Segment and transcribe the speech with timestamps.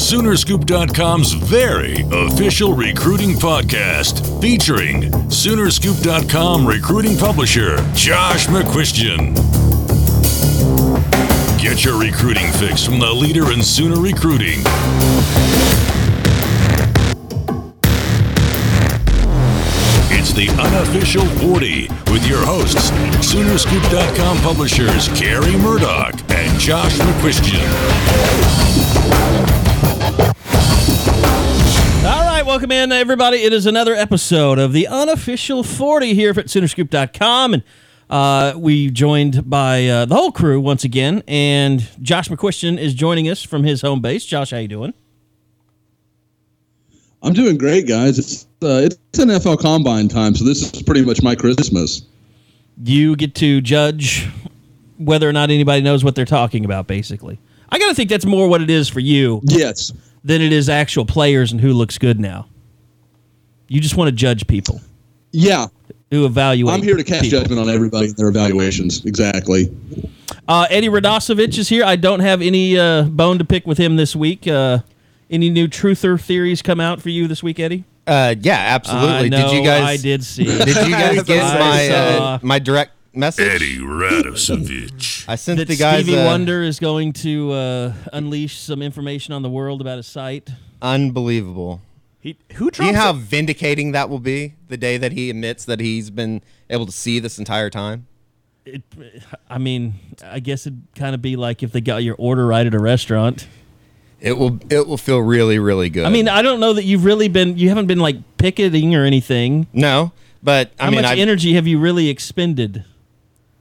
[0.00, 9.36] Soonerscoop.com's very official recruiting podcast featuring Soonerscoop.com recruiting publisher Josh McCuistion.
[11.60, 14.60] Get your recruiting fix from the leader in Sooner recruiting.
[20.12, 22.90] It's the unofficial 40 with your hosts,
[23.20, 28.79] Soonerscoop.com publishers Carrie Murdoch and Josh McCuistion.
[32.02, 33.38] All right, welcome in, everybody.
[33.38, 37.54] It is another episode of the unofficial 40 here at Soonerscoop.com.
[37.54, 37.62] And
[38.08, 41.22] uh, we joined by uh, the whole crew once again.
[41.28, 44.24] And Josh McCuistion is joining us from his home base.
[44.24, 44.94] Josh, how you doing?
[47.22, 48.18] I'm doing great, guys.
[48.18, 52.02] It's uh, it's NFL Combine time, so this is pretty much my Christmas.
[52.82, 54.26] You get to judge
[54.96, 57.38] whether or not anybody knows what they're talking about, basically.
[57.72, 59.92] I got to think that's more what it is for you Yes,
[60.24, 62.48] than it is actual players and who looks good now.
[63.68, 64.80] You just want to judge people
[65.30, 65.66] yeah.
[66.10, 66.74] who evaluate.
[66.74, 67.40] I'm here to cast people.
[67.40, 69.04] judgment on everybody and their evaluations.
[69.04, 69.74] Exactly.
[70.48, 71.84] Uh, Eddie Radosevich is here.
[71.84, 74.48] I don't have any uh, bone to pick with him this week.
[74.48, 74.80] Uh,
[75.30, 77.84] any new truther theories come out for you this week, Eddie?
[78.06, 79.26] Uh, yeah, absolutely.
[79.26, 79.82] I did you guys?
[79.84, 80.44] I did see.
[80.44, 83.46] Did you guys get my uh, my direct message?
[83.48, 85.24] Eddie Radosevich.
[85.28, 89.32] I sent that the guys Stevie uh, Wonder is going to uh, unleash some information
[89.34, 90.50] on the world about his sight.
[90.82, 91.80] unbelievable.
[92.22, 93.16] He, who Do you drops know how it?
[93.16, 97.18] vindicating that will be the day that he admits that he's been able to see
[97.18, 98.06] this entire time?
[98.66, 98.82] It,
[99.48, 102.66] I mean, I guess it'd kind of be like if they got your order right
[102.66, 103.48] at a restaurant.
[104.20, 106.04] It will it will feel really really good.
[106.04, 109.04] I mean, I don't know that you've really been, you haven't been like picketing or
[109.06, 109.66] anything.
[109.72, 110.12] no,
[110.42, 112.84] but I How mean, much I've, energy have you really expended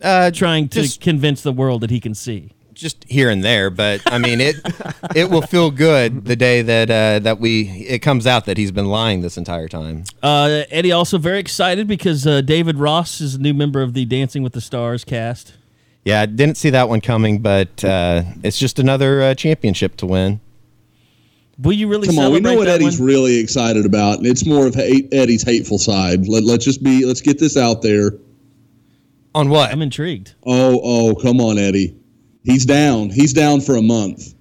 [0.02, 2.52] uh, trying to just convince the world that he can see?
[2.80, 4.56] just here and there, but I mean it
[5.16, 8.72] it will feel good the day that uh, that we it comes out that he's
[8.72, 10.06] been lying this entire time.
[10.24, 14.06] Uh, Eddie also very excited because uh, David Ross is a new member of the
[14.06, 15.54] Dancing with the Stars cast.
[16.06, 20.06] Yeah, I didn't see that one coming, but uh, it's just another uh, championship to
[20.06, 20.40] win.
[21.62, 23.08] Will you really Come on, we know what Eddie's one?
[23.08, 26.26] really excited about, and it's more of hate, Eddie's hateful side.
[26.30, 27.06] Let, let's just be.
[27.06, 28.14] Let's get this out there.
[29.36, 29.72] On what?
[29.72, 30.34] I'm intrigued.
[30.46, 31.96] Oh, oh, come on, Eddie.
[32.44, 33.10] He's down.
[33.10, 34.34] He's down for a month,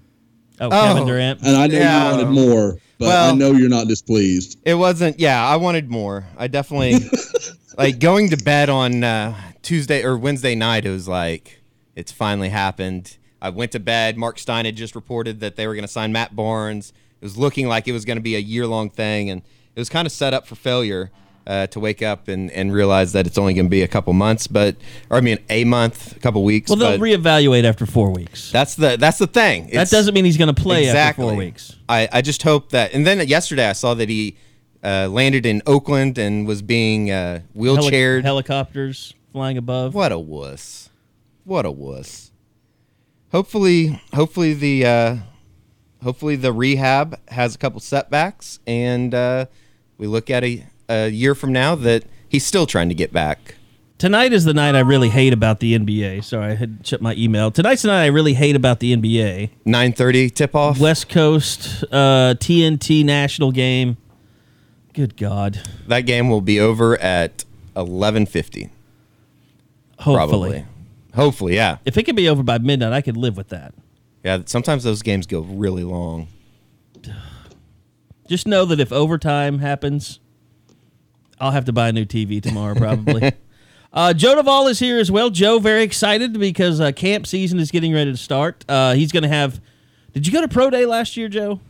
[0.61, 0.71] Oh, Oh.
[0.71, 1.41] Kevin Durant.
[1.43, 2.05] and I know Yeah.
[2.11, 4.59] you wanted more, but I know you're not displeased.
[4.65, 5.21] It wasn't.
[5.21, 6.27] Yeah, I wanted more.
[6.37, 6.97] I definitely
[7.79, 10.85] like going to bed on uh, Tuesday or Wednesday night.
[10.87, 11.61] It was like
[11.95, 13.17] it's finally happened.
[13.43, 14.17] I went to bed.
[14.17, 16.93] Marc Stein had just reported that they were going to sign Matt Barnes.
[17.21, 19.43] It was looking like it was going to be a year long thing, and
[19.77, 21.11] it was kind of set up for failure.
[21.49, 24.13] Uh, to wake up and, and realize that it's only going to be a couple
[24.13, 24.77] months, but
[25.09, 26.69] or I mean a month, a couple weeks.
[26.69, 28.53] Well, they'll reevaluate after four weeks.
[28.53, 29.71] that's the that's the thing.
[29.73, 31.25] that doesn't mean he's going to play exactly.
[31.25, 31.75] after four weeks.
[31.89, 32.93] I, I just hope that.
[32.93, 34.37] And then yesterday I saw that he
[34.85, 39.95] uh, landed in Oakland and was being uh, Heli- helicopters flying above.
[39.95, 40.91] what a wuss!
[41.45, 42.31] What a wuss!
[43.33, 45.17] Hopefully, hopefully the uh,
[46.03, 49.47] hopefully the rehab has a couple setbacks, and uh,
[49.97, 53.57] we look at a, a year from now that he's still trying to get back.
[53.99, 56.23] Tonight is the night I really hate about the NBA.
[56.23, 57.51] Sorry, I had checked my email.
[57.51, 59.51] Tonight's the night I really hate about the NBA.
[59.65, 60.79] Nine thirty tip off.
[60.79, 63.97] West Coast uh, TNT national game.
[64.93, 65.61] Good God.
[65.89, 67.45] That game will be over at
[67.77, 68.71] eleven fifty.
[69.99, 70.51] Hopefully.
[70.51, 70.67] Probably.
[71.17, 71.79] Hopefully, yeah.
[71.85, 73.75] If it could be over by midnight, I could live with that.
[74.23, 76.29] Yeah, sometimes those games go really long.
[78.29, 80.21] Just know that if overtime happens,
[81.41, 83.33] I'll have to buy a new TV tomorrow, probably.
[83.93, 85.31] uh, Joe Duvall is here as well.
[85.31, 88.65] Joe, very excited because uh, camp season is getting ready to start.
[88.69, 89.61] Uh, he's going to have.
[90.13, 91.61] Did you go to Pro Day last year, Joe?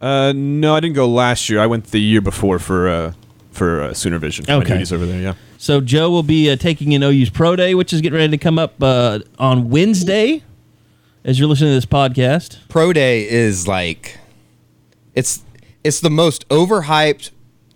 [0.00, 1.60] Uh, no, I didn't go last year.
[1.60, 3.12] I went the year before for uh,
[3.50, 4.44] for uh, Sooner Vision.
[4.48, 4.68] My Okay.
[4.74, 5.20] duties over there.
[5.20, 5.34] Yeah.
[5.58, 8.38] So Joe will be uh, taking in OU's Pro Day, which is getting ready to
[8.38, 10.42] come up uh, on Wednesday.
[11.22, 14.18] As you're listening to this podcast, Pro Day is like
[15.14, 15.42] it's
[15.84, 17.30] it's the most overhyped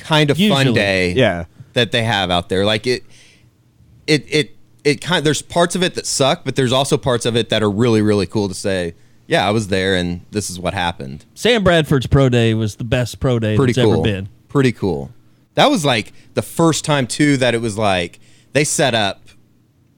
[0.05, 1.47] kind of fun day Yeah.
[1.73, 2.65] that they have out there.
[2.65, 3.03] Like it
[4.07, 7.37] it it it kind there's parts of it that suck, but there's also parts of
[7.37, 8.95] it that are really really cool to say.
[9.27, 11.25] Yeah, I was there, and this is what happened.
[11.35, 13.95] Sam Bradford's pro day was the best pro day Pretty that's cool.
[13.95, 14.29] ever been.
[14.49, 15.11] Pretty cool.
[15.55, 18.21] That was like the first time too that it was like
[18.53, 19.23] they set up.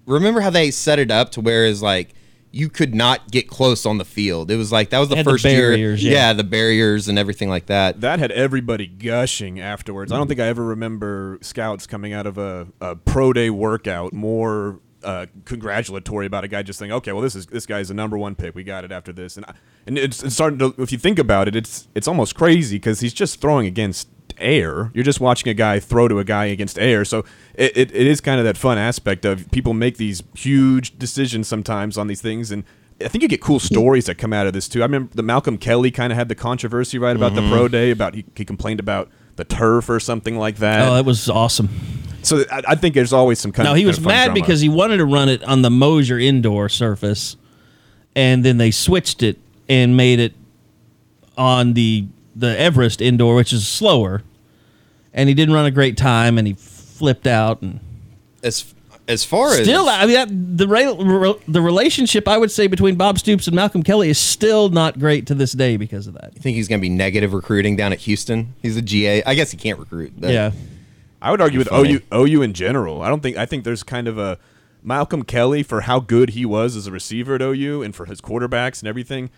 [0.06, 2.14] Remember how they set it up to where is like
[2.52, 4.50] you could not get close on the field.
[4.50, 6.12] It was like that was the Had the first barriers, year.
[6.14, 6.32] yeah.
[6.32, 8.00] the barriers and everything like that.
[8.00, 10.10] That had everybody gushing afterwards.
[10.12, 14.12] I don't think I ever remember scouts coming out of a, a pro day workout
[14.12, 17.94] more uh, congratulatory about a guy just saying, "Okay, well this is this guy's a
[17.94, 18.54] number one pick.
[18.54, 19.54] We got it after this." And I,
[19.87, 20.75] and it's, it's starting to.
[20.78, 24.90] If you think about it, it's it's almost crazy because he's just throwing against air.
[24.94, 27.04] You're just watching a guy throw to a guy against air.
[27.04, 27.24] So
[27.54, 31.48] it, it, it is kind of that fun aspect of people make these huge decisions
[31.48, 32.64] sometimes on these things and.
[32.98, 34.80] I think you get cool stories that come out of this too.
[34.80, 37.50] I remember the Malcolm Kelly kind of had the controversy right about Mm-hmm.
[37.50, 40.88] the pro day about he, he complained about the turf or something like that.
[40.88, 41.68] Oh, that was awesome.
[42.22, 44.24] so I, I think there's always some kind No, of he kind was of mad
[44.28, 44.40] drama.
[44.40, 47.36] because he wanted to run it on the Mosier indoor surface,
[48.14, 49.36] and then they switched it
[49.68, 50.32] and made it
[51.36, 54.22] on the the Everest indoor, which is slower.
[55.16, 57.62] And he didn't run a great time, and he flipped out.
[57.62, 57.80] And
[58.44, 58.72] As
[59.08, 60.28] as far as still, I mean, that,
[60.58, 64.18] the re- re- the relationship I would say between Bob Stoops and Malcolm Kelly is
[64.18, 66.32] still not great to this day because of that.
[66.34, 68.54] you think he's going to be negative recruiting down at Houston?
[68.62, 69.22] He's a GA.
[69.24, 70.12] I guess he can't recruit.
[70.18, 70.50] but- Yeah,
[71.22, 72.00] I would argue with funny.
[72.12, 73.00] OU OU in general.
[73.00, 74.38] I don't think I think there's kind of a
[74.82, 78.20] Malcolm Kelly for how good he was as a receiver at OU and for his
[78.20, 79.30] quarterbacks and everything.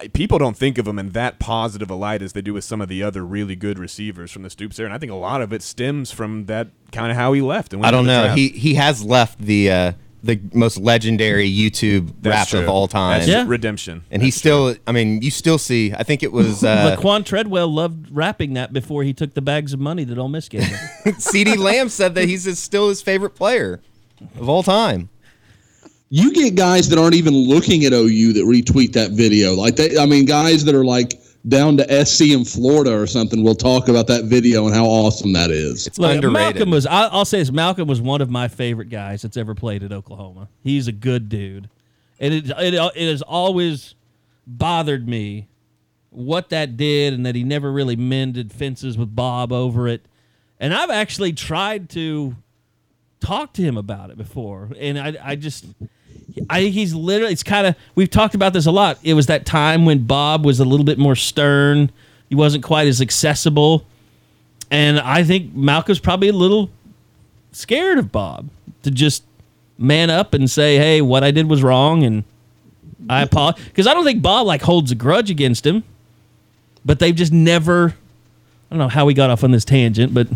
[0.00, 2.64] I, people don't think of him in that positive a light as they do with
[2.64, 5.16] some of the other really good receivers from the Stoops era, and I think a
[5.16, 7.72] lot of it stems from that kind of how he left.
[7.72, 8.24] And I don't know.
[8.24, 8.38] draft.
[8.38, 9.92] He he has left the uh,
[10.22, 12.60] the most legendary YouTube That's rap true.
[12.60, 13.18] of all time.
[13.20, 13.44] That's Yeah.
[13.46, 15.92] redemption, And he still, I mean, you still see.
[15.92, 19.74] I think it was uh, Laquan Treadwell loved rapping that before he took the bags
[19.74, 20.78] of money that Ole Miss gave him.
[21.16, 23.82] CeeDee Lamb said that he's his, still his favorite player
[24.38, 25.10] of all time.
[26.16, 29.52] You get guys that aren't even looking at OU that retweet that video.
[29.52, 33.42] Like they, I mean, guys that are like down to SC in Florida or something
[33.42, 35.88] will talk about that video and how awesome that is.
[35.88, 36.54] It's Look, underrated.
[36.54, 36.86] Malcolm was.
[36.86, 39.90] I, I'll say this: Malcolm was one of my favorite guys that's ever played at
[39.90, 40.48] Oklahoma.
[40.62, 41.68] He's a good dude,
[42.20, 43.96] and it it, it has always
[44.46, 45.48] bothered me
[46.10, 50.06] what that did, and that he never really mended fences with Bob over it.
[50.60, 52.36] And I've actually tried to
[53.24, 55.66] talk to him about it before, and I I just.
[56.50, 57.32] I think he's literally.
[57.32, 57.76] It's kind of.
[57.94, 58.98] We've talked about this a lot.
[59.02, 61.90] It was that time when Bob was a little bit more stern.
[62.28, 63.86] He wasn't quite as accessible.
[64.70, 66.70] And I think Malcolm's probably a little
[67.52, 68.48] scared of Bob
[68.82, 69.22] to just
[69.78, 72.24] man up and say, "Hey, what I did was wrong," and
[73.08, 73.64] I apologize.
[73.66, 75.84] Because I don't think Bob like holds a grudge against him,
[76.84, 77.94] but they've just never.
[78.70, 80.26] I don't know how we got off on this tangent, but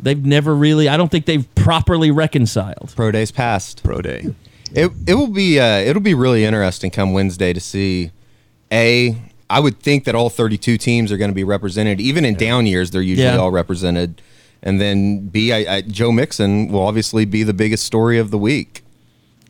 [0.00, 0.88] they've never really.
[0.88, 2.92] I don't think they've properly reconciled.
[2.96, 3.82] Pro days past.
[3.84, 4.34] pro day.
[4.72, 8.10] It it will be uh, it'll be really interesting come Wednesday to see.
[8.72, 9.16] A,
[9.48, 12.00] I would think that all 32 teams are going to be represented.
[12.00, 13.36] Even in down years, they're usually Yeah.
[13.36, 14.20] all represented.
[14.62, 18.38] And then B, I, I, Joe Mixon will obviously be the biggest story of the
[18.38, 18.82] week.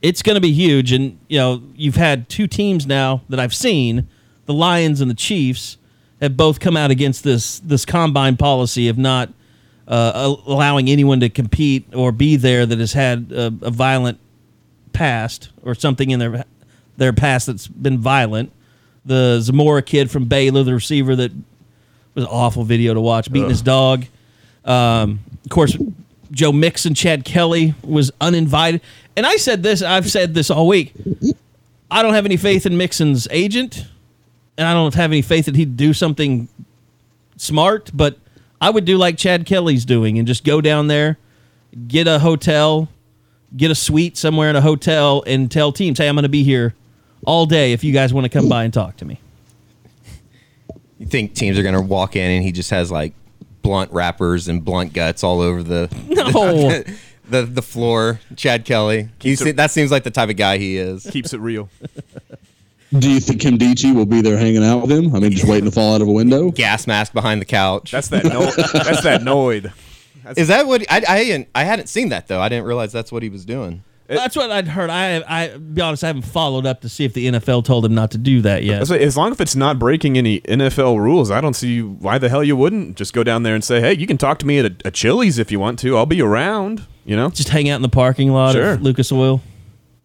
[0.02, 0.92] it's going to be huge.
[0.92, 4.06] And you know, you've had two teams now that I've seen,
[4.44, 5.78] the Lions and the Chiefs,
[6.20, 9.30] have both come out against this this combine policy of not
[9.88, 14.18] uh, allowing anyone to compete or be there that has had a, a violent
[14.92, 16.44] past or something in their
[16.96, 18.52] their past that's been violent.
[19.04, 21.32] The Zamora kid from Baylor, the receiver that
[22.14, 24.06] was an awful video to watch, beating his dog.
[24.64, 25.76] Um, of course,
[26.32, 28.80] Joe Mixon, Chad Kelly was uninvited.
[29.16, 30.92] And I said this, I've said this all week.
[31.90, 33.86] I don't have any faith in Mixon's agent,
[34.58, 36.48] and I don't have any faith that he'd do something
[37.36, 38.18] smart, but
[38.60, 41.18] I would do like Chad Kelly's doing and just go down there,
[41.88, 42.88] get a hotel,
[43.56, 46.42] get a suite somewhere in a hotel, and tell teams, hey, I'm going to be
[46.42, 46.74] here
[47.26, 49.20] all day if you guys want to come by and talk to me.
[50.98, 53.12] You think teams are going to walk in and he just has like
[53.62, 56.82] blunt wrappers and blunt guts all over the No.
[57.28, 58.20] the, the floor?
[58.36, 59.02] Chad Kelly.
[59.20, 61.06] He Keeps it- that seems like the type of guy he is.
[61.10, 61.68] Keeps it real.
[62.98, 65.14] Do you think Kim Dichie will be there hanging out with him?
[65.14, 66.50] I mean, just waiting to fall out of a window.
[66.52, 67.90] Gas mask behind the couch.
[67.90, 68.24] That's that.
[68.24, 69.72] No, that's that Noid.
[70.24, 72.40] That's, Is that what I I hadn't, I hadn't seen that though.
[72.40, 73.82] I didn't realize that's what he was doing.
[74.08, 74.88] That's what I'd heard.
[74.88, 77.92] I, I, be honest, I haven't followed up to see if the NFL told him
[77.92, 78.80] not to do that yet.
[78.88, 82.44] As long as it's not breaking any NFL rules, I don't see why the hell
[82.44, 84.64] you wouldn't just go down there and say, "Hey, you can talk to me at
[84.64, 85.96] a, a Chili's if you want to.
[85.96, 88.72] I'll be around." You know, Just hang out in the parking lot Sure.
[88.72, 89.40] of Lucas Oil.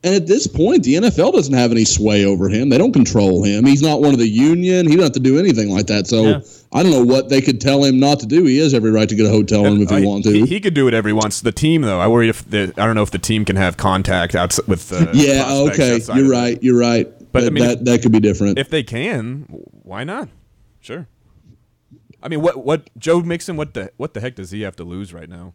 [0.03, 2.69] And at this point, the NFL doesn't have any sway over him.
[2.69, 3.65] They don't control him.
[3.65, 4.87] He's not one of the union.
[4.87, 6.07] He doesn't have to do anything like that.
[6.07, 6.39] So Yeah.
[6.73, 8.45] I don't know what they could tell him not to do.
[8.45, 10.33] He has every right to get a hotel room if he wants to.
[10.33, 11.41] He, he could do whatever he wants.
[11.41, 13.77] The team, though, I worry if the I don't know if the team can have
[13.77, 14.91] contact outside with.
[14.91, 15.99] Uh, yeah, okay.
[16.15, 16.61] You're right.
[16.63, 17.05] You're right.
[17.19, 18.57] But, But I mean, that that could be different.
[18.57, 19.45] If they can,
[19.83, 20.29] why not?
[20.79, 21.07] Sure.
[22.23, 23.55] I mean, what what Joe Mixon?
[23.55, 25.53] What the what the heck does he have to lose right now?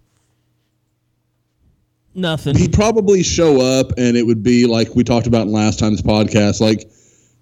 [2.16, 2.56] Nothing.
[2.56, 6.00] he'd probably show up and it would be like we talked about in last time's
[6.02, 6.90] podcast like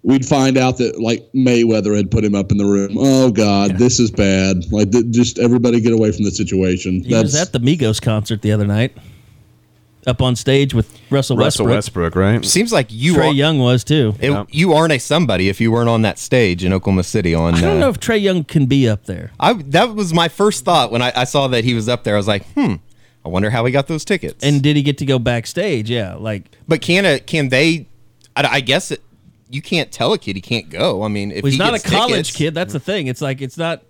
[0.03, 3.77] we'd find out that like mayweather had put him up in the room oh god
[3.77, 7.53] this is bad like th- just everybody get away from the situation He was at
[7.53, 8.95] the Migos concert the other night,
[10.07, 12.11] up on stage with Russell, Russell Westbrook.
[12.11, 12.45] Westbrook, right?
[12.45, 14.13] Seems like you were Trey are, Young was too.
[14.19, 17.55] it- you aren't a somebody if you weren't on that stage in Oklahoma City on.
[17.55, 19.31] I don't uh, know if Trae Young can be up there.
[19.39, 22.15] I that was my first thought when I, I saw that he was up there.
[22.15, 22.75] I was like, hmm,
[23.25, 24.43] I wonder how he got those tickets.
[24.43, 25.89] And did he get to go backstage?
[25.89, 27.87] Yeah, like but can a, can they?
[28.35, 29.01] I, I guess it,
[29.49, 31.01] you can't tell a kid he can't go.
[31.01, 32.53] I mean, if well, he's he not a college tickets- kid.
[32.53, 33.07] That's the thing.
[33.07, 33.83] It's like it's not.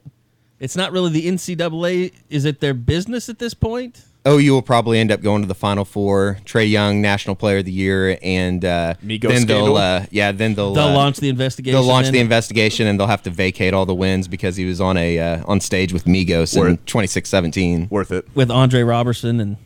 [0.58, 2.13] It's not really the NCAA.
[2.30, 4.06] Is it their business at this point?
[4.27, 6.39] OU will probably end up going to the Final Four.
[6.46, 9.75] Trae Young, National Player of the Year, and uh, Migos then scandal?
[9.75, 11.79] they'll uh, yeah, then they'll They'll uh, launch the investigation.
[11.79, 14.65] They'll launch then the investigation and they'll have to vacate all the wins because he
[14.65, 17.91] was on a uh, on stage with Migos in Worth- 26-17.
[17.91, 18.27] Worth it.
[18.34, 19.58] with Andre Roberson and.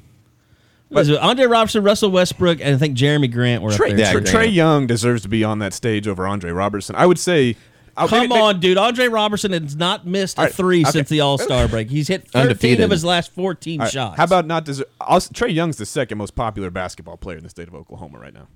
[0.89, 4.06] was Andre Roberson, Russell Westbrook, and I think Jerami Grant were Trey, up there.
[4.08, 4.28] Yeah, Grant.
[4.28, 6.96] Trae Young deserves to be on that stage over Andre Roberson.
[6.96, 7.56] I would say.
[8.00, 8.77] I'll- Come maybe- on, dude.
[8.77, 10.91] Andre Roberson has not missed a All right, three okay.
[10.91, 11.89] since the All Star break.
[11.89, 12.79] He's hit 13 Undefeated.
[12.86, 14.18] of his last 14 all right, shots.
[14.18, 14.88] How about not deserve?
[15.01, 18.34] I'll, Trae Young's the second most popular basketball player in the state of Oklahoma right
[18.34, 18.48] now.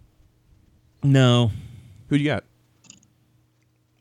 [1.03, 1.51] no?
[2.09, 2.43] Who do you got?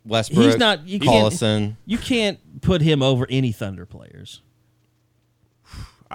[0.04, 0.86] Westbrook, He's not.
[0.86, 1.76] You can't, Collison.
[1.86, 4.40] you can't put him over any Thunder players.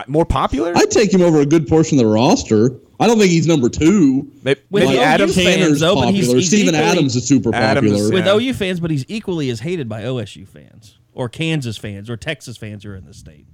[0.07, 0.73] More popular?
[0.75, 2.69] i'd take him over a good portion of the roster
[2.99, 6.13] i don't think he's number two Maybe, With maybe OU Adam fans, Tanner's though, but
[6.13, 6.37] he's- popular.
[6.39, 8.11] he's Steven equally- Adams is super Adams popular.
[8.13, 8.35] With Yeah.
[8.35, 12.57] OU fans, but he's equally as hated by OSU fans or Kansas fans or Texas
[12.57, 13.45] fans who are in the state.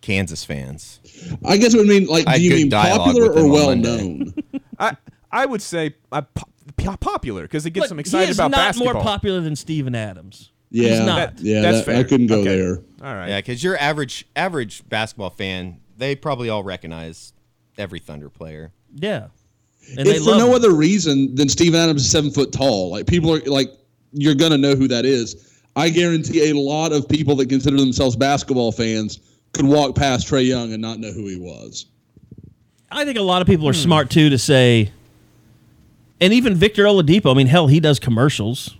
[0.00, 1.00] Kansas fans.
[1.44, 4.34] I guess it would mean like, I do you mean popular or well known?
[4.78, 4.96] I
[5.32, 8.36] I would say uh, po- po- popular because it gets Look, them he excited is
[8.38, 8.94] about not basketball.
[8.94, 10.50] more popular than Steven Adams.
[10.70, 11.40] Yeah, He's not.
[11.40, 11.96] yeah, That's that- fair.
[11.96, 12.56] I couldn't go Okay.
[12.56, 12.76] there.
[13.02, 13.28] All right.
[13.28, 17.32] Yeah, because your average average basketball fan, they probably all recognize
[17.78, 18.72] every Thunder player.
[18.94, 19.26] Yeah.
[19.98, 20.54] And they If for love no him.
[20.54, 23.70] other reason than Steven Adams is seven foot tall, like people are like,
[24.12, 25.50] you're gonna know who that is.
[25.76, 29.18] I guarantee a lot of people that consider themselves basketball fans
[29.52, 31.86] could walk past Trae Young and not know who he was.
[32.90, 33.78] I think a lot of people are Hmm.
[33.80, 34.90] smart too to say,
[36.20, 37.30] and even Victor Oladipo.
[37.32, 38.70] I mean, hell, he does commercials.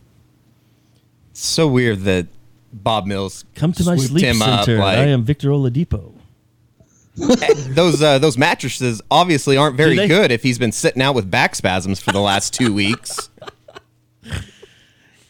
[1.32, 2.28] It's so weird that
[2.72, 4.78] Bob Mills Come to my sleep him up, center.
[4.78, 6.12] like- I am Victor Oladipo.
[7.16, 11.30] Those uh, those mattresses obviously aren't very they- good if he's been sitting out with
[11.30, 13.30] back spasms for the last two weeks.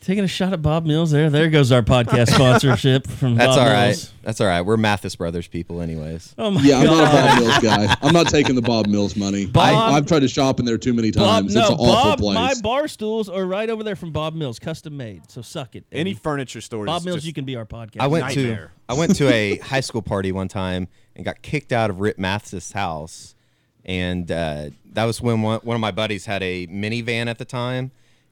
[0.01, 1.31] Taking a shot at Bob Mills there.
[1.31, 3.87] There goes our podcast sponsorship from That's Bob all right.
[3.87, 4.13] Mills.
[4.23, 4.61] That's all right.
[4.61, 6.35] We're Mathis Brothers people, anyways.
[6.37, 6.99] Oh my Yeah, I'm god.
[6.99, 7.97] not a Bob Mills guy.
[8.03, 9.47] I'm not taking the Bob Mills money.
[9.47, 11.55] Bob- I, I've tried to shop in there too many Bob, times.
[11.55, 12.35] no, it's an awful Bob, place.
[12.35, 15.31] my bar stools are right over there from Bob Mills, custom made.
[15.31, 15.87] So suck it.
[15.91, 16.15] Any Eddie.
[16.23, 16.85] furniture store.
[16.85, 18.01] Bob is Mills, just- you can be our podcast.
[18.01, 18.67] I went Nightmare.
[18.67, 22.01] to I went to a high school party one time and got kicked out of
[22.01, 23.35] Rip Mathis' house,
[23.85, 27.45] and uh, that was when one, one of my buddies had a minivan at the
[27.45, 27.91] time,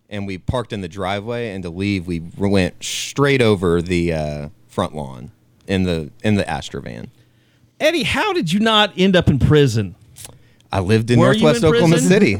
[0.08, 4.48] and we parked in the driveway, and to leave we went straight over the uh,
[4.68, 5.30] front lawn
[5.66, 7.08] in the in the Astrovan.
[7.80, 9.94] Eddie, how did you not end up in prison?
[10.70, 12.08] I lived in Were Northwest in Oklahoma prison?
[12.08, 12.38] City.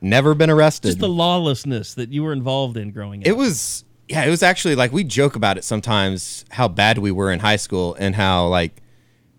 [0.00, 0.88] Never been arrested.
[0.88, 3.26] Just the lawlessness that you were involved in growing up.
[3.26, 7.10] It was yeah, it was actually like we joke about it sometimes how bad we
[7.10, 8.82] were in high school and how like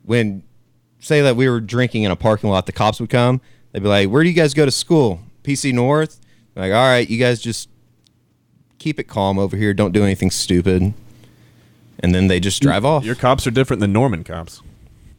[0.05, 0.43] when
[0.99, 3.41] say that we were drinking in a parking lot, the cops would come.
[3.71, 5.21] They'd be like, "Where do you guys go to school?
[5.43, 6.19] PC North."
[6.55, 7.69] Like, all right, you guys just
[8.79, 9.73] keep it calm over here.
[9.73, 10.93] Don't do anything stupid.
[11.99, 13.03] And then they just drive off.
[13.03, 14.61] Your cops are different than Norman cops.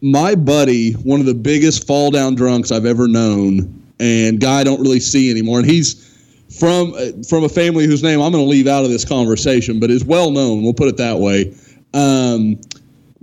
[0.03, 4.65] my buddy, one of the biggest fall down drunks I've ever known, and guy I
[4.65, 5.59] don't really see anymore.
[5.59, 6.05] And he's
[6.59, 9.81] from uh, from a family whose name I'm going to leave out of this conversation,
[9.81, 10.63] but is well known.
[10.63, 11.55] We'll put it that way.
[11.95, 12.61] Um,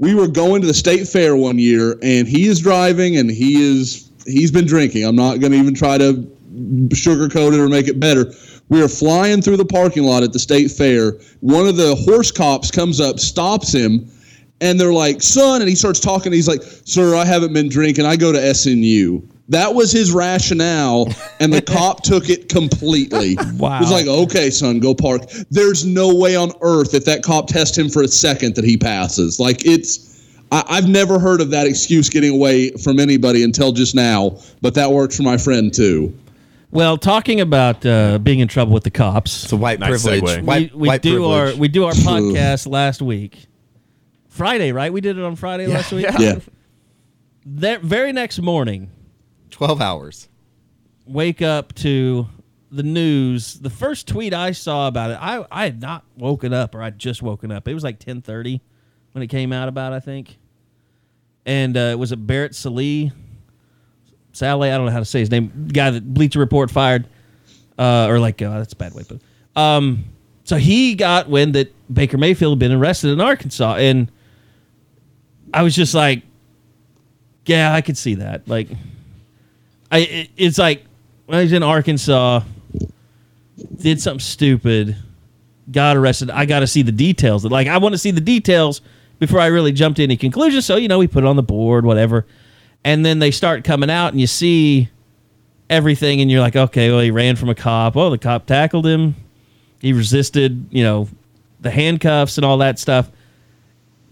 [0.03, 3.63] we were going to the state fair one year, and he is driving, and he
[3.63, 5.05] is he's been drinking.
[5.05, 6.29] I'm not going to even try to
[6.89, 8.33] sugarcoat it or make it better.
[8.67, 11.13] We are flying through the parking lot at the state fair.
[11.39, 14.11] One of the horse cops comes up, stops him,
[14.59, 16.33] and they're like, son, and he starts talking.
[16.33, 18.05] He's like, sir, I haven't been drinking.
[18.05, 19.25] I go to SNU.
[19.49, 21.07] That was his rationale,
[21.41, 23.35] and the cop took it completely.
[23.57, 23.77] Wow.
[23.79, 25.29] He was like, okay, son, go park.
[25.51, 28.77] There's no way on earth if that cop tests him for a second that he
[28.77, 29.41] passes.
[29.41, 30.23] Like, it's,
[30.53, 34.75] I, I've never heard of that excuse getting away from anybody until just now, but
[34.75, 36.17] that works for my friend too.
[36.71, 40.37] Well, talking about uh, being in trouble with the cops, It's a white Nice privilege.
[40.39, 40.43] segue.
[40.43, 41.53] White, we, we white do privilege.
[41.55, 43.45] our we do our podcast last week,
[44.29, 44.91] Friday, right?
[44.91, 46.07] We did it on Friday last week.
[46.17, 46.39] Yeah.
[47.45, 48.89] That very next morning,
[49.53, 50.27] 12 hours.
[51.05, 52.27] wake up to
[52.71, 53.55] the news.
[53.59, 56.97] The first tweet I saw about it, I I had not woken up, or I'd
[56.97, 57.67] just woken up.
[57.67, 58.61] It was like ten thirty
[59.11, 59.67] when it came out.
[59.69, 60.37] About I think,
[61.45, 63.11] and uh, it was a Barrett Sallee,
[64.31, 64.73] Saleh.
[64.73, 65.69] I don't know how to say his name.
[65.71, 67.07] Guy that Bleacher Report fired,
[67.77, 69.19] uh, or like uh, that's a bad way, but
[69.61, 70.05] um,
[70.45, 74.11] so he got wind that Baker Mayfield had been arrested in Arkansas, and
[75.53, 76.23] I was just like,
[77.45, 78.47] yeah, I could see that.
[78.47, 78.69] Like,
[79.93, 80.85] I it, it's like
[81.27, 82.41] when was in Arkansas,
[83.77, 84.97] did something stupid,
[85.71, 86.31] got arrested.
[86.31, 87.45] I got to see the details.
[87.45, 88.81] Like, I want to see the details
[89.19, 90.65] before I really jump to any conclusions.
[90.65, 92.25] So you know, we put it on the board, whatever,
[92.83, 94.89] and then they start coming out, and you see
[95.69, 97.95] everything, and you're like, okay, well, he ran from a cop.
[97.95, 99.15] Oh, the cop tackled him.
[99.79, 101.07] He resisted, you know,
[101.61, 103.11] the handcuffs and all that stuff.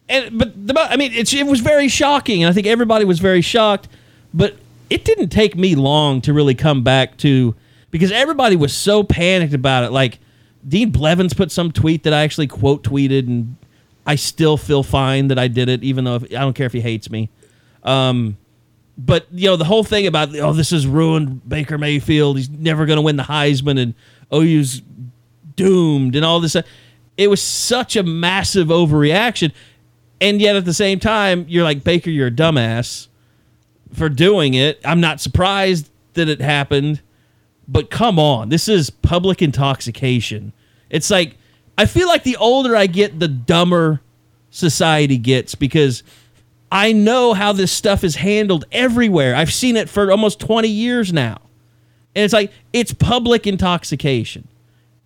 [0.08, 3.20] And but the, I mean, it's, it was very shocking, and I think everybody was
[3.20, 3.88] very shocked.
[4.34, 4.58] But
[4.92, 7.56] it didn't take me long to really come back to
[7.92, 9.92] because everybody was so panicked about it.
[9.94, 10.20] Like
[10.68, 13.56] Dean Blevins put some tweet that I actually quote tweeted, and
[14.06, 16.74] I still feel fine that I did it, even though if, I don't care if
[16.74, 17.30] he hates me.
[17.84, 18.38] Um,
[18.98, 22.36] but you know the whole thing about oh this has ruined Baker Mayfield.
[22.36, 23.94] He's never going to win the Heisman, and
[24.34, 24.82] OU's
[25.56, 26.58] doomed, and all this.
[27.16, 29.54] It was such a massive overreaction,
[30.20, 33.08] and yet at the same time, you're like Baker, you're a dumbass
[33.94, 34.80] for doing it.
[34.86, 37.02] I'm not surprised that it happened,
[37.68, 40.54] but come on, this is public intoxication.
[40.90, 41.38] It's like
[41.78, 44.02] I feel like the older I get, the dumber
[44.50, 46.04] society gets because
[46.72, 49.36] I know how this stuff is handled everywhere.
[49.36, 51.40] I've seen it for almost 20 years now.
[52.16, 54.48] And it's like it's public intoxication.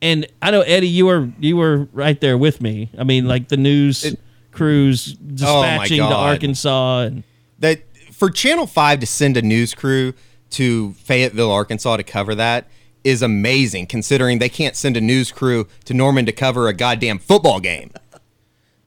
[0.01, 2.89] And I know Eddie you were you were right there with me.
[2.97, 4.15] I mean like the news
[4.51, 7.23] crews dispatching to Arkansas and
[7.59, 7.81] that
[8.15, 10.13] for Channel 5 to send a news crew
[10.51, 12.67] to Fayetteville, Arkansas to cover that
[13.03, 17.19] is amazing considering they can't send a news crew to Norman to cover a goddamn
[17.19, 17.91] football game.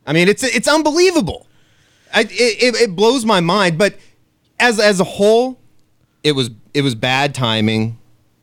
[0.07, 1.47] I mean, it's it's unbelievable.
[2.13, 3.95] I, it, it, blows my mind, but
[4.59, 5.61] as as a whole,
[6.25, 7.99] it was it was bad timing.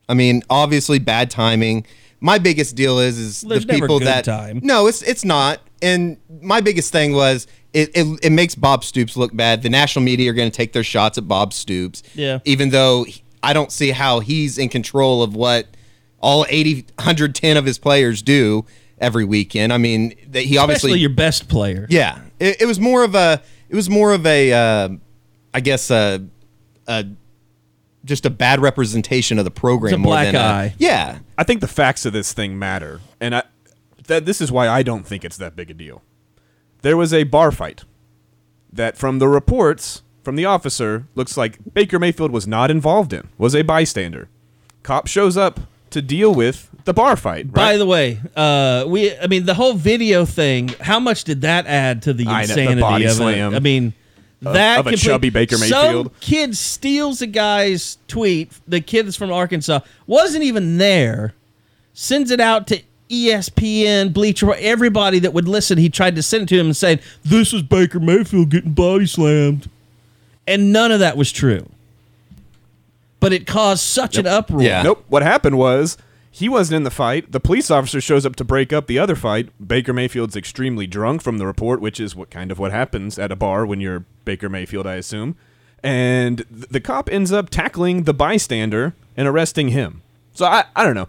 [0.07, 1.85] I mean, obviously bad timing.
[2.21, 4.61] My biggest deal is is There's the people that time.
[4.63, 5.59] no, it's it's not.
[5.81, 9.61] And my biggest thing was it, it, it makes Bob Stoops look bad.
[9.61, 12.03] The national media are going to take their shots at Bob Stoops.
[12.13, 12.39] Yeah.
[12.45, 13.05] Even though
[13.43, 15.67] I don't see how he's in control of what
[16.21, 18.65] all 80, 110 of his players do
[18.97, 19.73] every weekend.
[19.73, 21.85] I mean, that he obviously your best player.
[21.89, 23.41] yeah, it, it was more of a.
[23.67, 24.53] It was more of a.
[24.53, 24.89] Uh,
[25.53, 26.25] I guess a,
[26.87, 27.05] a.
[28.05, 29.93] Just a bad representation of the program.
[29.93, 30.75] It's a more black than a- eye.
[30.77, 33.43] yeah, I think the facts of this thing matter, and I,
[34.07, 36.01] that this is why I don't think it's that big a deal.
[36.85, 37.83] There was a bar fight
[38.71, 43.27] that, from the reports from the officer, looks like Baker Mayfield was not involved in,
[43.39, 44.29] was a bystander.
[44.83, 47.47] Cop shows up to deal with the bar fight.
[47.47, 47.53] Right?
[47.53, 50.75] By the way, uh, we I mean the whole video thing.
[50.79, 53.57] How much did that add to the I know, the insanity body of slam it?
[53.57, 53.93] I mean,
[54.41, 56.05] that of a chubby Baker Mayfield.
[56.05, 58.51] Some kid steals a guy's tweet.
[58.67, 61.33] The kid that's from Arkansas wasn't even there.
[61.93, 65.77] Sends it out to ESPN, Bleacher, everybody that would listen.
[65.77, 69.05] He tried to send it to him and saying, "This is Baker Mayfield getting body
[69.05, 69.69] slammed,"
[70.47, 71.67] and none of that was true.
[73.19, 74.61] But it caused such an uproar.
[74.61, 74.83] Yeah.
[74.83, 75.05] Nope.
[75.07, 75.97] What happened was
[76.29, 77.31] he wasn't in the fight.
[77.31, 79.49] The police officer shows up to break up the other fight.
[79.65, 83.31] Baker Mayfield's extremely drunk from the report, which is what kind of what happens at
[83.31, 85.37] a bar when you're Baker Mayfield, I assume.
[85.81, 90.01] And th- the cop ends up tackling the bystander and arresting him.
[90.33, 91.07] So I, I don't know.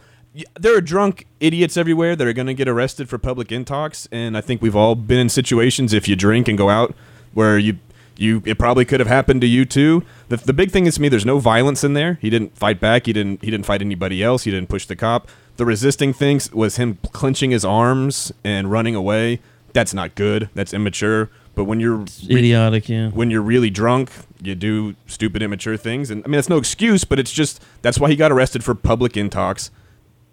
[0.59, 4.37] There are drunk idiots everywhere that are going to get arrested for public intox, and
[4.37, 6.95] I think we've all been in situations if you drink and go out
[7.33, 7.79] where you
[8.19, 10.03] you it probably could have happened to you too.
[10.29, 12.19] The, the big thing is to me, there's no violence in there.
[12.21, 13.07] He didn't fight back.
[13.07, 14.45] He didn't he didn't fight anybody else.
[14.45, 15.29] He didn't push the cop.
[15.57, 19.41] The resisting things was him clenching his arms and running away.
[19.73, 20.49] That's not good.
[20.55, 21.31] That's immature.
[21.55, 22.89] But when you're idiotic.
[22.89, 23.09] Yeah.
[23.11, 24.11] when you're really drunk,
[24.43, 26.11] you do stupid, immature things.
[26.11, 28.75] And I mean, that's no excuse, but it's just that's why he got arrested for
[28.75, 29.71] public intox.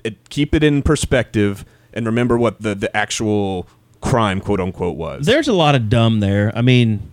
[0.04, 3.68] It, keep it in perspective and remember what the, the actual
[4.02, 5.26] crime, quote unquote, was.
[5.26, 6.52] There's a lot of dumb there.
[6.56, 7.12] I mean,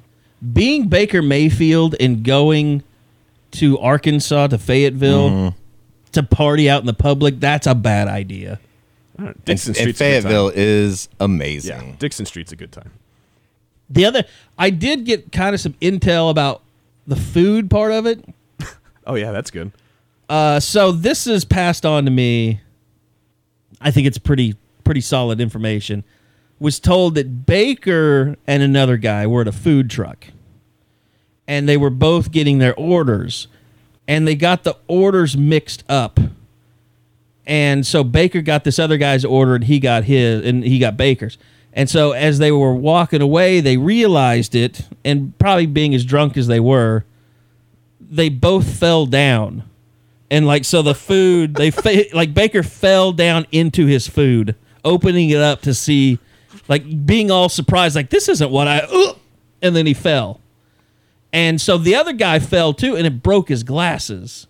[0.52, 2.82] being Baker Mayfield and going
[3.52, 5.56] to Arkansas to Fayetteville Mm-hmm.
[6.12, 8.58] to party out in the public, that's a bad idea.
[9.44, 10.58] Dixon and Street's a good Fayetteville time.
[10.58, 11.88] is amazing.
[11.88, 12.90] Yeah, Dixon Street's a good time.
[13.90, 14.24] The other,
[14.56, 16.62] I did get kind of some intel about
[17.06, 18.24] the food part of it.
[19.06, 19.72] Oh yeah, that's good.
[20.28, 22.60] Uh, so this is passed on to me.
[23.80, 26.04] I think it's pretty pretty solid information.
[26.58, 30.26] Was told that Baker and another guy were at a food truck,
[31.48, 33.48] and they were both getting their orders,
[34.06, 36.20] and they got the orders mixed up.
[37.46, 40.96] And so Baker got this other guy's order, and he got his, and he got
[40.96, 41.38] Baker's.
[41.72, 46.36] And so as they were walking away, they realized it, and probably being as drunk
[46.36, 47.04] as they were,
[48.00, 49.62] they both fell down
[50.30, 55.30] and like so the food they fa- like Baker fell down into his food, opening
[55.30, 56.18] it up to see,
[56.68, 59.14] like being all surprised, like this isn't what I, uh,
[59.60, 60.40] and then he fell,
[61.32, 64.46] and so the other guy fell too, and it broke his glasses,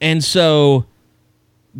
[0.00, 0.86] and so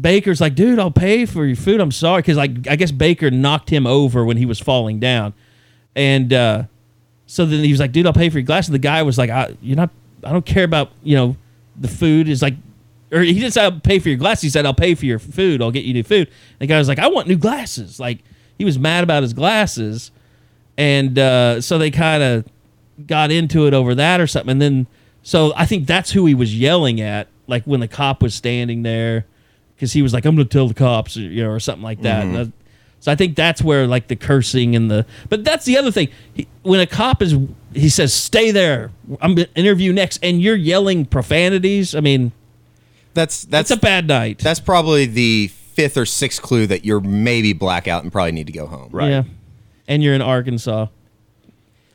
[0.01, 1.81] Baker's like, dude, I'll pay for your food.
[1.81, 5.35] I'm sorry, because like I guess Baker knocked him over when he was falling down,
[5.97, 6.63] and uh,
[7.27, 8.71] so then he was like, dude, I'll pay for your glasses.
[8.71, 9.91] The guy was like, I, you're not,
[10.23, 11.37] I don't care about you know
[11.77, 12.55] the food is like
[13.13, 14.43] or he didn't say I'll pay for your glasses.
[14.43, 15.63] He said I'll pay for your food.
[15.63, 16.31] I'll get you new food.
[16.59, 17.99] The guy was like, I want new glasses.
[18.01, 18.19] Like
[18.59, 20.11] he was mad about his glasses,
[20.77, 22.45] and uh, so they kind of
[23.07, 24.51] got into it over that or something.
[24.53, 24.87] And then
[25.23, 28.83] so I think that's who he was yelling at, like when the cop was standing
[28.83, 29.27] there,
[29.77, 31.83] because he was like, I'm going to tell the cops, or, you know, or something
[31.83, 32.25] like that.
[32.25, 32.29] Mhm.
[32.29, 32.51] And, uh,
[33.01, 36.09] so I think that's where like the cursing and the but that's the other thing.
[36.35, 37.37] He, when a cop is
[37.73, 38.91] he says stay there.
[39.21, 41.95] I'm going to interview next, and you're yelling profanities.
[41.95, 42.33] I mean,
[43.19, 44.39] that's that's a bad night.
[44.39, 48.53] That's probably the fifth or sixth clue that you're maybe blackout and probably need to
[48.53, 48.91] go home.
[48.93, 49.11] Right.
[49.11, 49.23] Yeah.
[49.89, 50.87] And you're in Arkansas.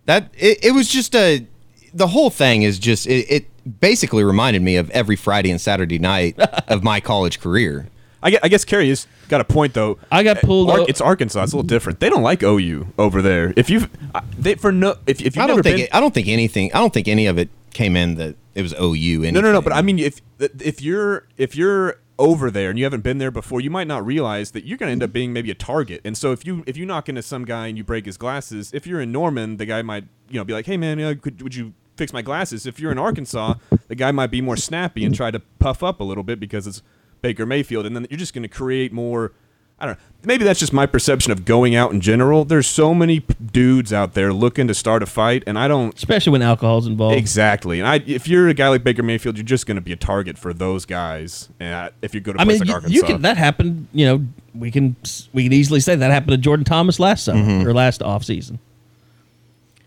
[0.05, 1.45] That it, it was just a
[1.93, 5.99] the whole thing is just it, it basically reminded me of every Friday and Saturday
[5.99, 7.87] night of my college career.
[8.21, 9.99] I guess, I guess Kerry has got a point though.
[10.11, 10.69] I got eh, pulled.
[10.69, 11.43] Ar- o- it's Arkansas.
[11.43, 11.99] It's a little different.
[11.99, 13.53] They don't like OU over there.
[13.55, 13.89] If you've
[14.37, 16.73] they for no if if you've I don't think been, it, I don't think anything.
[16.73, 19.23] I don't think any of it came in that it was OU.
[19.23, 19.33] Anything.
[19.33, 19.61] No, no, no.
[19.61, 23.31] But I mean, if if you're if you're over there and you haven't been there
[23.31, 26.01] before, you might not realize that you're going to end up being maybe a target.
[26.05, 28.71] And so if you if you knock into some guy and you break his glasses,
[28.73, 31.55] if you're in Norman, the guy might you know be like, hey man, could, would
[31.55, 32.65] you fix my glasses?
[32.65, 33.55] If you're in Arkansas,
[33.87, 36.67] the guy might be more snappy and try to puff up a little bit because
[36.67, 36.81] it's
[37.21, 39.33] Baker Mayfield, and then you're just going to create more.
[39.83, 40.03] I don't know.
[40.25, 42.45] Maybe that's just my perception of going out in general.
[42.45, 45.93] There's so many p- dudes out there looking to start a fight, and I don't.
[45.97, 47.17] Especially when alcohol's involved.
[47.17, 49.91] Exactly, and I, if you're a guy like Baker Mayfield, you're just going to be
[49.91, 51.49] a target for those guys.
[51.59, 53.21] And I, if you go to a I place mean, like you, Arkansas, you can.
[53.23, 53.87] That happened.
[53.91, 54.95] You know, we can
[55.33, 57.67] we can easily say that happened to Jordan Thomas last summer Mm-hmm.
[57.67, 58.59] or last off season.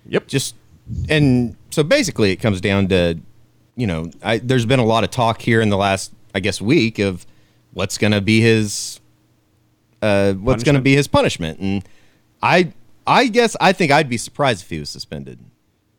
[0.09, 0.27] Yep.
[0.29, 0.55] Just
[1.09, 3.19] and so basically, it comes down to,
[3.75, 6.61] you know, I, there's been a lot of talk here in the last, I guess,
[6.61, 7.25] week of
[7.73, 9.01] what's going to be his,
[10.07, 11.85] uh, what's going to be his punishment, and
[12.43, 12.73] I,
[13.07, 15.39] I guess I think I'd be surprised if he was suspended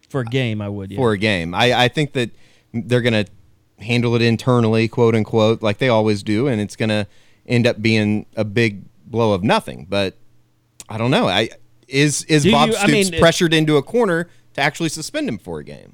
[0.10, 0.92] For a game, I would.
[0.92, 0.98] Yeah.
[0.98, 1.54] for a game.
[1.54, 2.32] I, I think that
[2.74, 3.32] they're going to
[3.84, 7.08] handle it internally, quote unquote, like they always do, and it's going to
[7.48, 9.86] end up being a big blow of nothing.
[9.90, 10.16] But
[10.90, 11.28] I don't know.
[11.28, 11.50] I
[11.88, 14.90] is is Do Bob you- I Stoops mean, it- pressured into a corner to actually
[14.90, 15.94] suspend him for a game?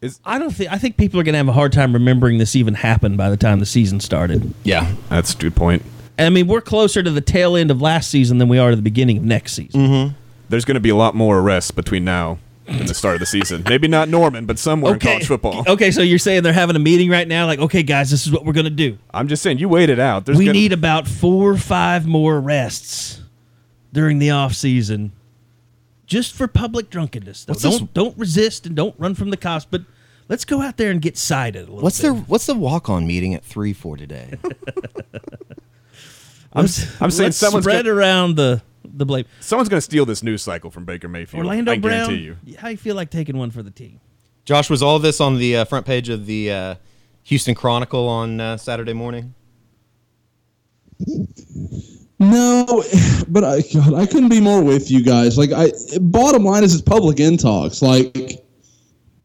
[0.00, 0.72] Is, I don't think.
[0.72, 3.30] I think people are going to have a hard time remembering this even happened by
[3.30, 4.52] the time the season started.
[4.64, 5.82] Yeah, that's a good point.
[6.18, 8.70] And I mean, we're closer to the tail end of last season than we are
[8.70, 9.80] to the beginning of next season.
[9.80, 10.14] Mm-hmm.
[10.48, 13.26] There's going to be a lot more arrests between now and the start of the
[13.26, 13.64] season.
[13.68, 15.64] Maybe not Norman, but somewhere in college football.
[15.66, 17.46] Okay, so you're saying they're having a meeting right now?
[17.46, 18.98] Like, okay, guys, this is what we're going to do.
[19.12, 20.26] I'm just saying, you wait it out.
[20.26, 23.20] There's we gonna- need about four or five more arrests
[23.92, 25.12] during the off season,
[26.06, 27.46] just for public drunkenness.
[27.46, 27.52] Though.
[27.52, 29.82] What's this- Don't don't resist and don't run from the cops, but
[30.28, 32.12] let's go out there and get cited a little What's bit.
[32.12, 34.34] their What's the walk on meeting at three for today?
[36.54, 36.66] I'm,
[37.00, 39.24] I'm saying let's someone's spread gonna, around the the blame.
[39.40, 41.44] someone's going to steal this news cycle from Baker Mayfield.
[41.44, 42.56] Orlando I Brown, guarantee you.
[42.58, 44.00] how you feel like taking one for the team?
[44.44, 46.74] Josh, was all this on the uh, front page of the uh,
[47.24, 49.34] Houston Chronicle on uh, Saturday morning?
[52.18, 52.84] No,
[53.28, 55.36] but I, God, I couldn't be more with you guys.
[55.36, 57.82] Like, I bottom line is it's public intox.
[57.82, 58.44] Like,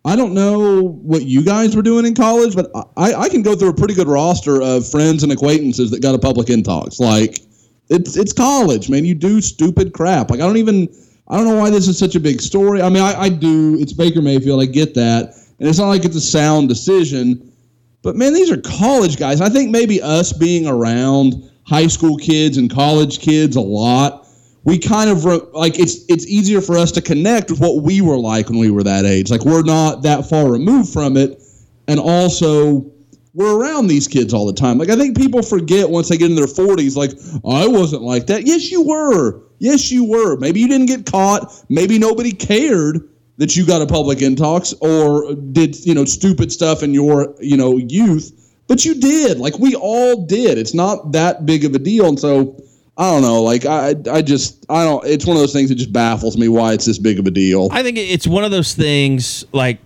[0.08, 3.56] I don't know what you guys were doing in college, but I, I can go
[3.56, 7.00] through a pretty good roster of friends and acquaintances that got a public intox.
[7.00, 7.42] Like,
[7.90, 9.04] it's it's college, man.
[9.04, 10.32] You do stupid crap.
[10.32, 10.88] Like, I don't even
[11.28, 12.82] I don't know why this is such a big story.
[12.82, 13.78] I mean, I, I do.
[13.80, 14.62] It's Baker Mayfield.
[14.62, 17.52] I get that, and it's not like it's a sound decision.
[18.02, 19.42] But man, these are college guys.
[19.42, 24.27] I think maybe us being around high school kids and college kids a lot,
[24.68, 28.02] we kind of re- like it's it's easier for us to connect with what we
[28.02, 29.32] were like when we were that age.
[29.32, 31.42] Like we're not that far removed from it,
[31.88, 32.86] and also
[33.34, 34.78] we're around these kids all the time.
[34.78, 37.12] Like I think people forget once they get in their 40s like
[37.46, 38.46] I wasn't like that.
[38.46, 39.42] Yes, you were.
[39.60, 40.36] Yes, you were.
[40.36, 41.64] Maybe you didn't get caught.
[41.70, 46.84] Maybe nobody cared that you got a public intox or did, you know, stupid stuff
[46.84, 48.54] in your, you know, youth.
[48.68, 49.40] But you did.
[49.40, 50.58] Like we all did.
[50.58, 52.08] It's not that big of a deal.
[52.08, 52.62] And so
[52.98, 53.44] I don't know.
[53.44, 56.48] Like I I just I don't it's one of those things that just baffles me
[56.48, 57.70] why it's this big of a deal.
[57.72, 59.80] I think it's one of those things like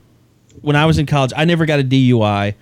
[0.62, 2.56] when I was in college, I never got a DUI.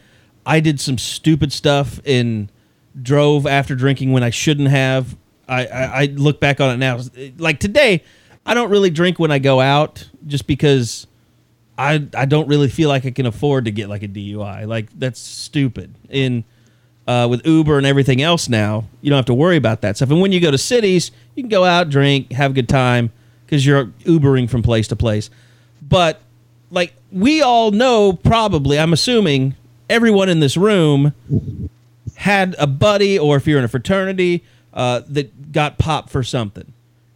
[0.45, 2.51] I did some stupid stuff and
[2.99, 5.15] drove after drinking when I shouldn't have.
[5.47, 6.99] I, I, I look back on it now.
[7.37, 8.03] Like today,
[8.45, 11.05] I don't really drink when I go out just because
[11.77, 14.67] I I don't really feel like I can afford to get like a DUI.
[14.67, 15.93] Like that's stupid.
[16.09, 16.43] And
[17.09, 20.11] uh, with Uber and everything else now, you don't have to worry about that stuff.
[20.11, 23.11] And when you go to cities, you can go out, drink, have a good time
[23.45, 25.31] because you're Ubering from place to place.
[25.81, 26.21] But
[26.69, 29.55] like we all know, probably, I'm assuming
[29.89, 31.15] everyone in this room
[32.15, 36.73] had a buddy, or if you're in a fraternity, uh, that got popped for something.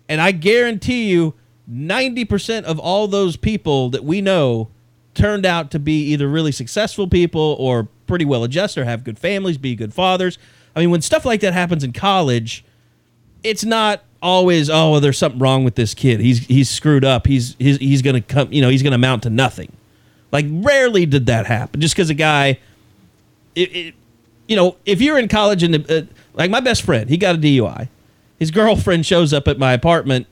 [0.09, 1.35] And I guarantee you,
[1.71, 4.69] 90% of all those people that we know
[5.13, 9.19] turned out to be either really successful people or pretty well adjusted or have good
[9.19, 10.37] families, be good fathers.
[10.75, 12.63] I mean, when stuff like that happens in college,
[13.43, 16.19] it's not always oh well, there's something wrong with this kid.
[16.19, 17.27] He's he's screwed up.
[17.27, 18.51] He's he's he's gonna come.
[18.51, 19.71] You know he's gonna amount to nothing.
[20.31, 21.79] Like rarely did that happen.
[21.79, 22.59] Just because a guy,
[23.53, 23.95] it, it,
[24.47, 26.01] you know, if you're in college and uh,
[26.33, 27.89] like my best friend, he got a DUI.
[28.39, 30.25] His girlfriend shows up at my apartment,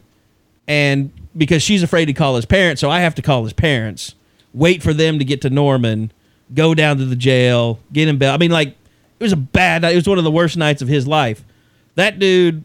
[0.68, 4.16] and because she's afraid to call his parents, so I have to call his parents.
[4.54, 6.12] Wait for them to get to Norman,
[6.54, 8.34] go down to the jail, get him bail.
[8.34, 9.84] I mean, like it was a bad.
[9.84, 11.44] Night, it was one of the worst nights of his life.
[11.96, 12.64] That dude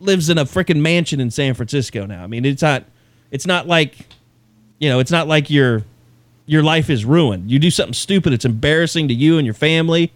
[0.00, 2.22] lives in a freaking mansion in San Francisco now.
[2.22, 2.84] I mean, it's not
[3.30, 3.96] it's not like
[4.78, 5.84] you know, it's not like your
[6.46, 7.50] your life is ruined.
[7.50, 10.12] You do something stupid, it's embarrassing to you and your family,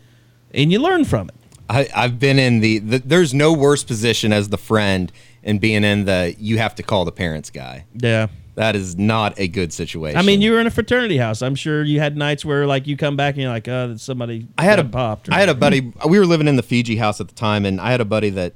[0.52, 1.34] and you learn from it.
[1.70, 5.84] I, I've been in the, the there's no worse position as the friend and being
[5.84, 7.84] in the you have to call the parents guy.
[7.94, 8.28] Yeah.
[8.58, 10.18] That is not a good situation.
[10.18, 11.42] I mean, you were in a fraternity house.
[11.42, 14.48] I'm sure you had nights where like you come back and you're like, oh, somebody
[14.58, 15.30] I had a popped.
[15.30, 15.92] I had a buddy.
[16.08, 18.30] We were living in the Fiji house at the time, and I had a buddy
[18.30, 18.54] that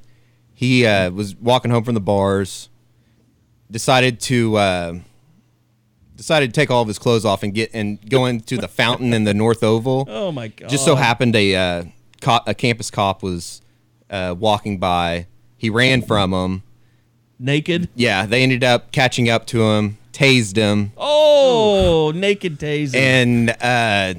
[0.53, 2.67] he uh, was walking home from the bars,
[3.71, 4.93] decided to uh,
[6.17, 9.13] decided to take all of his clothes off and get and go into the fountain
[9.13, 10.05] in the North Oval.
[10.09, 10.69] Oh my god!
[10.69, 11.83] Just so happened a uh,
[12.19, 13.61] cop, a campus cop was
[14.09, 15.27] uh, walking by.
[15.55, 16.63] He ran from him.
[17.43, 17.89] Naked.
[17.95, 22.95] Yeah, they ended up catching up to him, tased him, Oh, naked tasing.
[22.95, 24.13] and uh,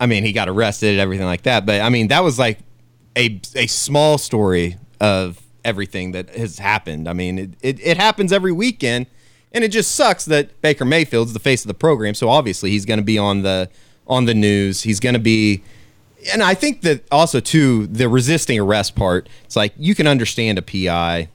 [0.00, 1.66] I mean, he got arrested, everything like that.
[1.66, 2.58] But I mean, that was like
[3.16, 7.06] a a small story of everything that has happened.
[7.08, 9.06] I mean, it, it, it happens every weekend,
[9.52, 12.14] and it just sucks that Baker Mayfield's the face of the program.
[12.14, 13.68] So obviously, he's going to be on the
[14.06, 14.82] on the news.
[14.82, 15.62] He's going to be.
[16.32, 19.28] And I think that also too the resisting arrest part.
[19.44, 21.28] It's like you can understand a PI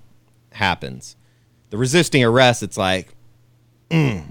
[0.51, 1.15] happens.
[1.75, 3.09] The resisting arrest, it's like,
[3.89, 4.23] mm,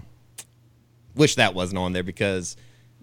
[1.14, 2.56] wish that wasn't on there because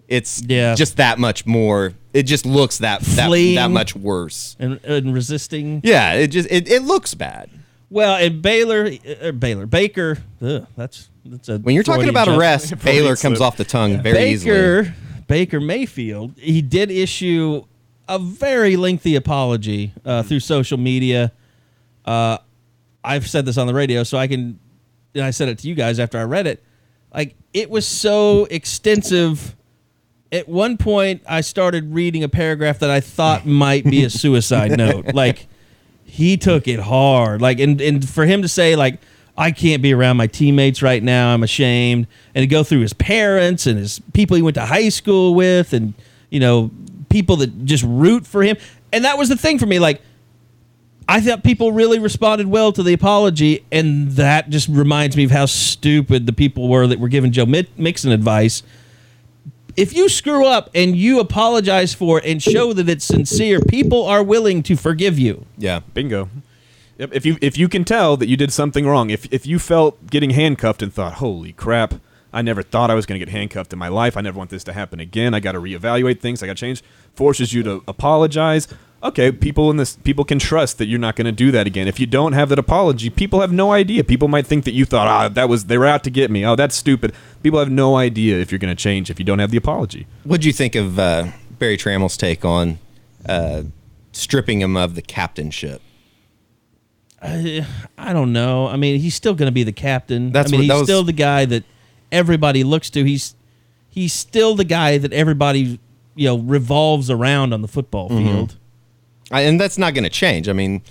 [0.08, 0.74] it's Yeah.
[0.74, 1.92] just that much more.
[2.12, 4.56] It just looks that that, that much worse.
[4.58, 5.80] and, and resisting.
[5.84, 7.50] Yeah, it just it, it looks bad.
[7.88, 8.90] Well, and Baylor,
[9.22, 10.18] uh, Baylor, Baker.
[10.42, 12.40] Ugh, that's that's a When you're talking about jump.
[12.40, 14.50] arrest, Baylor comes off the tongue very easily.
[14.56, 14.94] Baker,
[15.28, 17.62] Baker Mayfield, he did issue
[18.08, 21.30] a very lengthy apology uh, through social media.
[22.04, 22.38] Uh,
[23.04, 24.58] I've said this on the radio, so I can.
[25.14, 26.62] And I said it to you guys after I read it.
[27.14, 29.56] Like it was so extensive.
[30.30, 34.76] At one point, I started reading a paragraph that I thought might be a suicide
[34.76, 35.14] note.
[35.14, 35.46] Like
[36.04, 37.42] he took it hard.
[37.42, 39.00] Like and and for him to say like
[39.36, 41.32] I can't be around my teammates right now.
[41.32, 42.06] I'm ashamed.
[42.34, 45.72] And to go through his parents and his people he went to high school with
[45.72, 45.94] and
[46.30, 46.70] you know
[47.08, 48.56] people that just root for him.
[48.92, 50.00] And that was the thing for me like
[51.08, 55.30] I thought people really responded well to the apology, and that just reminds me of
[55.30, 58.62] how stupid the people were that were giving Joe Mi- Mixon advice.
[59.76, 64.04] If you screw up and you apologize for it and show that it's sincere, people
[64.04, 65.46] are willing to forgive you.
[65.56, 65.80] Yeah.
[65.94, 66.28] Bingo.
[66.98, 67.10] Yep.
[67.14, 70.08] If you if you can tell that you did something wrong, if if you felt
[70.10, 71.94] getting handcuffed and thought, "Holy crap,
[72.34, 74.16] I never thought I was going to get handcuffed in my life.
[74.16, 75.32] I never want this to happen again.
[75.32, 76.42] I got to reevaluate things.
[76.42, 76.82] I got to change."
[77.14, 78.68] Forces you to apologize.
[79.04, 81.88] Okay, people in this people can trust that you're not going to do that again.
[81.88, 84.04] If you don't have that apology, people have no idea.
[84.04, 86.44] People might think that you thought, "Ah, that was they were out to get me."
[86.46, 87.12] Oh, that's stupid.
[87.42, 90.06] People have no idea if you're going to change if you don't have the apology.
[90.22, 92.78] What'd you think of uh, Berry Tramel's take on
[93.28, 93.64] uh,
[94.12, 95.82] stripping him of the captainship?
[97.20, 97.66] I,
[97.98, 98.66] I don't know.
[98.68, 100.32] I mean, he's still going to be the captain.
[100.32, 101.64] That's I mean, what- he's was- still the guy that
[102.12, 103.04] everybody looks to.
[103.04, 103.34] He's
[103.88, 105.80] he's still the guy that everybody
[106.14, 108.24] you know revolves around on the football Mm-hmm.
[108.28, 108.56] field.
[108.56, 108.61] I,
[109.40, 110.48] and that's not going to change.
[110.48, 110.82] I mean,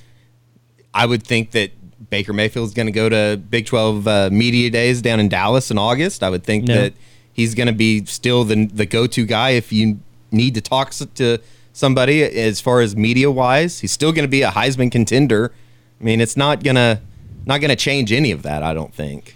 [0.94, 1.72] I would think that
[2.10, 5.72] Baker Mayfield is going to go to Big 12 uh, media days down in Dallas
[5.72, 6.24] in August.
[6.24, 6.76] I would think No.
[6.76, 6.94] that
[7.32, 10.00] he's going to be still the the go to guy if you
[10.32, 11.40] need to talk to
[11.74, 13.80] somebody as far as media wise.
[13.80, 15.52] He's still going to be a Heisman contender.
[16.00, 17.00] I mean, it's not gonna
[17.46, 18.64] not gonna change any of that.
[18.64, 19.36] I don't think.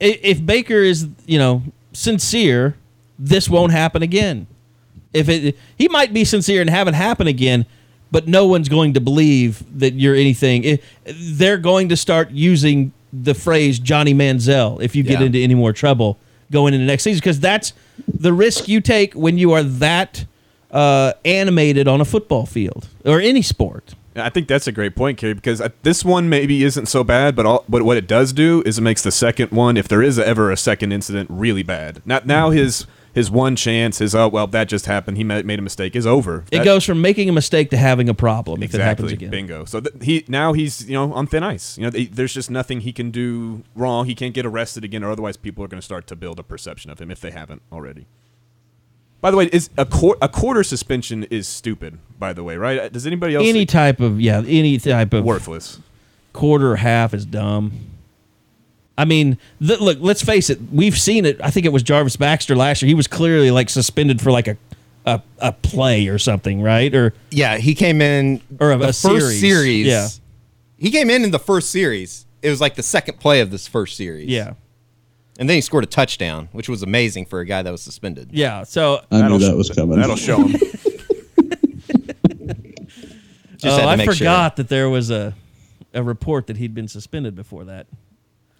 [0.00, 1.62] If Baker is, you know,
[1.92, 2.76] sincere,
[3.18, 4.46] this won't happen again.
[5.12, 7.66] If it, he might be sincere and have it happen again,
[8.10, 10.64] but no one's going to believe that you're anything.
[10.64, 15.26] It- they're going to start using the phrase Johnny Manziel if you get Yeah.
[15.26, 16.18] into any more trouble
[16.50, 17.72] going into next season because that's
[18.06, 20.24] the risk you take when you are that
[20.70, 23.94] uh, animated on a football field or any sport.
[24.16, 27.36] I think that's a great point, Kerry, because uh, this one maybe isn't so bad,
[27.36, 30.02] but all, but what it does do is it makes the second one, if there
[30.02, 32.02] is ever a second incident, really bad.
[32.04, 32.84] Now, now his
[33.18, 36.44] his one chance, his oh well, that just happened, he made a mistake, is over.
[36.52, 39.30] It goes from making a mistake to having a problem if it happens exactly again.
[39.30, 39.64] bingo.
[39.64, 41.76] So th- he now he's you know on thin ice.
[41.76, 44.06] You know, th- there's just nothing he can do wrong.
[44.06, 46.42] He can't get arrested again, or otherwise people are going to start to build a
[46.42, 48.06] perception of him if they haven't already.
[49.20, 49.86] By the way, is a
[50.22, 51.98] a quarter suspension is stupid.
[52.18, 52.92] By the way, right?
[52.92, 55.80] Does anybody else Any type of yeah, any type of worthless?
[56.32, 57.72] quarter or half is dumb.
[58.98, 60.58] I mean, th- look, let's face it.
[60.72, 61.40] We've seen it.
[61.42, 62.88] I think it was Jarvis Baxter last year.
[62.88, 64.56] He was clearly like suspended for like a
[65.06, 66.94] a, a play or something, right?
[66.94, 69.40] Or Yeah, he came in Or a- the a first series.
[69.40, 69.86] series.
[69.86, 70.08] Yeah.
[70.76, 72.26] he came in in the first series.
[72.42, 74.28] It was like the second play of this first series.
[74.28, 74.52] yeah,
[75.38, 78.30] and then he scored a touchdown, which was amazing for a guy that was suspended.
[78.32, 78.64] yeah.
[78.64, 79.98] So I knew That'll that sh- was coming.
[80.00, 80.56] That'll show him.
[83.56, 85.34] Just oh, I make forgot that there was a
[85.94, 87.86] a report that he'd been suspended before that.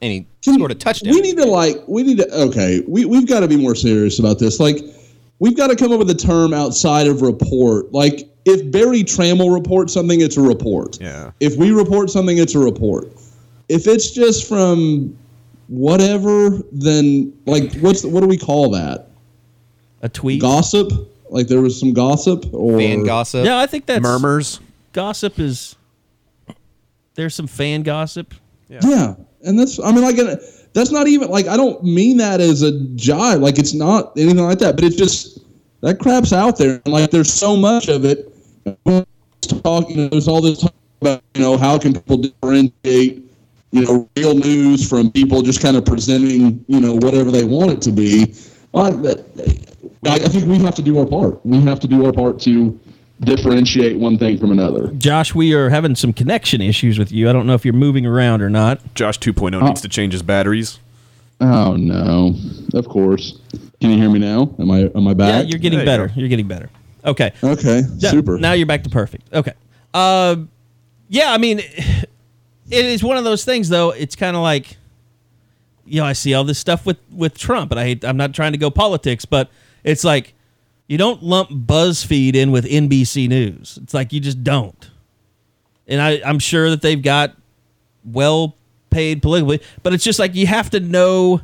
[0.01, 0.09] Sure.
[0.09, 1.13] and he Can- scored a touchdown.
[1.15, 2.83] We need to like we need to okay.
[2.87, 4.61] We we've got to be more serious about this.
[4.61, 4.79] Like
[5.39, 7.93] we've got to come up with a term outside of report.
[7.93, 11.01] Like if Berry Tramel reports something, it's a report.
[11.01, 11.33] Yeah.
[11.41, 13.09] If we report something, it's a report.
[13.69, 15.17] If it's just from
[15.69, 19.09] whatever, then like what's the, what do we call that?
[20.03, 20.41] A tweet.
[20.41, 20.91] Gossip?
[21.31, 23.45] Like there was some gossip or fan gossip.
[23.45, 24.61] Yeah, I think that's Murmurs.
[24.95, 25.77] Gossip is
[27.15, 28.33] there's some fan gossip.
[28.69, 29.15] Yeah,
[29.49, 30.17] and that's I mean like
[30.75, 33.41] that's not even like I don't mean that as a jibe.
[33.41, 34.77] Like it's not anything like that.
[34.77, 35.41] But it's just
[35.81, 38.33] that crap's out there, and like there's so much of it.
[39.63, 43.25] Talking, there's all this talk about you know how can people differentiate
[43.71, 47.71] you know real news from people just kind of presenting you know whatever they want
[47.71, 48.35] it to be.
[48.75, 48.91] I
[50.29, 51.45] think we have to do our part.
[51.47, 52.79] We have to do our part to
[53.21, 54.89] differentiate one thing from another.
[54.93, 57.29] Josh, we are having some connection issues with you.
[57.29, 58.95] I don't know if you're moving around or not.
[58.95, 60.79] Josh 2.0 needs to change his batteries.
[61.41, 62.35] Oh no!
[62.75, 63.39] Of course.
[63.81, 64.53] Can you hear me now?
[64.59, 65.29] Am I am I back?
[65.29, 66.09] Yeah, you're getting There you better.
[66.09, 66.15] go.
[66.17, 66.69] You're getting better.
[67.05, 67.33] Okay.
[67.45, 67.83] okay.
[67.99, 68.39] Yeah, Super.
[68.39, 69.33] Now you're back to perfect.
[69.33, 69.53] Okay.
[69.95, 70.35] Uh,
[71.09, 72.05] yeah, I mean, it
[72.71, 73.91] is one of those things, though.
[73.91, 74.77] It's kind of like,
[75.87, 78.05] you know, I see all this stuff with with Trump, and I hate.
[78.05, 79.49] I'm not trying to go politics, but
[79.85, 80.35] it's like
[80.89, 83.79] you don't lump BuzzFeed in with NBC News.
[83.83, 84.91] It's like you just don't.
[85.87, 87.35] And I, I'm sure that they've got
[88.05, 88.57] well
[88.91, 91.43] paid politically, but it's just like you have to know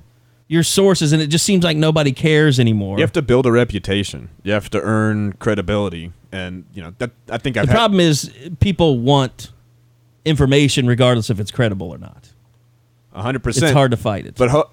[0.48, 2.98] your sources, and it just seems like nobody cares anymore.
[2.98, 4.28] You have to build a reputation.
[4.42, 7.12] You have to earn credibility, and you know that.
[7.30, 8.30] I think I've The had, problem is
[8.60, 9.50] people want
[10.26, 12.30] information regardless if it's credible or not.
[13.16, 13.46] 100%.
[13.62, 14.34] It's hard to fight it.
[14.36, 14.68] But ho-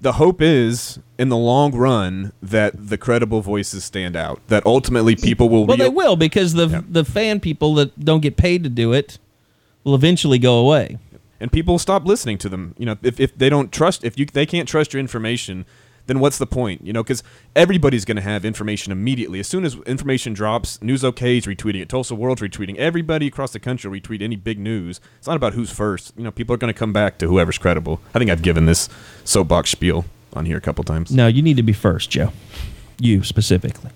[0.00, 4.40] the hope is, in the long run, that the credible voices stand out.
[4.48, 5.66] That ultimately people will.
[5.66, 6.82] well, rea- they will because the Yeah.
[6.88, 9.18] the fan people that don't get paid to do it
[9.84, 10.98] will eventually go away.
[11.40, 12.74] and people will stop listening to them.
[12.78, 15.64] You know, if, if they don't trust, if you they can't trust your information,
[16.08, 16.84] then what's the point?
[16.84, 17.22] You know, because
[17.54, 20.82] everybody's going to have information immediately as soon as information drops.
[20.82, 22.76] News OK's retweeting it, Tulsa World's retweeting.
[22.76, 25.00] Everybody across the country will retweet any big news.
[25.18, 26.14] It's not about who's first.
[26.16, 28.00] You know, people are going to come back to whoever's credible.
[28.14, 28.88] I think I've given this
[29.24, 31.12] soapbox spiel on here a couple times.
[31.12, 32.32] No, you need to be first, Joe.
[32.98, 33.90] You specifically.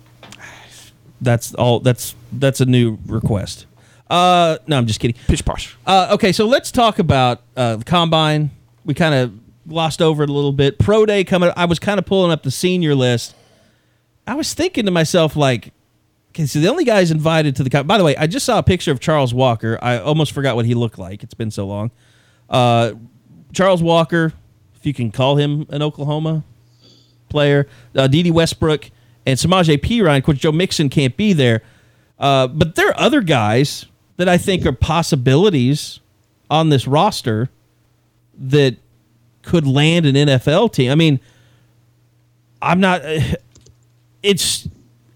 [1.19, 1.79] That's all.
[1.79, 3.65] That's that's a new request.
[4.09, 5.19] Uh, no, I'm just kidding.
[5.27, 5.75] Pish posh.
[5.87, 8.51] Uh, okay, so let's talk about uh, the combine.
[8.85, 9.33] We kind of
[9.67, 10.79] glossed over it a little bit.
[10.79, 11.51] Pro day coming.
[11.55, 13.35] I was kind of pulling up the senior list.
[14.25, 15.73] I was thinking to myself, like,
[16.29, 17.83] okay, so the only guys invited to the.
[17.83, 19.77] By the way, I just saw a picture of Charles Walker.
[19.81, 21.23] I almost forgot what he looked like.
[21.23, 21.91] It's been so long.
[22.49, 22.93] Uh,
[23.53, 24.33] Charles Walker,
[24.75, 26.43] if you can call him an Oklahoma
[27.29, 28.89] player, uh, Dede Westbrook,
[29.25, 30.17] and Samaje Perine.
[30.19, 31.61] Of course, Joe Mixon can't be there.
[32.19, 33.85] Uh, but there are other guys
[34.17, 35.99] that I think are possibilities
[36.49, 37.49] on this roster
[38.37, 38.77] that
[39.43, 40.91] could land an NFL team.
[40.91, 41.19] I mean,
[42.61, 43.01] I'm not.
[44.21, 44.69] It's.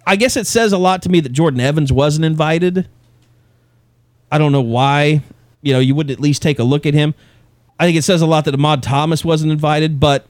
[0.05, 2.89] I guess it says a lot to me that Jordan Evans wasn't invited.
[4.29, 5.23] I don't know why.
[5.61, 7.15] You know, you wouldn't at least take a look at him.
[7.79, 10.25] I think it says a lot that Ahmad Thomas wasn't invited, but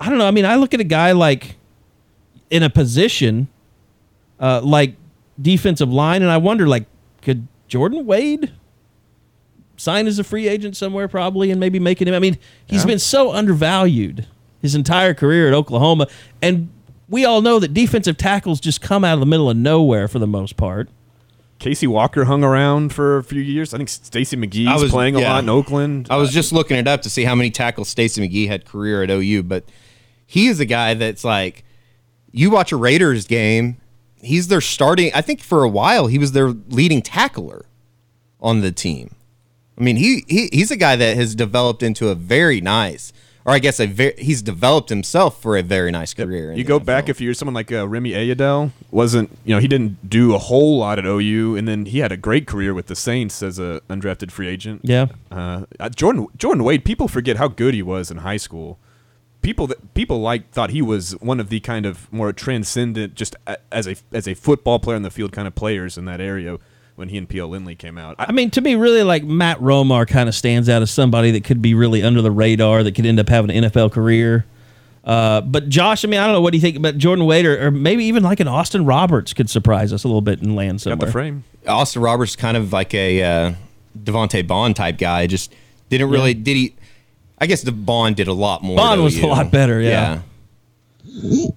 [0.00, 0.26] I don't know.
[0.26, 1.54] I mean, I look at a guy like
[2.50, 3.46] in a position
[4.40, 4.94] uh, like
[5.40, 6.86] defensive line, and I wonder, like,
[7.22, 8.52] could Jordan Wade
[9.76, 12.14] sign as a free agent somewhere, probably, and maybe making him?
[12.14, 12.86] I mean, he's Yeah.
[12.88, 14.26] been so undervalued
[14.62, 16.06] his entire career at Oklahoma,
[16.42, 16.68] and
[17.08, 20.18] we all know that defensive tackles just come out of the middle of nowhere for
[20.18, 20.88] the most part.
[21.58, 23.72] Casey Walker hung around for a few years.
[23.72, 26.06] I think Stacy McGee I was- playing a lot in Oakland.
[26.10, 28.64] I was uh, just looking it up to see how many tackles Stacy McGee had
[28.66, 29.64] career at OU, but
[30.26, 31.64] he is a guy that's like
[32.32, 33.76] you watch a Raiders game,
[34.20, 37.64] he's their starting I think for a while he was their leading tackler
[38.40, 39.14] on the team.
[39.78, 43.12] I mean, he, he he's a guy that has developed into a very nice
[43.46, 46.50] or I guess a very, he's developed himself for a very nice career.
[46.50, 46.84] in You go NFL.
[46.84, 50.34] back a few years, someone like uh, Remi Ayodele wasn't, you know, he didn't do
[50.34, 53.44] a whole lot at OU, and then he had a great career with the Saints
[53.44, 54.80] as a undrafted free agent.
[54.82, 55.06] Yeah.
[55.30, 58.80] Uh, uh, Jordan Jordan Wade, people forget how good he was in high school.
[59.42, 63.36] People that people like thought he was one of the kind of more transcendent, just
[63.70, 66.58] as a as a football player in the field kind of players in that area
[66.96, 67.48] when he and P.L.
[67.48, 68.16] Lindley came out.
[68.18, 71.30] I, I mean, to me, really, like Matt Romar kind of stands out as somebody
[71.32, 74.44] that could be really under the radar that could end up having an NFL career.
[75.04, 77.46] Uh, but Josh, I mean, I don't know what do you think about Jordan Wade
[77.46, 80.56] or, or maybe even like an Austin Roberts could surprise us a little bit and
[80.56, 81.06] land got somewhere.
[81.06, 81.44] the frame.
[81.68, 83.54] Austin Roberts is kind of like a uh,
[83.96, 85.28] Devante Bond type guy.
[85.28, 85.54] Just
[85.90, 86.74] didn't really did he.
[87.38, 88.76] I guess the Bond did a lot more.
[88.76, 90.22] Bond at was a lot better, yeah.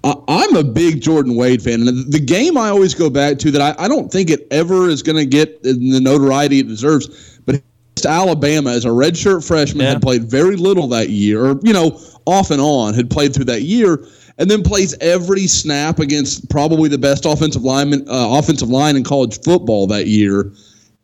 [0.03, 3.51] I, I'm a big Jordan Wade fan, and the game I always go back to
[3.51, 7.39] that I, I don't think it ever is going to get the notoriety it deserves.
[7.45, 7.62] But
[8.05, 9.93] Alabama as a redshirt freshman Yeah.
[9.93, 13.45] had played very little that year, or you know, off and on had played through
[13.45, 14.05] that year,
[14.38, 19.03] and then plays every snap against probably the best offensive lineman, uh, offensive line in
[19.03, 20.53] college football that year,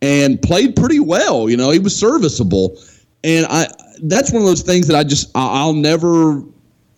[0.02, 1.50] and played pretty well.
[1.50, 2.80] You know, he was serviceable,
[3.26, 3.68] and I
[4.04, 6.42] that's one of those things that I just I'll never.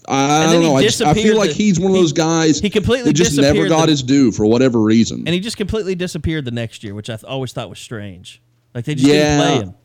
[0.07, 0.75] I don't know.
[0.75, 2.59] I, just, I feel like the- he's one of those guys.
[2.59, 5.19] he completely that just never got the- his due for whatever reason.
[5.19, 8.41] And he just completely disappeared the next year, which I th- always thought was strange.
[8.73, 9.37] Like they just Yeah.
[9.37, 9.75] didn't play him.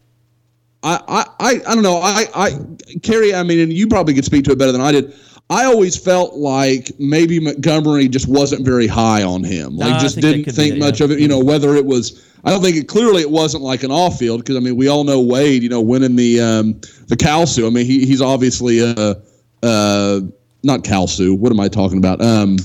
[0.85, 1.99] I, I, I, I don't know.
[2.03, 2.51] I, I,
[3.03, 3.35] Kerry.
[3.35, 5.15] I mean, and you probably could speak to it better than I did.
[5.49, 9.77] I always felt like maybe Montgomery just wasn't very high on him.
[9.77, 11.05] Like, I just think didn't think it, much yeah.
[11.05, 11.21] of it.
[11.21, 12.29] You know, whether it was.
[12.45, 14.89] I don't think it clearly it wasn't like an off field because I mean we
[14.89, 15.63] all know Wade.
[15.63, 16.73] You know, winning the um,
[17.07, 17.67] the Calsu.
[17.67, 19.15] I mean he, he's obviously uh
[19.63, 20.21] uh
[20.65, 21.37] not Calsu.
[21.37, 22.21] What am I talking about?
[22.23, 22.57] Um,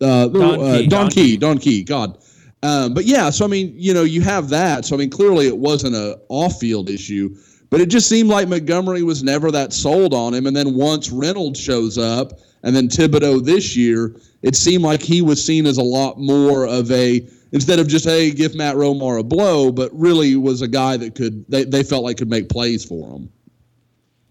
[0.00, 0.86] uh, Don uh, Key.
[0.86, 1.36] Don Don Key.
[1.36, 1.82] Don Key.
[1.84, 2.18] God.
[2.62, 4.84] Um, but yeah, so I mean, you know, you have that.
[4.84, 7.36] So I mean, clearly it wasn't a off-field issue,
[7.68, 10.46] but it just seemed like Montgomery was never that sold on him.
[10.46, 12.32] And then once Reynolds shows up,
[12.62, 16.66] and then Thibodeaux this year, it seemed like he was seen as a lot more
[16.66, 20.68] of a instead of just hey, give Matt Romar a blow, but really was a
[20.68, 23.28] guy that could they, they felt like could make plays for him.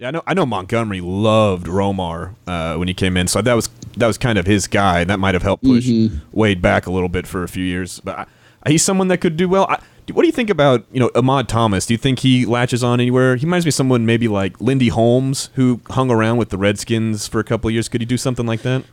[0.03, 0.23] Yeah, I know.
[0.27, 4.17] I know Montgomery loved Romar uh, when he came in, so that was that was
[4.17, 5.05] kind of his guy.
[5.05, 5.89] That might have helped push
[6.33, 8.01] Wade back a little bit for a few years.
[8.01, 8.27] But
[8.65, 9.65] I, he's someone that could do well.
[9.69, 9.79] I,
[10.11, 11.85] what do you think about you know Ahmad Thomas?
[11.85, 13.37] Do you think he latches on anywhere?
[13.37, 17.25] He reminds me of someone maybe like Lendy Holmes, who hung around with the Redskins
[17.25, 17.87] for a couple of years.
[17.87, 18.83] Could he do something like that?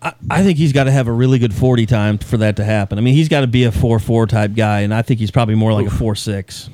[0.00, 2.64] I, I think he's got to have a really good 40 time for that to
[2.64, 2.96] happen.
[2.96, 5.30] I mean, he's got to be a 4 4 type guy, and I think he's
[5.30, 6.70] probably more like a 4 6.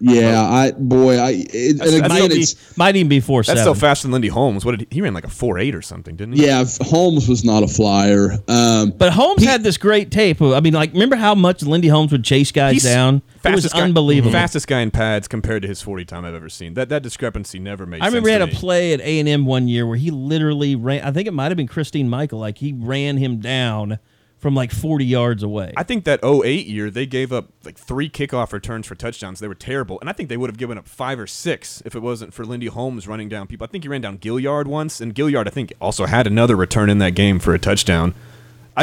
[0.00, 2.46] Yeah, I boy, I it, and That's- that's Might, again, be,
[2.76, 3.62] might even be 4 That's 7.
[3.62, 4.64] still faster than Lendy Holmes.
[4.64, 6.46] What did he, he ran like a four eight or something, didn't he?
[6.46, 6.64] yeah.
[6.82, 8.38] Holmes was not a flyer.
[8.46, 10.40] Um, But Holmes had this great tape.
[10.40, 13.16] Of, I mean, like, remember how much Lendy Holmes would chase guys down?
[13.16, 13.22] It
[13.54, 14.30] was fastest guy- unbelievable.
[14.32, 16.74] Fastest guy in pads compared to his forty time I've ever seen.
[16.74, 18.00] That that discrepancy never made.
[18.02, 20.76] I remember he had a play at A and M one year where he literally
[20.76, 21.02] ran.
[21.02, 22.38] I think it might have been Christine Michael.
[22.38, 23.98] Like he ran him down
[24.38, 25.72] from like forty yards away.
[25.76, 29.40] I think that 08 year they gave up like three kickoff returns for touchdowns.
[29.40, 31.94] They were terrible, and I think they would have given up five or six if
[31.94, 33.64] it wasn't for Lendy Holmes running down people.
[33.66, 36.88] I think he ran down Gilliard once, and Gilliard I think also had another return
[36.88, 38.14] in that game for a touchdown.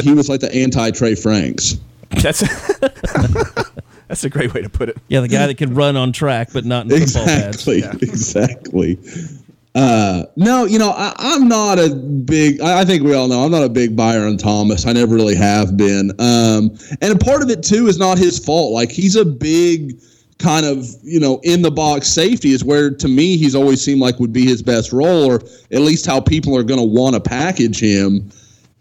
[0.03, 1.75] he was like the anti Trey Franks.
[2.21, 2.41] That's
[4.07, 4.97] that's a great way to put it.
[5.07, 7.67] yeah, the guy that can run on track but not in football pads.
[7.67, 8.07] Exactly.
[8.07, 8.99] Exactly.
[9.76, 12.61] Uh, no, you know, I, I'm not a big.
[12.61, 14.88] I, I think we all know I'm not a big buyer on Thomas.
[14.88, 16.11] I never really have been.
[16.17, 18.71] Um, and a part of it too is not his fault.
[18.71, 19.99] Like he's a big
[20.39, 24.01] kind of you know in the box safety is where to me he's always seemed
[24.01, 27.15] like would be his best role, or at least how people are going to want
[27.15, 28.32] to package him.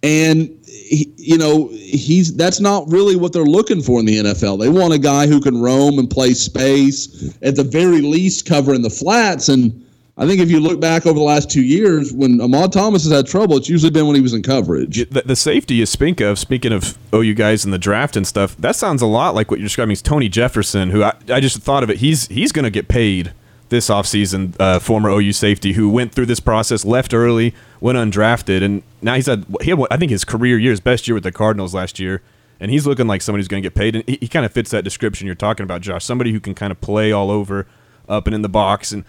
[0.04, 4.60] And he, you know he's that's not really what they're looking for in the NFL.
[4.60, 8.82] They want a guy who can roam and play space, at the very least covering
[8.82, 9.48] the flats.
[9.48, 9.83] And
[10.16, 13.12] I think if you look back over the last two years, when Ahmad Thomas has
[13.12, 15.08] had trouble, it's usually been when he was in coverage.
[15.10, 18.56] The, the safety you speak of, speaking of OU guys in the draft and stuff,
[18.58, 19.90] that sounds a lot like what you're describing.
[19.92, 21.96] Is Tony Jefferson, who I, I just thought of it.
[21.96, 23.32] He's he's going to get paid
[23.70, 28.62] this offseason, uh, former OU safety who went through this process, left early, went undrafted,
[28.62, 31.24] and now he's had, he had I think his career year, his best year with
[31.24, 32.22] the Cardinals last year.
[32.60, 33.96] and he's looking like somebody who's going to get paid.
[33.96, 36.04] And he, he kind of fits that description you're talking about, Josh.
[36.04, 37.66] Somebody who can kind of play all over,
[38.08, 38.92] up and in the box.
[38.92, 39.04] And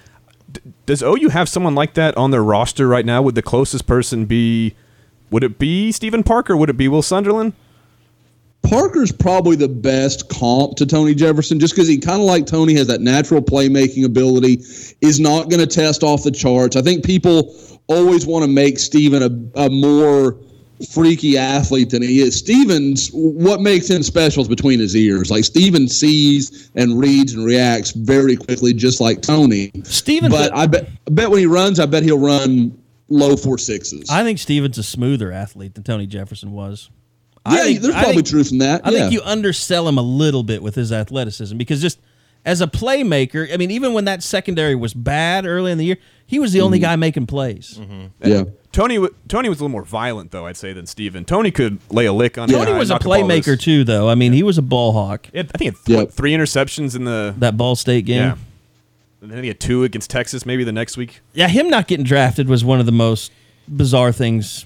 [0.85, 3.21] does OU have someone like that on their roster right now?
[3.21, 4.75] Would the closest person be?
[5.31, 6.55] Would it be Stephen Parker?
[6.55, 7.53] Would it be Will Sunderland?
[8.63, 12.73] Parker's probably the best comp to Tony Jefferson just because he kind of like Tony
[12.75, 14.55] has that natural playmaking ability,
[15.01, 16.75] is not going to test off the charts.
[16.75, 17.55] I think people
[17.87, 20.39] always want to make Stephen a, a more
[20.91, 22.37] freaky athlete than he is.
[22.37, 25.31] Stevens, what makes him special is between his ears.
[25.31, 29.71] Like Steven sees and reads and reacts very quickly, just like Tony.
[29.83, 33.57] Steven, but I bet, I bet when he runs, I bet he'll run low four
[33.57, 34.09] sixes.
[34.09, 36.89] I think Steven's a smoother athlete than Tony Jefferson was.
[37.47, 38.85] yeah, I think, there's probably think- truth in that.
[38.85, 38.99] I yeah.
[38.99, 41.99] think you undersell him a little bit with his athleticism because just
[42.45, 45.97] as a playmaker, I mean, even when that secondary was bad early in the year,
[46.25, 46.85] he was the only mm-hmm.
[46.85, 47.77] guy making plays.
[47.79, 48.05] Mm-hmm.
[48.23, 48.43] yeah.
[48.71, 51.23] Tony Tony was a little more violent though, I'd say, than Steven.
[51.25, 52.49] Tony could lay a lick on.
[52.49, 54.09] Tony was a playmaker too, though.
[54.09, 55.27] I mean, he was a ball hawk.
[55.33, 56.11] Had- I think he had Yep.
[56.11, 58.21] three interceptions in the That Ball State game.
[58.21, 58.35] yeah.
[59.21, 61.21] And then he had two against Texas, maybe the next week.
[61.33, 63.31] Yeah, him not getting drafted was one of the most
[63.67, 64.65] bizarre things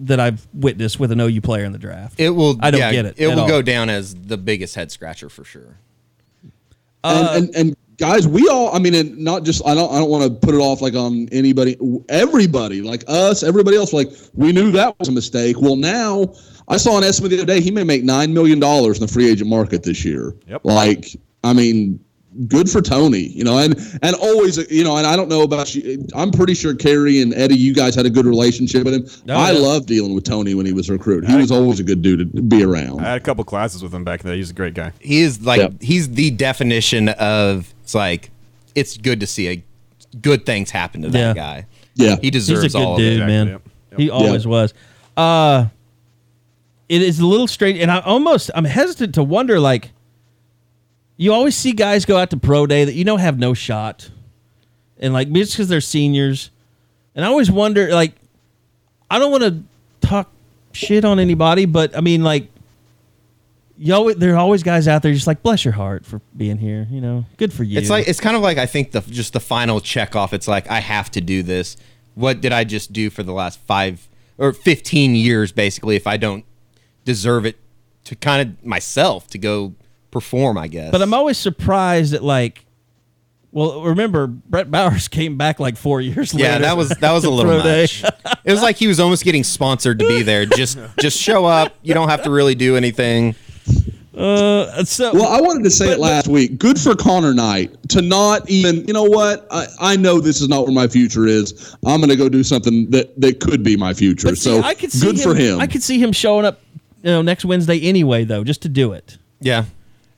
[0.00, 2.18] that I've witnessed with an OU player in the draft.
[2.18, 2.56] It will.
[2.60, 3.48] I don't yeah, get it It at will all.
[3.48, 5.76] go down as the biggest head scratcher for sure.
[7.02, 8.74] Uh, and, and and guys, we all.
[8.74, 9.66] I mean, and not just.
[9.66, 9.92] I don't.
[9.92, 11.76] I don't want to put it off like on anybody.
[12.08, 13.92] Everybody, like us, everybody else.
[13.92, 15.60] Like we knew that was a mistake.
[15.60, 16.34] Well, now
[16.68, 17.60] I saw an estimate the other day.
[17.60, 20.34] He may make nine million dollars in the free agent market this year.
[20.46, 20.62] Yep.
[20.64, 22.04] Like, I mean.
[22.46, 25.74] Good for Tony, you know, and and always, you know, and I don't know about
[25.74, 26.06] you.
[26.14, 29.06] I'm pretty sure Kerry and Eddie, you guys had a good relationship with him.
[29.28, 29.58] Oh, I yeah.
[29.58, 31.26] love dealing with Tony when he was a recruit.
[31.26, 33.00] He was always a good dude to be around.
[33.00, 34.34] I had a couple classes with him back then.
[34.36, 34.92] He's a great guy.
[35.00, 35.82] He is like Yep.
[35.82, 38.30] he's the definition of it's like
[38.76, 39.64] it's good to see a
[40.22, 41.34] good things happen to that Yeah.
[41.34, 41.66] guy.
[41.96, 42.14] Yeah.
[42.16, 43.32] He He's deserves a good all dude, of it.
[43.32, 43.46] Exactly, man.
[43.48, 43.98] yep, yep.
[44.00, 44.72] He always was.
[45.16, 45.66] Uh
[46.88, 49.58] it is a little strange, and I almost I'm hesitant to wonder.
[49.60, 49.90] Like,
[51.20, 54.10] you always see guys go out to pro day that you know have no shot,
[54.98, 56.50] and like just because they're seniors,
[57.14, 57.92] and I always wonder.
[57.92, 58.14] Like,
[59.10, 59.62] I don't want to
[60.00, 60.30] talk
[60.72, 62.48] shit on anybody, but I mean, like,
[63.76, 66.56] you always, there are always guys out there just like bless your heart for being
[66.56, 66.86] here.
[66.90, 67.76] You know, good for you.
[67.78, 70.32] It's like it's kind of like I think the just the final check off.
[70.32, 71.76] It's like I have to do this.
[72.14, 74.08] What did I just do for the last five
[74.38, 75.52] or fifteen years?
[75.52, 76.46] Basically, if I don't
[77.04, 77.58] deserve it
[78.04, 79.74] to kind of myself to go
[80.10, 80.90] perform, I guess.
[80.90, 82.64] But I'm always surprised at like,
[83.52, 86.48] well, remember Brett Bowers came back like four years later.
[86.48, 87.82] yeah, that was that was a little pro day.
[87.82, 88.04] much.
[88.44, 90.46] it was like he was almost getting sponsored to be there.
[90.46, 91.74] Just just show up.
[91.82, 93.34] You don't have to really do anything.
[94.20, 96.58] Uh, so Well, I wanted to say it last week.
[96.58, 99.46] Good for Connor Knight to not even, you know what?
[99.50, 101.74] I, I know this is not where my future is.
[101.86, 104.28] I'm going to go do something that, that could be my future.
[104.34, 105.60] see, so I could see good for him.
[105.60, 106.60] I could see him showing up,
[107.02, 109.16] you know, next Wednesday anyway, though, just to do it.
[109.40, 109.64] Yeah,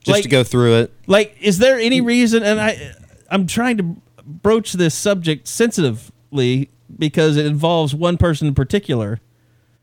[0.03, 0.93] just Like- to go through it.
[1.07, 2.43] Like, is there any reason?
[2.43, 2.93] And I,
[3.29, 3.95] I'm trying to
[4.25, 9.19] broach this subject sensitively because it involves one person in particular.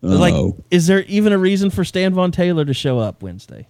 [0.03, 0.57] Like, Uh-oh.
[0.71, 3.67] is there even a reason for Stanvon Taylor to show up Wednesday?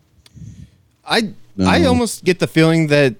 [1.05, 1.35] I
[1.65, 3.17] I almost get the feeling that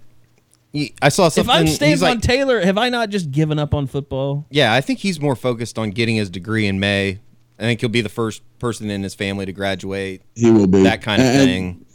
[0.73, 1.53] he, I saw something.
[1.53, 4.47] If I'm Stan he's Von like, Taylor, have I not just given up on football?
[4.51, 7.19] yeah, I think he's more focused on getting his degree in May.
[7.59, 10.23] I think he'll be the first person in his family to graduate.
[10.37, 10.85] he will be.
[10.85, 11.87] That kind of And thing.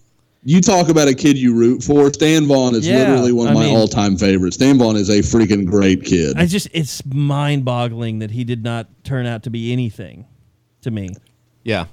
[0.48, 2.04] You talk about a kid you root for.
[2.12, 4.58] Stanvon is Yeah, literally one of I my mean- all time favorites.
[4.58, 6.38] Stanvon is a freaking great kid.
[6.38, 10.26] I just it's mind-boggling that he did not turn out to be anything
[10.82, 11.10] to me.
[11.64, 11.86] Yeah,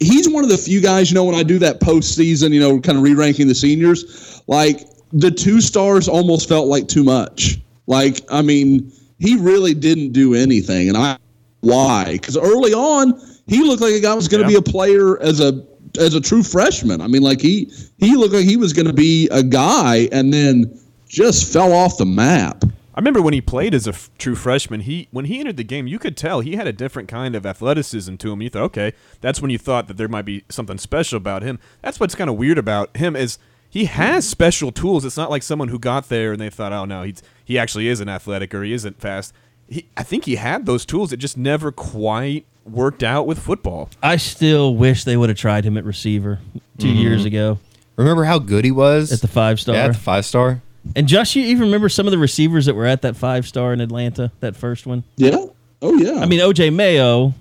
[0.00, 2.80] he's one of the few guys, you know, when I do that postseason, you know,
[2.80, 4.80] kind of re ranking the seniors, like
[5.12, 7.58] the two stars almost felt like too much.
[7.86, 10.88] Like, I mean, he really didn't do anything.
[10.88, 11.18] And I,
[11.60, 12.12] why?
[12.12, 14.60] Because early on, he looked like a guy was going to Yeah.
[14.60, 15.62] be a player as a,
[15.98, 17.00] as a true freshman.
[17.00, 20.32] I mean, like he, he looked like he was going to be a guy and
[20.32, 20.78] then
[21.08, 22.64] just fell off the map.
[22.94, 24.80] I remember when he played as a f- true freshman.
[24.80, 27.46] He when he entered the game, you could tell he had a different kind of
[27.46, 28.42] athleticism to him.
[28.42, 31.58] You thought, okay, that's when you thought that there might be something special about him.
[31.80, 33.38] That's what's kind of weird about him is
[33.68, 35.06] he has special tools.
[35.06, 37.88] It's not like someone who got there and they thought, oh no, he's he actually
[37.88, 39.32] isn't athletic or he isn't fast.
[39.68, 41.14] He, I think he had those tools.
[41.14, 43.90] It just never quite worked out with football.
[44.02, 46.38] I still wish they would have tried him at receiver
[46.78, 47.58] 2 years ago
[47.96, 49.74] remember how good he was at the five star.
[49.74, 50.60] Yeah, at the five star.
[50.96, 53.72] and Josh, you even remember some of the receivers that were at that five star
[53.72, 55.04] in Atlanta, that first one?
[55.16, 55.46] Yeah.
[55.80, 56.20] Oh, yeah.
[56.20, 57.34] I mean, OJ Mayo.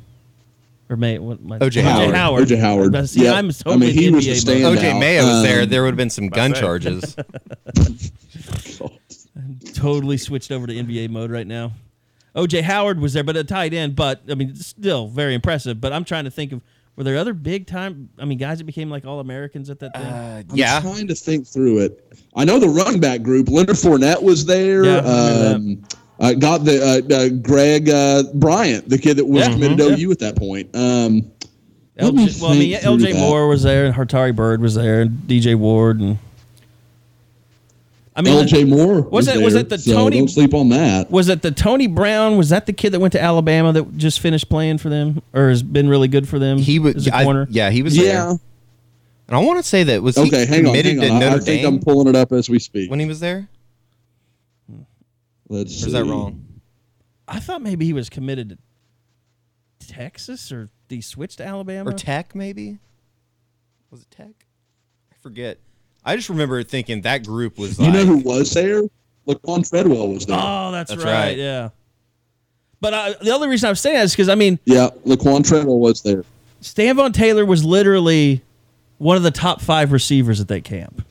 [0.89, 1.83] Or May, what, my, O.J.
[1.83, 2.13] Howard.
[2.13, 2.41] Howard.
[2.41, 2.57] O.J.
[2.57, 2.91] Howard.
[2.91, 3.33] But See, Yep.
[3.35, 4.75] I'm I mean, he in was the standout.
[4.75, 5.61] OJ Mayo was there.
[5.61, 7.15] Um, There would have been some gun charges.
[9.73, 11.71] totally switched over to NBA mode right now.
[12.35, 13.95] OJ Howard was there, but a tight end.
[13.95, 15.81] But I mean, still very impressive.
[15.81, 16.61] But I'm trying to think of
[16.95, 18.09] Were there other big time?
[18.19, 20.03] I mean, guys that became like all Americans at that thing.
[20.03, 20.79] Uh, I'm yeah.
[20.81, 22.13] trying to think through it.
[22.35, 23.49] I know the running back group.
[23.49, 24.85] Leonard Fournette was there.
[24.85, 25.83] Yeah, I um,
[26.19, 29.95] I got the uh, uh, Greg uh, Bryant, the kid that was Yeah, committed mhm,
[29.95, 30.69] to OU at that point.
[30.75, 31.31] Um,
[31.97, 33.19] let me LJ, well, I mean, think LJ that.
[33.19, 36.17] Moore was there, and Hartari Bird was there, and DJ Ward, and
[38.21, 40.69] I mean, LJ Moore was it- there, was it the so Tony- Don't sleep on
[40.69, 41.09] that.
[41.11, 42.37] was it the Tony Brown?
[42.37, 45.49] Was that the kid that went to Alabama that just finished playing for them, or
[45.49, 46.57] has been really good for them?
[46.59, 47.47] He was as a I- corner.
[47.49, 48.05] yeah, he was there.
[48.05, 48.29] Yeah.
[49.27, 51.19] And I want to say that was he Okay, hang on, committed hang on.
[51.21, 52.89] to I, I Notre think Dame I'm pulling it up as we speak.
[52.91, 53.47] when he was there.
[55.49, 56.45] Let's Or is that wrong?
[57.27, 58.57] I thought maybe he was committed
[59.79, 61.89] to Texas, or he switched to Alabama.
[61.89, 62.79] Or Tech, maybe?
[63.89, 64.45] Was it Tech?
[65.11, 65.59] I forget.
[66.03, 67.93] I just remember thinking that group was You like.
[67.93, 68.83] know who was there?
[69.27, 70.39] Laquon Treadwell was there.
[70.41, 71.37] oh, that's, That's right, right.
[71.37, 71.69] Yeah.
[72.79, 75.47] But uh, the only reason I was saying that is because I mean, yeah, Laquon
[75.47, 76.25] Treadwell was there.
[76.63, 78.41] Stanvon Taylor was literally
[78.97, 81.05] one of the top five receivers at that camp.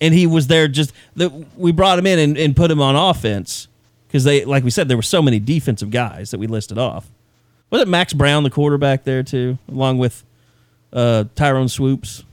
[0.00, 2.96] And he was there just that we brought him in and, and put him on
[2.96, 3.68] offense
[4.08, 7.08] because they, like we said, there were so many defensive guys that we listed off.
[7.70, 10.24] Was it Max Browne, the quarterback, there too, along with
[10.92, 12.24] uh, Tyrone Swoopes?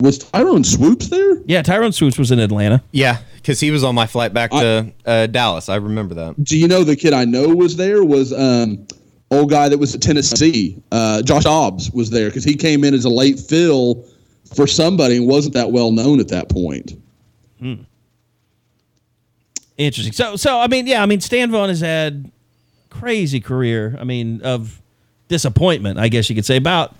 [0.00, 1.42] Was Tyrone Swoopes there?
[1.46, 2.82] Yeah, Tyrone Swoopes was in Atlanta.
[2.90, 5.68] Yeah, because he was on my flight back to uh, Dallas.
[5.68, 6.42] I remember that.
[6.42, 8.86] Do you know the kid I know was there was um
[9.30, 10.82] old guy that was at Tennessee.
[10.90, 14.04] Uh, Josh Dobbs was there because he came in as a late fill
[14.54, 16.92] for somebody and wasn't that well known at that point.
[17.58, 17.74] Hmm.
[19.76, 20.12] Interesting.
[20.12, 22.30] So, so I mean, yeah, I mean, Stanvon has had
[22.90, 23.96] crazy career.
[23.98, 24.82] I mean, of
[25.28, 26.56] disappointment, I guess you could say.
[26.56, 26.94] About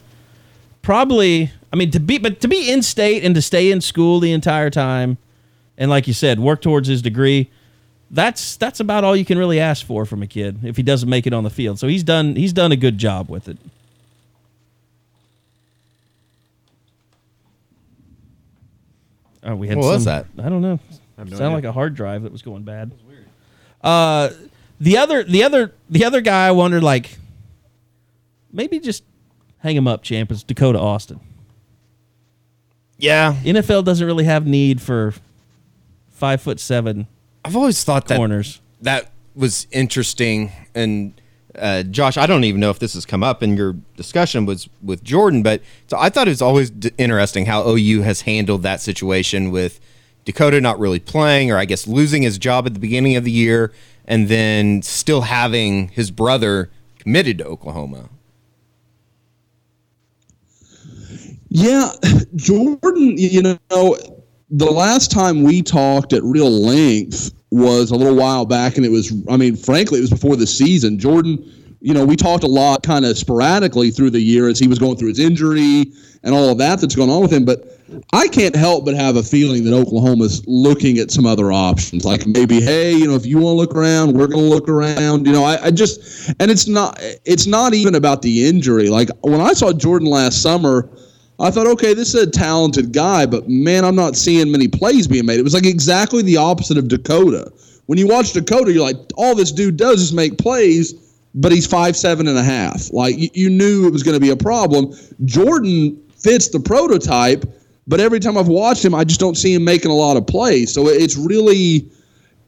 [0.82, 4.20] probably, I mean, to be, but to be in state and to stay in school
[4.20, 5.18] the entire time,
[5.78, 7.50] and like you said, work towards his degree.
[8.12, 11.08] That's that's about all you can really ask for from a kid if he doesn't
[11.08, 11.78] make it on the field.
[11.78, 13.56] So he's done he's done a good job with it.
[19.42, 20.44] Oh, we had What was some- that?
[20.44, 20.78] I don't know.
[21.16, 21.54] have no Sounded idea.
[21.56, 22.92] like a hard drive that was going bad.
[23.82, 24.30] Uh,
[24.80, 27.18] the other, the other, the other guy, I wondered, like,
[28.52, 29.04] maybe just
[29.60, 30.30] hang him up, champ.
[30.30, 31.20] Is Dakota Austin?
[32.98, 35.14] Yeah, NFL doesn't really have need for
[36.10, 37.06] five foot seven
[37.44, 38.60] I've always thought that corners.
[38.82, 40.52] that was interesting.
[40.74, 41.18] And
[41.58, 44.68] uh, Josh, I don't even know if this has come up in your discussion was
[44.82, 48.62] with Jordan, but so I thought it was always d- interesting how OU has handled
[48.62, 49.80] that situation with
[50.24, 53.30] Dakota not really playing, or I guess losing his job at the beginning of the
[53.30, 53.72] year,
[54.04, 58.10] and then still having his brother committed to Oklahoma.
[61.50, 61.90] Yeah,
[62.36, 63.98] Jordan, you know,
[64.50, 68.90] the last time we talked at real length was a little while back, and it
[68.90, 70.98] was, I mean, frankly, it was before the season.
[70.98, 71.38] Jordan,
[71.80, 74.78] you know, we talked a lot kind of sporadically through the year as he was
[74.78, 75.92] going through his injury
[76.22, 77.44] and all of that that's going on with him.
[77.44, 77.64] But
[78.12, 82.26] I can't help but have a feeling that Oklahoma's looking at some other options, like
[82.26, 85.26] maybe, hey, you know, if you want to look around, we're going to look around.
[85.26, 88.88] You know, I, I just, and it's not, it's not even about the injury.
[88.88, 90.88] Like when I saw Jordan last summer.
[91.40, 95.08] I thought, okay, this is a talented guy, but man, I'm not seeing many plays
[95.08, 95.40] being made.
[95.40, 97.50] It was like exactly the opposite of Dakota.
[97.86, 100.92] When you watch Dakota, you're like, all this dude does is make plays,
[101.34, 102.92] but he's five seven and a half.
[102.92, 104.92] Like you, you knew it was going to be a problem.
[105.24, 107.44] Jordan fits the prototype,
[107.86, 110.26] but every time I've watched him, I just don't see him making a lot of
[110.26, 110.72] plays.
[110.72, 111.90] So it's really,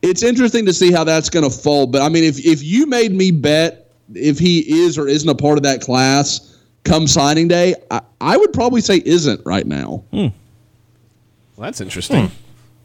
[0.02, 1.92] it's interesting to see how that's going to fold.
[1.92, 5.34] But I mean, if if you made me bet if he is or isn't a
[5.34, 6.51] part of that class
[6.84, 10.04] come signing day, I, I would probably say isn't right now.
[10.10, 10.28] Hmm.
[11.56, 12.30] Well, that's interesting.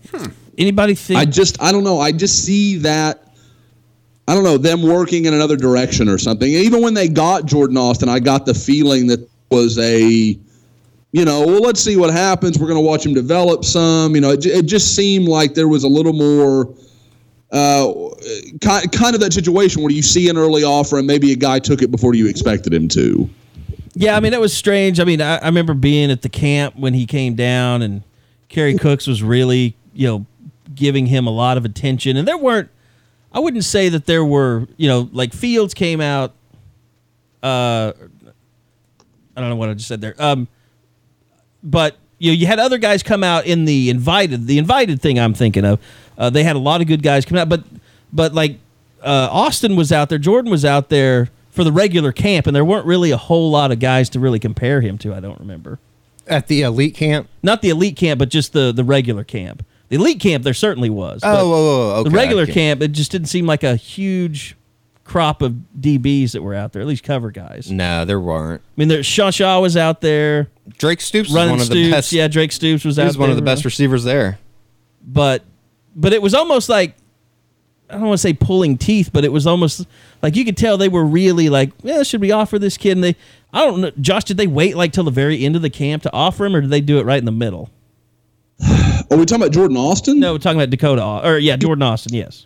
[0.10, 0.18] Hmm.
[0.18, 0.32] Hmm.
[0.58, 1.20] Anybody think?
[1.20, 2.00] I just I don't know.
[2.00, 3.34] I just see that
[4.28, 6.50] I don't know them working in another direction or something.
[6.50, 10.38] Even when they got Jordan Austin, I got the feeling that was a
[11.14, 12.60] you know, well, let's see what happens.
[12.60, 14.14] We're going to watch him develop some.
[14.14, 16.74] You know, it, it just seemed like there was a little more
[17.52, 17.93] uh,
[18.62, 21.60] kind, kind of that situation where you see an early offer and maybe a guy
[21.60, 23.30] took it before you expected him to.
[24.00, 25.00] Yeah, I mean it was strange.
[25.00, 28.04] I mean, I, I remember being at the camp when he came down, and
[28.48, 30.26] Kerry Cooks was really, you know,
[30.76, 32.16] giving him a lot of attention.
[32.16, 32.70] And there weren't,
[33.32, 36.34] I wouldn't say that there were, you know, like Fields came out.
[37.41, 37.93] Uh,
[39.36, 40.16] I don't know what I just said there.
[40.20, 40.48] Um,
[41.64, 45.20] but you know, you had other guys come out in the invited, the invited thing.
[45.20, 45.80] I'm thinking of.
[46.18, 47.64] Uh, they had a lot of good guys come out, but
[48.14, 48.60] but like
[49.02, 52.64] uh, Austin was out there, Jordan was out there for the regular camp, and there
[52.64, 55.14] weren't really a whole lot of guys to really compare him to.
[55.14, 55.80] I don't remember.
[56.28, 57.28] At the elite camp?
[57.43, 59.66] Not the elite camp, but just the the regular camp.
[59.89, 61.22] The elite camp, there certainly was.
[61.24, 62.53] Oh, but whoa, whoa, whoa, the regular okay.
[62.53, 64.55] camp, it just didn't seem like a huge
[65.03, 67.72] crop of DBs that were out there, at least cover guys.
[67.72, 68.62] No, there weren't.
[68.62, 70.49] I mean, there's Shaw Shaw was out there.
[70.78, 72.12] Drake Stoops was one of the best.
[72.12, 73.55] yeah, Drake Stoops was he out was one of the there.
[73.55, 74.38] best receivers there.
[75.03, 75.43] but
[75.95, 76.95] but it was almost like
[77.90, 79.88] I don't want to say pulling teeth, but it was almost
[80.22, 82.94] like you could tell they were really like, yeah, should we offer this kid?
[82.94, 83.16] And they,
[83.54, 86.04] I don't know, Josh, did they wait like till the very end of the camp
[86.04, 87.70] to offer him, or did they do it right in the middle?
[89.10, 90.20] Are we talking about Jordan Austin?
[90.20, 92.46] No, we're talking about Dakota, or yeah, Jordan Austin, yes.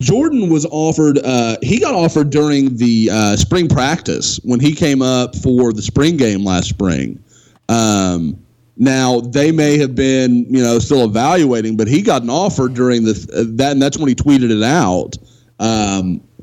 [0.00, 1.18] Jordan was offered.
[1.18, 5.82] Uh, he got offered during the uh, spring practice when he came up for the
[5.82, 7.22] spring game last spring.
[7.68, 8.38] Um,
[8.80, 13.04] now they may have been, you know, still evaluating, but he got an offer during
[13.04, 15.16] the uh, that, and that's when he tweeted it out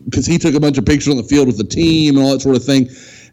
[0.05, 2.31] because he took a bunch of pictures on the field with the team and all
[2.31, 2.87] that sort of thing.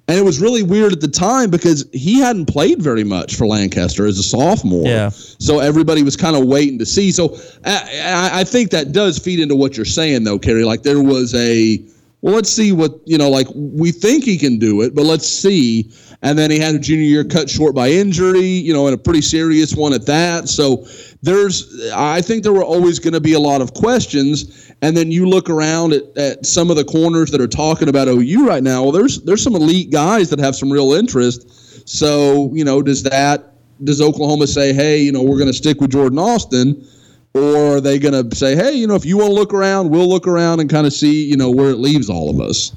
[0.09, 3.47] And it was really weird at the time because he hadn't played very much for
[3.47, 4.87] Lancaster as a sophomore.
[4.87, 5.11] Yeah.
[5.11, 7.11] So everybody was kind of waiting to see.
[7.11, 10.65] So I, I, I think that does feed into what you're saying, though, Kerry.
[10.65, 11.83] Like there was a,
[12.21, 15.27] well, let's see what, you know, like we think he can do it, but let's
[15.27, 15.91] see.
[16.25, 18.99] And then he had a junior year cut short by injury, you know, and a
[18.99, 20.49] pretty serious one at that.
[20.49, 20.87] So
[21.23, 24.73] there's, I think there were always going to be a lot of questions.
[24.81, 28.09] And then you look around at, at some of the corners that are talking about
[28.09, 28.83] OU right now.
[28.83, 31.87] Well, there's there's some elite guys that have some real interest.
[31.87, 33.53] So you know, does that
[33.85, 36.87] does Oklahoma say, hey, you know, we're going to stick with Jordan Austin,
[37.35, 39.91] or are they going to say, hey, you know, if you want to look around,
[39.91, 42.73] we'll look around and kind of see, you know, where it leaves all of us.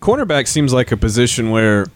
[0.00, 1.86] Cornerback seems like a position where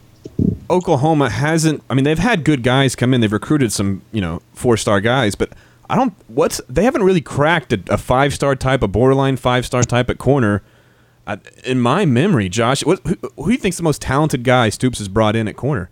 [0.69, 1.83] Oklahoma hasn't.
[1.89, 3.21] I mean, they've had good guys come in.
[3.21, 5.51] They've recruited some, you know, four star guys, but
[5.89, 6.13] I don't.
[6.27, 10.09] What's they haven't really cracked a, a five star type, a borderline five star type
[10.09, 10.63] at corner.
[11.25, 14.67] I, in my memory, Josh, what, who, who do you think's the most talented guy
[14.69, 15.89] Stoops has brought in at corner?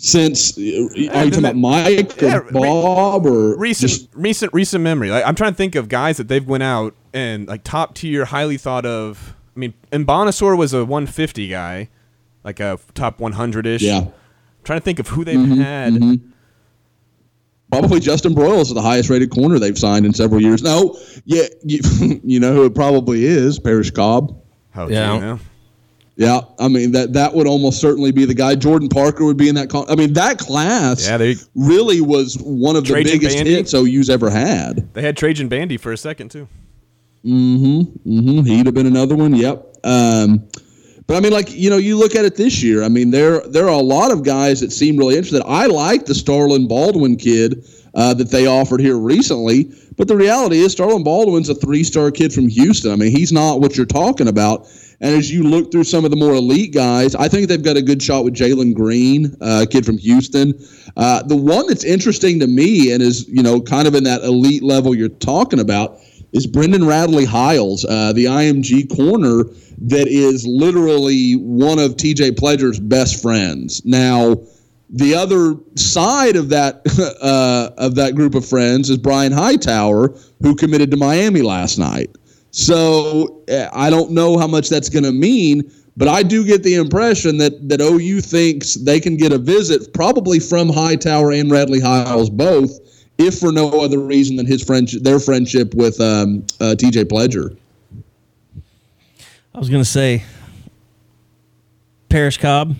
[0.00, 4.84] Since are you talking about Mike or Yeah, re- Bob or recent just- recent recent
[4.84, 5.10] memory.
[5.10, 8.26] Like I'm trying to think of guys that they've went out and like top tier,
[8.26, 9.34] highly thought of.
[9.56, 11.88] I mean, and Bonasaur was a 150 guy,
[12.44, 13.82] like a top 100 ish.
[13.82, 14.00] Yeah.
[14.00, 14.10] Mm-hmm,
[14.64, 16.20] trying to think of who they've had.
[17.70, 20.62] Probably Justin Broyles is the highest rated corner they've signed in several years.
[20.62, 21.80] No, yeah, you,
[22.24, 24.40] you know who it probably is, Parrish Cobb.
[24.70, 25.08] How Yeah.
[25.08, 25.38] do you know?
[26.16, 28.54] Yeah, I mean that that would almost certainly be the guy.
[28.56, 29.68] Jordan Parker would be in that.
[29.70, 33.54] Con- I mean that class Yeah, they really was one of the Trajan biggest Bandy?
[33.54, 34.92] hits OU's ever had.
[34.94, 36.48] they had Trajan Bandy for a second too.
[37.24, 37.58] Mm
[38.04, 38.10] hmm.
[38.10, 39.32] Mm hmm He'd have been another one.
[39.34, 39.76] Yep.
[39.84, 40.48] Um,
[41.08, 42.84] but I mean, like you know, you look at it this year.
[42.84, 45.42] I mean, there there are a lot of guys that seem really interested.
[45.46, 49.72] I like the Starlin Baldwin kid uh, that they offered here recently.
[49.96, 52.92] But the reality is, Starlin Baldwin's a three star kid from Houston.
[52.92, 54.68] I mean, he's not what you're talking about.
[55.00, 57.76] And as you look through some of the more elite guys, I think they've got
[57.76, 60.52] a good shot with Jalen Green, uh, a kid from Houston.
[60.96, 64.22] Uh, the one that's interesting to me and is you know kind of in that
[64.24, 66.00] elite level you're talking about
[66.32, 69.44] is Brendan Radley Hiles, uh, the IMG corner
[69.80, 73.84] that is literally one of TJ Pledger's best friends.
[73.84, 74.36] Now,
[74.90, 76.82] the other side of that
[77.22, 82.10] uh, of that group of friends is Brian Hightower, who committed to Miami last night.
[82.50, 86.62] So uh, I don't know how much that's going to mean, but I do get
[86.62, 91.50] the impression that that OU thinks they can get a visit, probably from Hightower and
[91.50, 92.70] Radley Hiles both,
[93.18, 97.56] if for no other reason than his friendship, their friendship with um, uh, TJ Pledger.
[99.54, 100.24] I was gonna say
[102.08, 102.76] Parrish Cobb,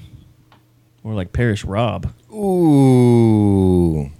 [1.02, 2.12] or like Parish Rob.
[2.32, 4.10] Ooh.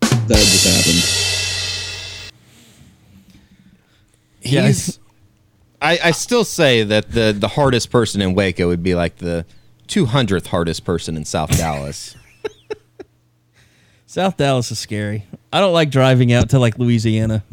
[0.00, 2.32] That just happened.
[4.42, 4.66] Yeah.
[4.66, 4.98] He's.
[5.80, 9.46] I, I still say that the the hardest person in Waco would be like the
[9.88, 12.16] 200th hardest person in South Dallas.
[14.18, 15.24] South Dallas is scary.
[15.52, 17.44] I don't like driving out to like Louisiana.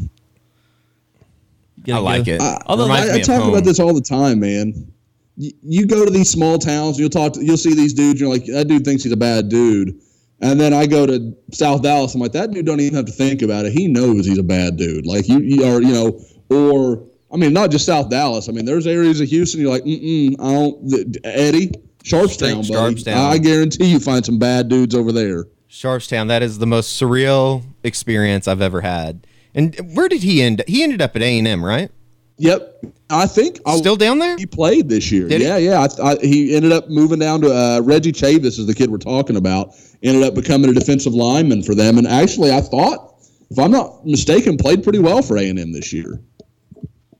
[1.88, 2.42] I like it.
[2.66, 3.50] Although Reminds I, I talk home.
[3.52, 4.92] about this all the time, man.
[5.38, 8.20] You, you go to these small towns, you'll talk, to, you'll see these dudes.
[8.20, 10.02] You're like, that dude thinks he's a bad dude.
[10.42, 12.16] And then I go to South Dallas.
[12.16, 13.72] I'm like, that dude don't even have to think about it.
[13.72, 15.06] He knows he's a bad dude.
[15.06, 18.50] Like you, you are, you know, or I mean, not just South Dallas.
[18.50, 19.62] I mean, there's areas of Houston.
[19.62, 20.36] You're like, mm mm.
[20.40, 20.90] I don't.
[20.90, 21.72] th- Eddie,
[22.04, 22.96] Sharpstown, Straight buddy.
[22.96, 23.18] Sharpstown.
[23.18, 25.46] I guarantee you find some bad dudes over there.
[25.76, 29.28] Sharpstown, that is the most surreal experience I've ever had.
[29.54, 30.64] And where did he end?
[30.68, 31.92] He ended up at A and M, right?
[32.38, 34.38] Yep, I think I, Still down there?
[34.38, 35.28] He played this year.
[35.28, 35.48] Did he?
[35.48, 35.88] yeah, yeah.
[36.02, 38.98] I, I, he ended up moving down to uh, Reggie Chevis, is the kid we're
[38.98, 39.74] talking about.
[40.04, 43.16] Ended up becoming a defensive lineman for them, and actually, I thought,
[43.50, 46.20] if I'm not mistaken, played pretty well for A and M this year.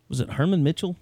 [0.10, 0.98] was it Herman Mitchell?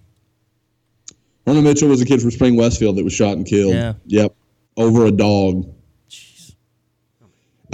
[1.46, 3.74] Herman Mitchell was a kid from Spring Westfield that was shot and killed.
[3.74, 3.94] Yeah.
[4.06, 4.34] Yep.
[4.76, 5.73] Over a dog.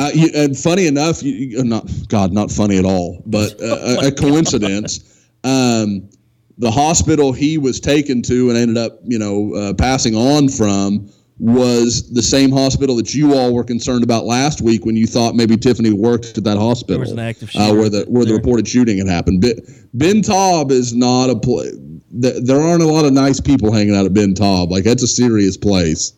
[0.01, 3.99] Uh, you, and funny enough, you, you, not God, not funny at all, but uh,
[4.03, 5.07] a, a coincidence.
[5.43, 6.11] Um,
[6.59, 11.11] the hospital he was taken to and ended up, you know, uh, passing on from
[11.39, 15.35] was the same hospital that you all were concerned about last week when you thought
[15.35, 16.97] maybe Tiffany worked at that hospital.
[16.97, 19.41] There was an active uh, shooter where the where the reported shooting had happened.
[19.41, 19.57] Ben,
[19.95, 21.73] ben Taub is not a place.
[22.11, 24.69] There aren't a lot of nice people hanging out at Ben Taub.
[24.69, 26.13] Like that's a serious place.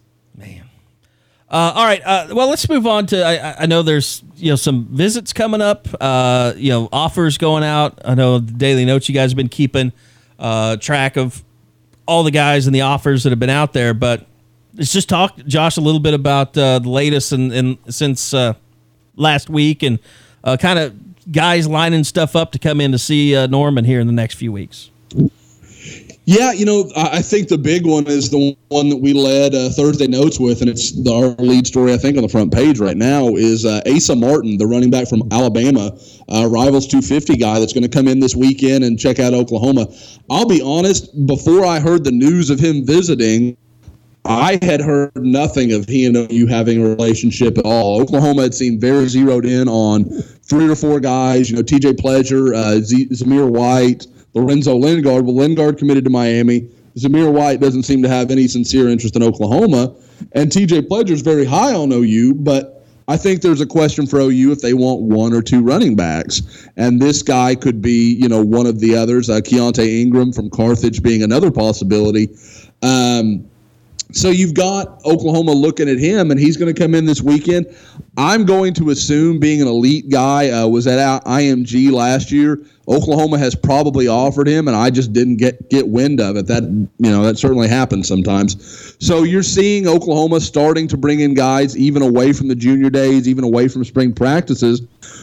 [1.53, 2.01] Uh, all right.
[2.03, 3.23] Uh, well, let's move on to.
[3.23, 5.87] I- I, know there's you know some visits coming up.
[6.01, 8.01] Uh, you know offers going out.
[8.07, 9.07] I know the Daily Notes.
[9.07, 9.93] You guys have been keeping
[10.39, 11.45] uh, track of
[12.07, 13.93] all the guys and the offers that have been out there.
[13.93, 14.25] But
[14.75, 18.55] let's just talk, Josh, a little bit about uh, the latest and, and since uh,
[19.17, 19.99] last week and
[20.59, 24.13] kind of guys lining stuff up to come in to see Norman here in the
[24.13, 24.91] next few weeks.
[26.25, 29.71] Yeah, you know, I think the big one is the one that we led uh,
[29.71, 31.93] Thursday notes with, and it's the, our lead story.
[31.93, 35.09] I think on the front page right now is uh, Asa Martin, the running back
[35.09, 35.99] from Alabama,
[36.29, 39.89] uh, rivals 250 guy that's going to come in this weekend and check out Oklahoma.
[40.31, 43.57] I'll be honest, before I heard the news of him visiting,
[44.25, 48.01] I had heard nothing of he and OU having a relationship at all.
[48.01, 50.05] Oklahoma had seemed very zeroed in on
[50.45, 51.51] three or four guys.
[51.51, 51.95] You know, T.J.
[51.95, 55.25] Pledger, uh, Z- Zamir White, Lorenzo Lingard.
[55.25, 56.69] Well, Lingard committed to Miami.
[56.97, 59.95] Zamir White doesn't seem to have any sincere interest in Oklahoma,
[60.33, 60.83] and T.J.
[60.83, 62.79] Pledger is very high on OU, but.
[63.09, 66.41] I think there's a question for OU if they want one or two running backs,
[66.77, 69.29] and this guy could be, you know, one of the others.
[69.29, 72.29] Uh, Keaontay Ingram from Carthage being another possibility.
[72.81, 73.45] Um,
[74.13, 77.67] so you've got Oklahoma looking at him, and he's going to come in this weekend.
[78.17, 82.63] I'm going to assume, being an elite guy, uh, was at IMG last year.
[82.89, 86.47] Oklahoma has probably offered him, and I just didn't get get wind of it.
[86.47, 88.97] That you know that certainly happens sometimes.
[89.01, 93.29] So you're seeing Oklahoma starting to bring in guys even away from the junior days,
[93.29, 94.81] even away from spring practices.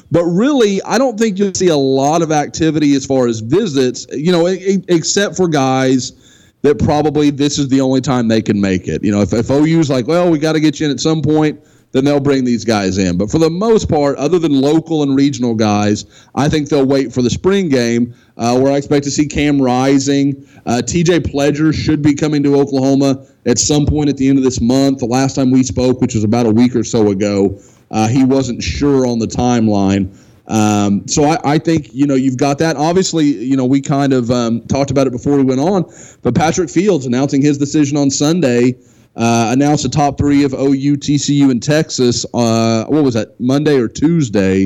[0.10, 4.08] But really, I don't think you'll see a lot of activity as far as visits.
[4.12, 6.14] You know, except for guys
[6.62, 9.04] that probably this is the only time they can make it.
[9.04, 11.22] You know, if, if OU's like, well, we got to get you in at some
[11.22, 13.18] point, then they'll bring these guys in.
[13.18, 16.06] But for the most part, other than local and regional guys,
[16.36, 19.60] I think they'll wait for the spring game uh, where I expect to see Cam
[19.62, 20.48] Rising.
[20.66, 24.44] Uh, TJ Pledger should be coming to Oklahoma at some point at the end of
[24.44, 25.00] this month.
[25.00, 27.60] The last time we spoke, which was about a week or so ago,
[27.92, 30.16] uh, he wasn't sure on the timeline.
[30.50, 32.76] Um, so I, I think you know you've got that.
[32.76, 35.86] Obviously, you know we kind of um, talked about it before we went on,
[36.24, 38.76] but Patrick Fields announcing his decision on Sunday.
[39.16, 42.26] Uh, announced the top three of OU, TCU, and Texas.
[42.34, 43.38] Uh, what was that?
[43.40, 44.66] Monday or Tuesday?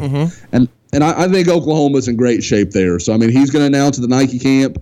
[0.51, 2.99] And and I, I think Oklahoma's in great shape there.
[2.99, 4.77] So I mean, he's going to announce at the Nike camp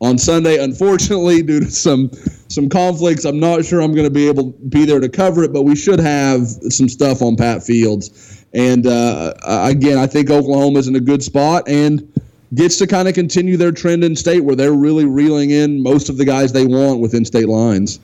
[0.00, 0.62] on Sunday.
[0.62, 2.10] Unfortunately, due to some
[2.48, 5.42] some conflicts, I'm not sure I'm going to be able to be there to cover
[5.42, 5.52] it.
[5.52, 8.45] But we should have some stuff on Pat Fields.
[8.56, 12.10] And uh, again, I think Oklahoma is in a good spot and
[12.54, 16.08] gets to kind of continue their trend in state where they're really reeling in most
[16.08, 18.00] of the guys they want within state lines.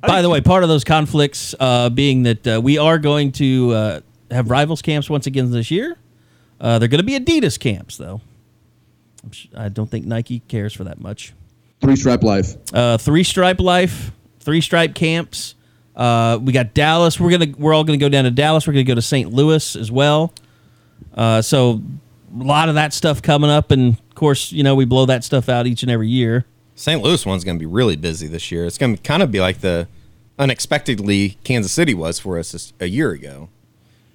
[0.00, 3.70] By the way, part of those conflicts uh, being that uh, we are going to
[3.72, 5.96] uh, have rivals camps once again this year.
[6.60, 8.20] Uh, they're going to be Adidas camps, though.
[9.22, 11.32] I'm sh- I don't think Nike cares for that much.
[11.80, 12.56] Three stripe life.
[12.74, 14.10] Uh, three stripe life,
[14.40, 15.54] three stripe camps.
[16.00, 17.20] Uh, we got Dallas.
[17.20, 18.66] We're gonna we're all gonna go down to Dallas.
[18.66, 19.30] We're gonna go to St.
[19.30, 20.32] Louis as well.
[21.14, 21.82] Uh, so
[22.34, 25.24] a lot of that stuff coming up, and of course, you know we blow that
[25.24, 26.46] stuff out each and every year.
[26.74, 27.02] St.
[27.02, 28.64] Louis one's going to be really busy this year.
[28.64, 29.86] It's going to kind of be like the
[30.38, 33.50] unexpectedly Kansas City was for us a year ago.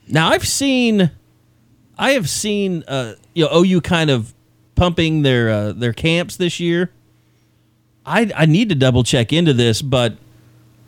[0.08, 1.12] Now I've seen,
[2.00, 4.34] I have seen, uh, you know, OU kind of
[4.74, 6.90] pumping their uh, their camps this year.
[8.04, 10.18] I I need to double check into this, but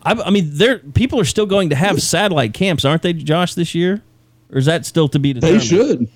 [0.02, 3.54] I, I mean, there people are still going to have satellite camps, aren't they, Josh,
[3.54, 4.02] this year?
[4.50, 5.60] Or is that still to be determined?
[5.60, 6.08] They should.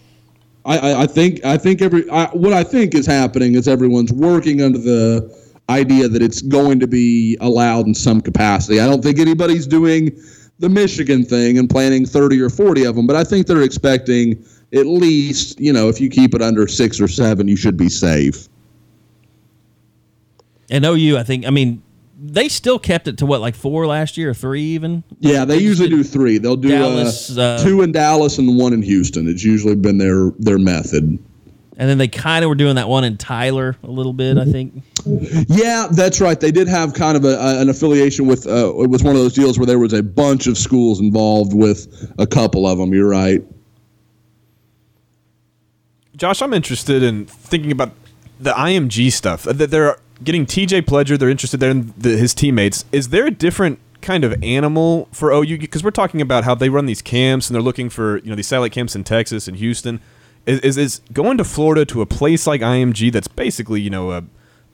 [0.64, 4.62] I, I, think I think every I, what I think is happening is everyone's working
[4.62, 8.78] under the idea that it's going to be allowed in some capacity.
[8.80, 10.16] I don't think anybody's doing
[10.60, 14.44] the Michigan thing and planning 30 or 40 of them, but I think they're expecting
[14.72, 17.88] at least, you know, if you keep it under 6 or 7, you should be
[17.88, 18.48] safe.
[20.70, 21.82] And OU, I think, I mean,
[22.24, 25.02] they still kept it to what, like four last year or three even?
[25.18, 26.38] Yeah, they usually do 3.
[26.38, 29.26] They'll do Dallas, uh, uh, two in Dallas and one in Houston.
[29.26, 31.18] It's usually been their their method.
[31.78, 34.44] And then they kind of were doing that one in Tyler a little bit, I
[34.44, 34.82] think.
[35.48, 36.38] Yeah, that's right.
[36.38, 38.46] They did have kind of a, a- an affiliation with.
[38.46, 41.54] Uh, it was one of those deals where there was a bunch of schools involved
[41.54, 42.92] with a couple of them.
[42.94, 43.42] You're right.
[46.16, 47.92] Josh, I'm interested in thinking about
[48.38, 49.44] the IMG stuff.
[49.44, 51.18] That they're getting TJ Pledger.
[51.18, 52.84] They're interested there in the, his teammates.
[52.92, 55.58] Is there a different kind of animal for OU?
[55.58, 58.36] Because we're talking about how they run these camps and they're looking for you know
[58.36, 60.00] these satellite camps in Texas and Houston.
[60.44, 64.10] Is, is is going to Florida to a place like IMG that's basically you know
[64.12, 64.24] a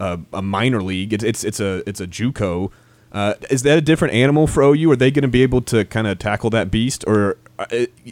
[0.00, 1.12] a, a minor league.
[1.12, 2.70] It's it's it's a it's a JUCO.
[3.10, 4.90] Uh, is that a different animal for OU?
[4.92, 7.66] Are they going to be able to kind of tackle that beast, or uh,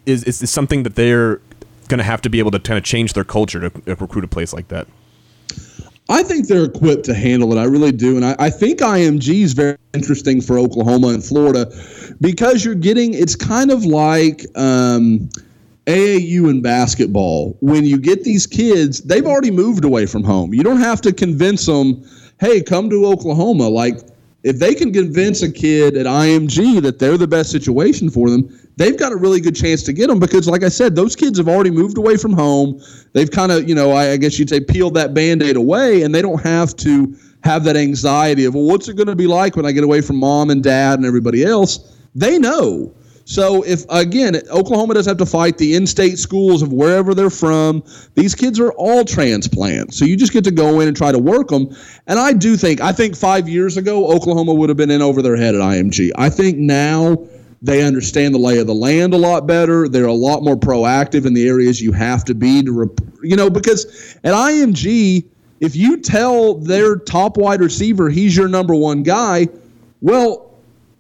[0.07, 1.41] is is this something that they're
[1.89, 4.25] going to have to be able to kind of change their culture to, to recruit
[4.25, 4.87] a place like that?
[6.09, 7.61] I think they're equipped to handle it.
[7.61, 8.17] I really do.
[8.17, 11.67] And I, I, think IMG is very interesting for Oklahoma and Florida
[12.21, 15.29] because you're getting, it's kind of like um,
[15.87, 17.57] AAU in basketball.
[17.61, 20.55] When you get these kids, they've already moved away from home.
[20.55, 23.69] You don't have to convince them, hey, come to Oklahoma.
[23.69, 23.99] Like,
[24.47, 28.49] if they can convince a kid at IMG that they're the best situation for them,
[28.77, 31.37] they've got a really good chance to get them because, like I said, those kids
[31.39, 32.81] have already moved away from home.
[33.13, 36.03] They've kind of, you know, I, I guess you'd say peeled that band aid away,
[36.03, 39.27] and they don't have to have that anxiety of, well, what's it going to be
[39.27, 41.99] like when I get away from mom and dad and everybody else?
[42.15, 42.95] They know.
[43.29, 47.83] So if again, Oklahoma doesn't have to fight the in-state schools of wherever they're from.
[48.15, 51.19] These kids are all transplants, so you just get to go in and try to
[51.19, 51.77] work them.
[52.07, 55.23] And I do think, I think five years ago, Oklahoma would have been in over
[55.23, 56.13] their head at IMG.
[56.17, 57.19] I think now
[57.61, 59.89] they understand the lay of the land a lot better.
[59.89, 63.51] They're a lot more proactive in the areas you have to be to, you know,
[63.51, 65.25] because at IMG,
[65.59, 69.49] if you tell their top wide receiver he's your number one guy,
[70.01, 70.47] well,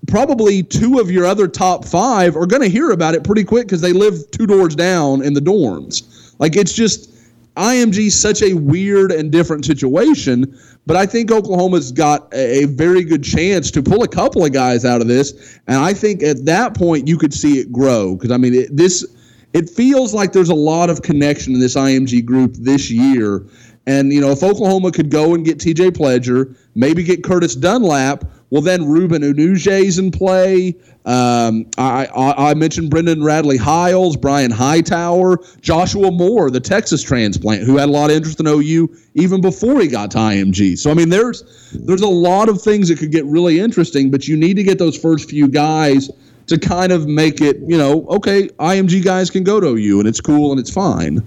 [0.06, 3.66] probably two of your other top five are going to hear about it pretty quick
[3.66, 6.34] because they live two doors down in the dorms.
[6.38, 7.12] Like it's just
[7.56, 10.58] IMG such a weird and different situation.
[10.86, 14.52] But I think Oklahoma's got a, a very good chance to pull a couple of
[14.52, 18.14] guys out of this, and I think at that point you could see it grow
[18.14, 19.04] because I mean it, this.
[19.52, 23.46] It feels like there's a lot of connection in this IMG group this year.
[23.86, 28.24] And, you know, if Oklahoma could go and get TJ Pledger, maybe get Curtis Dunlap,
[28.50, 30.74] well, then Ruben Unuj's in play.
[31.04, 37.62] Um, I, I, I, mentioned Brendan Radley Hiles, Brian Hightower, Joshua Moore, the Texas transplant,
[37.62, 40.78] who had a lot of interest in OU even before he got to IMG.
[40.78, 44.26] So I mean, there's there's a lot of things that could get really interesting, but
[44.26, 46.10] you need to get those first few guys
[46.46, 50.08] to kind of make it, you know, okay, IMG guys can go to OU and
[50.08, 51.24] it's cool and it's fine.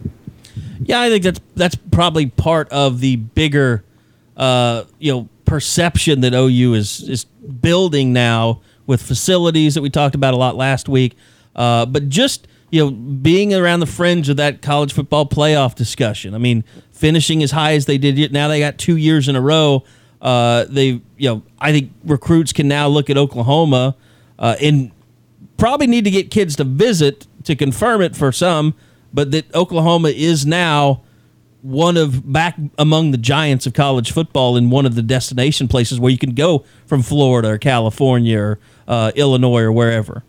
[0.81, 3.83] Yeah, I think that's that's probably part of the bigger,
[4.37, 10.13] uh, you know perception that OU is is building now with facilities that we talked
[10.13, 11.17] about a lot last week,
[11.55, 16.35] uh, but just you know being around the fringe of that college football playoff discussion.
[16.35, 18.31] I mean, finishing as high as they did, yet.
[18.31, 19.83] now they got two years in a row.
[20.21, 23.95] Uh, they you know I think recruits can now look at Oklahoma
[24.37, 24.91] uh, and
[25.57, 28.75] probably need to get kids to visit to confirm it for some,
[29.11, 31.01] but that Oklahoma is now
[31.61, 35.99] one of back among the giants of college football in one of the destination places
[35.99, 40.23] where you can go from Florida or California or uh, Illinois or wherever.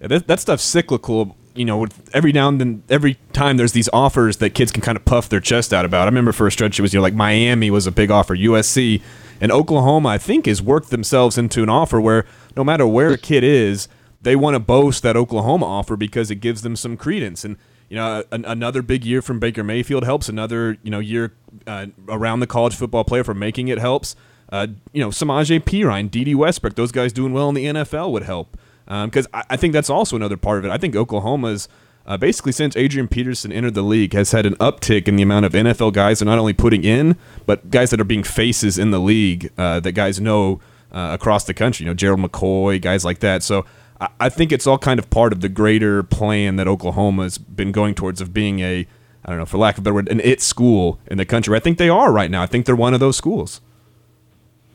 [0.00, 1.36] Yeah, that, that stuff's cyclical.
[1.54, 4.96] You know, every now and then, every time there's these offers that kids can kind
[4.96, 6.02] of puff their chest out about.
[6.02, 8.36] I remember for a stretch it was you know like Miami was a big offer,
[8.36, 9.02] USC,
[9.40, 13.18] and Oklahoma I think has worked themselves into an offer where no matter where a
[13.18, 13.88] kid is,
[14.20, 17.56] they want to boast that Oklahoma offer because it gives them some credence and
[17.88, 20.28] you know, an, another big year from Baker Mayfield helps.
[20.28, 21.32] Another, you know, year
[21.66, 24.14] uh, around the college football player for making it helps.
[24.50, 28.22] Uh, you know, Samaje Perine, Dede Westbrook, those guys doing well in the NFL would
[28.22, 28.56] help.
[28.86, 30.70] Because um, I, I, think that's also another part of it.
[30.70, 31.68] I think Oklahoma's
[32.06, 35.44] uh, basically since Adrian Peterson entered the league has had an uptick in the amount
[35.44, 38.90] of NFL guys they're not only putting in, but guys that are being faces in
[38.90, 40.58] the league uh, that guys know
[40.90, 41.84] uh, across the country.
[41.84, 43.42] You know, Gerald McCoy, guys like that.
[43.42, 43.66] So
[44.00, 47.94] I think it's all kind of part of the greater plan that Oklahoma's been going
[47.94, 48.86] towards of being a,
[49.24, 51.56] I don't know, for lack of a better word, an it school in the country.
[51.56, 52.42] I think they are right now.
[52.42, 53.60] I think they're one of those schools.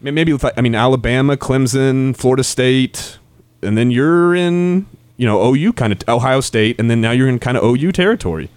[0.01, 3.17] Maybe I mean Alabama, Clemson, Florida State,
[3.61, 7.30] and then you're in you know OU kind of Ohio State, and then now you're
[7.30, 8.49] in kind of OU territory.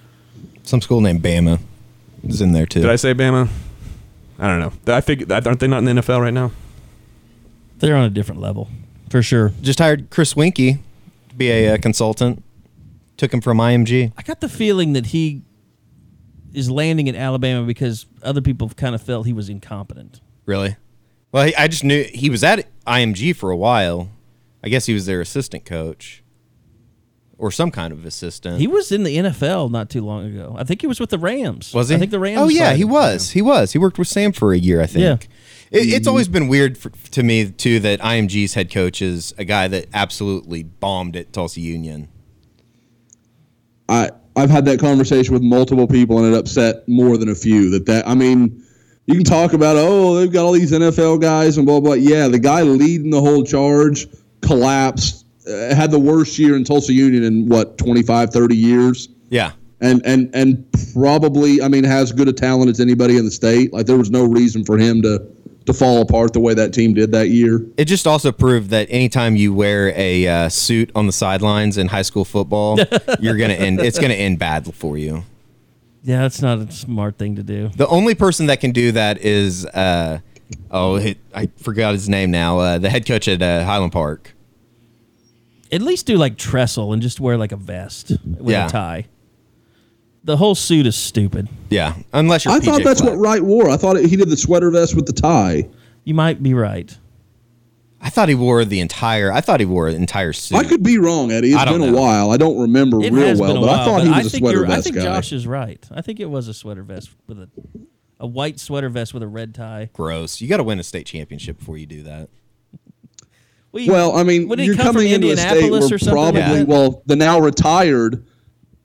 [0.65, 1.61] Some school named Bama
[2.25, 2.81] is in there too.
[2.81, 3.49] Did I say Bama?
[4.41, 4.93] I don't know.
[4.93, 6.51] I think aren't they not in the NFL right now?
[7.79, 8.69] They're on a different level
[9.11, 9.53] for sure.
[9.63, 10.79] Just hired Chris Weinke
[11.29, 12.43] to be a, uh, consultant.
[13.17, 14.13] Took him from IMG.
[14.17, 15.43] I got the feeling that he
[16.53, 20.21] is landing in Alabama because other people kind of felt he was incompetent.
[20.45, 20.77] Really?
[21.33, 24.11] Well, he, I just knew he was at IMG for a while.
[24.63, 26.23] I guess he was their assistant coach
[27.39, 28.59] or some kind of assistant.
[28.59, 30.57] He was in the NFL not too long ago.
[30.59, 31.75] I think he was with the Rams.
[31.75, 31.95] Was he?
[31.95, 32.41] I think the Rams.
[32.41, 33.31] Oh yeah, he was.
[33.31, 33.73] He was.
[33.73, 35.23] He worked with Sam for a year, I think.
[35.23, 35.29] Yeah.
[35.71, 39.45] It, it's always been weird for, to me too that IMG's head coach is a
[39.45, 42.09] guy that absolutely bombed at Tulsa Union.
[43.89, 47.71] I I've had that conversation with multiple people and it upset more than a few.
[47.71, 48.65] That that I mean,
[49.07, 51.95] you can talk about oh they've got all these NFL guys and blah blah.
[51.95, 54.07] Yeah, the guy leading the whole charge
[54.41, 55.25] collapsed.
[55.49, 59.09] Uh, had the worst year in Tulsa Union in what 25, 30 years.
[59.29, 59.53] Yeah.
[59.81, 63.73] and and and probably, I mean, has good a talent as anybody in the state.
[63.73, 65.25] Like there was no reason for him to
[65.67, 67.61] to fall apart the way that team did that year.
[67.77, 71.89] It just also proved that anytime you wear a uh, suit on the sidelines in
[71.89, 72.79] high school football,
[73.21, 73.81] you're gonna end.
[73.81, 75.25] It's gonna end bad for you.
[76.03, 77.69] Yeah, that's not a smart thing to do.
[77.77, 80.21] The only person that can do that is uh,
[80.71, 82.59] oh, it, I forgot his name now.
[82.61, 84.33] Uh, the head coach at uh, Highland Park.
[85.73, 88.67] At least do like Tressel and just wear like a vest with Yeah.
[88.67, 89.07] a tie.
[90.27, 91.49] The whole suit is stupid.
[91.71, 92.53] Yeah, unless you're.
[92.55, 93.13] I thought that's Fleck.
[93.15, 93.71] what Wright wore.
[93.71, 95.69] I thought he did the sweater vest with the tie.
[96.05, 96.97] You might be right.
[98.01, 99.33] I thought he wore the entire.
[99.33, 100.57] I thought he wore an entire suit.
[100.59, 101.51] I could be wrong, Eddie.
[101.53, 102.31] It's I don't been a while.
[102.31, 104.23] I don't remember It real has well, been a but while, I thought but he
[104.25, 105.03] was a sweater you're- I think guy.
[105.05, 105.85] Josh is right.
[105.91, 107.49] I think it was a sweater vest with a
[108.19, 109.91] a white sweater vest with a red tie.
[109.93, 110.41] Gross.
[110.41, 112.29] You got to win a state championship before you do that.
[113.75, 115.95] you- Well, I mean, Would he you're come coming from into a state Indianapolis where
[115.97, 116.67] or something probably, like that?
[116.69, 118.25] well, the now retired,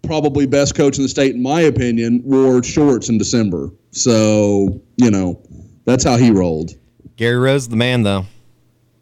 [0.03, 3.69] probably best coach in the state, in my opinion, wore shorts in December.
[3.91, 5.41] So, you know,
[5.85, 6.71] that's how he rolled.
[7.15, 8.25] Gary Rose, the man, though.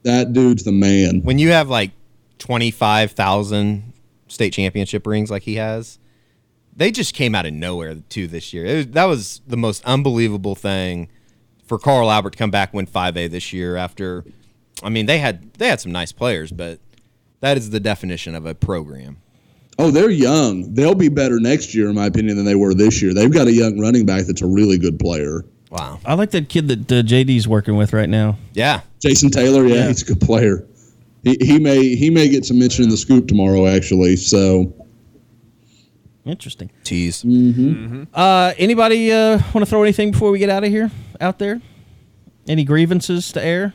[0.04, 1.22] That dude's the man.
[1.24, 1.92] When you have like
[2.38, 3.94] twenty five thousand
[4.28, 6.00] state championship rings, like he has,
[6.76, 8.66] they just came out of nowhere too this year.
[8.66, 11.10] It was, that was the most unbelievable thing
[11.66, 13.76] for Carl Albert to come back and win five A this year.
[13.76, 14.24] After,
[14.82, 16.80] I mean, they had they had some nice players, but
[17.42, 19.18] that is the definition of a program.
[19.80, 20.74] Oh, they're young.
[20.74, 23.14] They'll be better next year, in my opinion, than they were this year.
[23.14, 25.46] They've got a young running back that's a really good player.
[25.72, 26.00] Wow.
[26.06, 28.38] I like that kid that uh, JD's working with right now.
[28.54, 28.82] Yeah.
[29.00, 29.88] Jason Taylor, yeah, Yeah.
[29.88, 30.68] he's a good player.
[31.24, 34.16] He, he may he may get some mention in the scoop tomorrow, actually.
[34.18, 34.74] So
[36.26, 36.70] Interesting.
[36.84, 37.24] Tease.
[38.14, 40.92] Uh, anybody uh, want to throw anything before we get out of here?
[41.22, 41.62] Out there,
[42.48, 43.74] any grievances to air?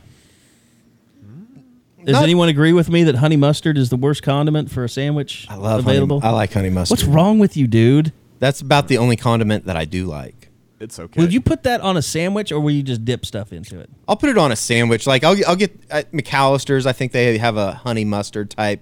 [2.05, 4.89] Does Not- anyone agree with me that honey mustard is the worst condiment for a
[4.89, 6.19] sandwich I love available?
[6.21, 6.99] Honey, I like honey mustard.
[6.99, 8.13] What's wrong with you, dude?
[8.39, 10.49] That's about the only condiment that I do like.
[10.79, 11.19] It's okay.
[11.21, 13.89] Would you put that on a sandwich, or will you just dip stuff into it?
[14.07, 15.07] I'll put it on a sandwich.
[15.07, 16.85] Like I'll I'll get at McAlister's.
[16.85, 18.81] I think they have a honey mustard type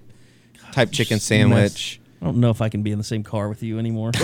[0.72, 2.00] type chicken sandwich.
[2.20, 4.12] I don't know if I can be in the same car with you anymore.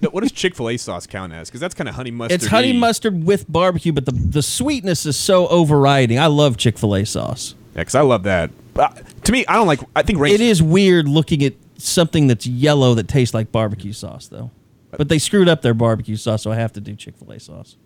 [0.00, 1.50] No, what does Chick Fil A sauce count as?
[1.50, 2.34] Because that's kind of honey mustard.
[2.40, 6.18] it's honey mustard with barbecue, but the the sweetness is so overriding.
[6.18, 7.54] I love Chick Fil A sauce.
[7.74, 8.50] Yeah, because I love that.
[8.72, 9.80] But to me, I don't like.
[9.94, 10.34] I think ranch.
[10.34, 14.50] It is weird looking at something that's yellow that tastes like barbecue sauce, though.
[14.96, 17.40] But they screwed up their barbecue sauce, so I have to do Chick Fil A
[17.40, 17.76] sauce.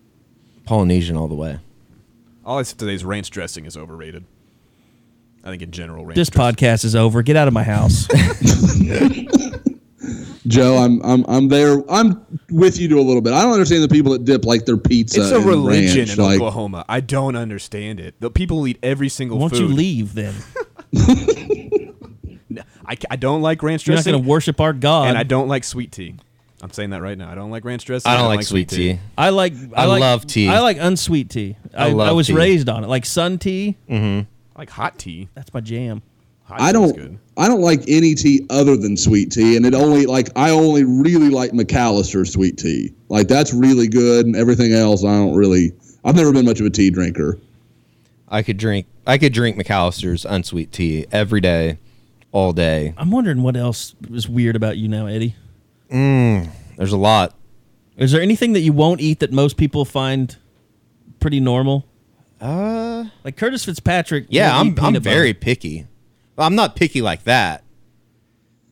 [0.65, 1.57] Polynesian all the way.
[2.45, 4.25] All I said today is ranch dressing is overrated.
[5.43, 6.15] I think in general, ranch.
[6.15, 7.23] This dressing- podcast is over.
[7.23, 8.07] Get out of my house.
[10.47, 11.83] Joe, I'm I'm I'm there.
[11.89, 13.33] I'm with you to a little bit.
[13.33, 15.21] I don't understand the people that dip like their pizza.
[15.21, 16.17] It's a in religion ranch.
[16.17, 16.85] in Like, Oklahoma.
[16.87, 18.15] I don't understand it.
[18.19, 19.61] The people who eat every single Won't food.
[19.61, 20.33] you leave then?
[22.85, 24.09] I, I don't like ranch dressing.
[24.09, 25.09] You're not going to worship our God.
[25.09, 26.15] and I don't like sweet tea.
[26.61, 27.31] I'm saying that right now.
[27.31, 28.11] I don't like ranch dressing.
[28.11, 28.99] I don't like sweet tea.
[29.17, 29.53] I like.
[29.75, 30.49] I, I like, love tea.
[30.49, 31.55] I like unsweet tea.
[31.73, 32.33] I, I I, was tea.
[32.33, 33.77] raised on it, like sun tea.
[33.89, 34.25] I
[34.57, 35.29] like hot tea.
[35.35, 36.01] That's my jam.
[36.49, 37.19] Hot I don't Good.
[37.37, 40.83] I don't like any tea other than sweet tea, and it only like I only
[40.83, 42.91] really like McAlister's sweet tea.
[43.07, 45.71] Like that's really good, and everything else I don't really.
[46.03, 47.39] I've never been much of a tea drinker.
[48.27, 51.77] I could drink I could drink McAlister's unsweet tea every day,
[52.31, 52.93] all day.
[52.97, 55.35] I'm wondering what else is weird about you now, Eddie.
[55.91, 57.35] Mm, there's a lot.
[57.95, 60.35] Is there anything that you won't eat that most people find
[61.19, 61.85] pretty normal?
[62.41, 64.25] Uh Like Curtis Fitzpatrick.
[64.29, 64.99] yeah, I'm I'm butter.
[64.99, 65.85] very picky.
[66.39, 67.65] Well, I'm not picky like that.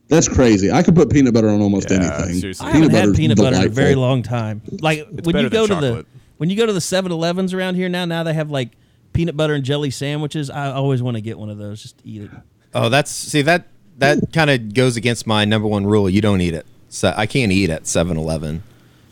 [0.07, 0.71] That's crazy.
[0.71, 2.39] I could put peanut butter on almost Yeah, anything.
[2.39, 2.65] seriously.
[2.65, 4.61] I haven't had butter's peanut butter in a very long time.
[4.79, 6.05] Like when better you go to than the chocolate.
[6.37, 8.69] when you go to the 7-Elevens around here now, now they have like
[9.11, 10.49] peanut butter and jelly sandwiches.
[10.49, 12.31] I always want to get one of those just to eat it.
[12.73, 13.67] Oh, that's see that
[13.97, 16.09] that kind of goes against my number one rule.
[16.09, 16.65] You don't eat it.
[16.87, 18.63] So I can't eat at 7-Eleven.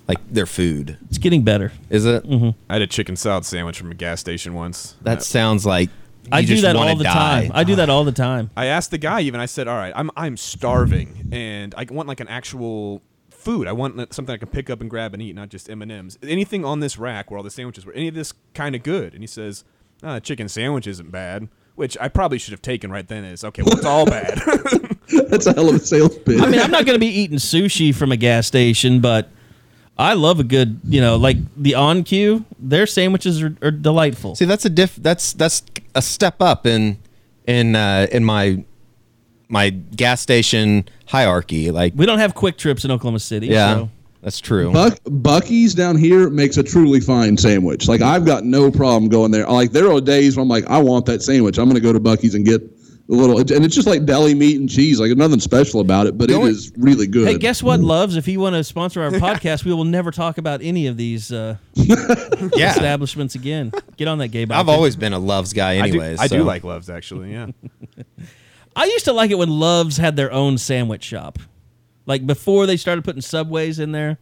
[0.08, 0.98] Like their food.
[1.10, 1.74] It's getting better.
[1.90, 2.24] Is it?
[2.24, 2.52] Mm-hmm.
[2.70, 4.96] I had a chicken salad sandwich from a gas station once.
[5.02, 5.90] That sounds like
[6.32, 7.14] I do that all the die.
[7.48, 7.52] time.
[7.54, 8.50] I do that all the time.
[8.56, 9.40] I asked the guy even.
[9.40, 13.68] I said, "All right, I'm I'm starving, and I want like an actual food.
[13.68, 15.92] I want something I can pick up and grab and eat, not just M and
[15.92, 16.18] M's.
[16.24, 19.14] Anything on this rack where all the sandwiches were, any of this kind of good?"
[19.14, 19.64] And he says,
[20.04, 23.26] ah, "Chicken sandwich isn't bad." Which I probably should have taken right then.
[23.26, 23.62] Is okay.
[23.62, 24.38] Well, it's all bad.
[25.30, 26.42] That's a hell of a sales pitch.
[26.42, 29.30] I mean, I'm not going to be eating sushi from a gas station, but
[29.98, 32.44] I love a good, you know, like the OnCue.
[32.60, 34.36] Their sandwiches are, are delightful.
[34.36, 34.96] See, that's a diff.
[34.98, 35.64] That's that's
[35.94, 36.98] a step up in
[37.48, 38.64] in uh, in my
[39.48, 41.72] my gas station hierarchy.
[41.72, 43.48] Like, We don't have QuikTrips in Oklahoma City.
[43.48, 43.90] yeah, so-
[44.22, 44.72] that's true.
[44.74, 47.88] Buck Bucky's down here makes a truly fine sandwich.
[47.88, 49.46] Like I've got no problem going there.
[49.46, 51.60] Like there are days where I'm like, I want that sandwich.
[51.60, 52.62] I'm going to go to Bucky's and get
[53.08, 55.00] A little, and it's just like deli meat and cheese.
[55.00, 57.28] Like nothing special about it, but Going- it is really good.
[57.28, 58.16] Hey, guess what, Love's?
[58.16, 61.32] If you want to sponsor our podcast, we will never talk about any of these
[61.32, 62.72] uh, Yeah.
[62.72, 63.72] establishments again.
[63.98, 66.20] Get on that gay I've always been a Love's guy, I do, anyways.
[66.20, 67.32] I do like Love's actually.
[67.32, 67.48] Yeah.
[68.76, 71.38] I used to like it when Love's had their own sandwich shop,
[72.08, 74.18] like before they started putting Subways in there.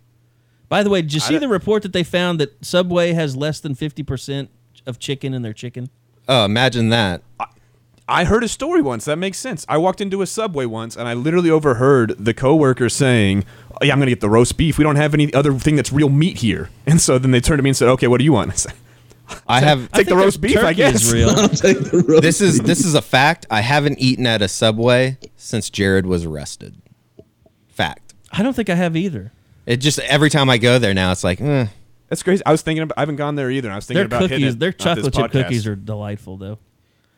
[0.69, 3.35] By the way, did you see don't- the report that they found that Subway has
[3.37, 4.49] less than fifty percent
[4.85, 5.89] of chicken in their chicken?
[6.27, 7.23] Oh, imagine that.
[7.39, 7.45] I
[8.25, 9.65] heard a story once that makes sense.
[9.67, 13.93] I walked into a Subway once and I literally overheard the coworker saying, oh, "Yeah,
[13.93, 14.77] I'm going to get the roast beef.
[14.77, 17.57] We don't have any other thing that's real meat here." And so then they turned
[17.57, 18.73] to me and said, "Okay, what do you want?" I said,
[19.47, 19.91] I have.
[19.93, 21.13] Take the roast beef, I turkey is guess.
[21.13, 21.29] real.
[21.31, 23.47] I'll take the roast This is this is a fact.
[23.49, 26.75] I haven't eaten at a Subway since Jared was arrested.
[27.69, 28.13] Fact.
[28.31, 29.31] I don't think I have either.
[29.65, 31.67] It just every time I go there now, it's like, eh.
[32.09, 32.45] That's crazy.
[32.45, 32.97] I was thinking about.
[32.97, 33.71] I haven't gone there either.
[33.71, 35.31] I was thinking Their about hitting cookies, it their chocolate chip podcast.
[35.31, 36.59] cookies are delightful, though.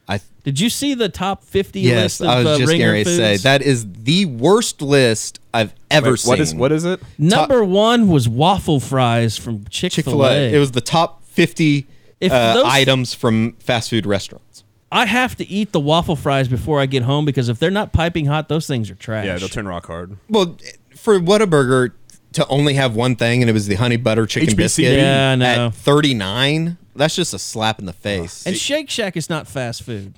[0.07, 2.91] I Did you see the top fifty yes, list of I was uh, just ringer
[2.91, 3.17] going to foods?
[3.17, 6.29] say that is the worst list I've ever Wait, seen.
[6.29, 6.99] what is what is it?
[7.17, 10.29] Number one was waffle fries from Chick Chick Fil Fil A?
[10.51, 10.53] A.
[10.55, 11.87] It was the top fifty
[12.21, 14.63] If uh, those- items from fast food restaurants.
[14.91, 17.91] I have to eat the waffle fries before I get home because if they're not
[17.91, 19.25] piping hot, those things are trash.
[19.25, 20.15] Yeah, they'll turn rock hard.
[20.29, 20.57] Well,
[20.95, 21.91] for Whataburger
[22.33, 24.57] to only have one thing and it was the honey butter chicken HBCB.
[24.57, 25.67] biscuit Yeah, I know.
[25.67, 28.45] at 39, that's just a slap in the face.
[28.45, 30.13] And Shake Shack is not fast food.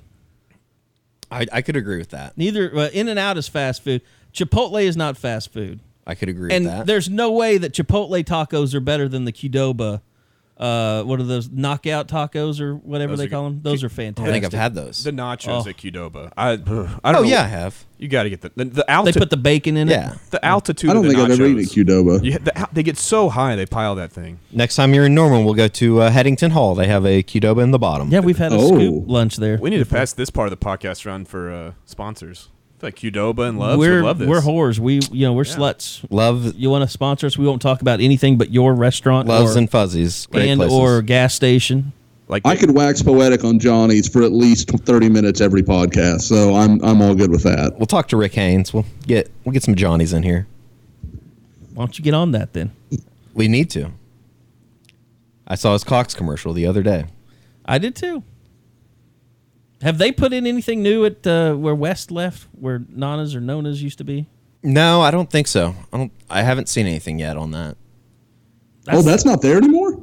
[1.30, 2.36] I, I could agree with that.
[2.38, 4.00] Neither uh, In and Out is fast food.
[4.32, 5.80] Chipotle is not fast food.
[6.06, 6.86] I could agree And with that.
[6.86, 10.00] there's no way that Chipotle tacos are better than the Qdoba.
[10.58, 13.58] Uh, what are those knockout tacos or whatever Those they are call good.
[13.58, 13.62] them?
[13.62, 14.22] Those are fantastic.
[14.22, 14.42] I fantastic.
[14.42, 15.04] think I've had those.
[15.04, 15.68] The nachos Oh.
[15.68, 16.32] at Qdoba.
[16.36, 17.22] I, I don't oh know.
[17.22, 17.84] yeah, I have.
[17.96, 19.20] You got to get the the, the They altitude.
[19.22, 20.14] put the bacon in Yeah.
[20.14, 20.18] it.
[20.32, 20.90] the altitude.
[20.90, 22.24] I don't of the think I've ever eaten at Qdoba.
[22.24, 24.40] You, the, al- they get so high they pile that thing.
[24.50, 26.74] Next time you're in Norman, we'll go to uh, Headington Hall.
[26.74, 28.08] They have a Qdoba in the bottom.
[28.10, 28.66] Yeah, we've had a Oh.
[28.74, 29.58] scoop lunch there.
[29.58, 32.48] We need to pass this part of the podcast around for uh, sponsors.
[32.78, 34.28] I feel like Qdoba and Loves we're would love this.
[34.28, 34.78] we're whores.
[34.78, 36.04] We you know we're sluts.
[36.10, 37.36] Love You want to sponsor us?
[37.36, 40.26] We won't talk about anything but your restaurant loves or, and Fuzzy's.
[40.26, 40.78] Great and places.
[40.78, 41.92] or gas station.
[42.28, 46.54] like I could wax poetic on Johnnie's for at least thirty minutes every podcast, so
[46.54, 47.74] I'm I'm all good with that.
[47.78, 48.72] we'll talk to Rick Haynes.
[48.72, 50.46] We'll get we'll get some Johnnie's in here.
[51.74, 52.70] Why don't you get on that then?
[53.34, 53.90] We need to.
[55.48, 57.06] I saw his Cox commercial the other day.
[57.64, 58.22] I did too.
[59.82, 63.80] Have they put in anything new at uh, where West left, where Nanas or Nonas
[63.80, 64.26] used to be?
[64.62, 65.74] No, I don't think so.
[65.92, 66.12] I don't.
[66.28, 67.76] I haven't seen anything yet on that.
[68.88, 70.02] oh, that's not there anymore.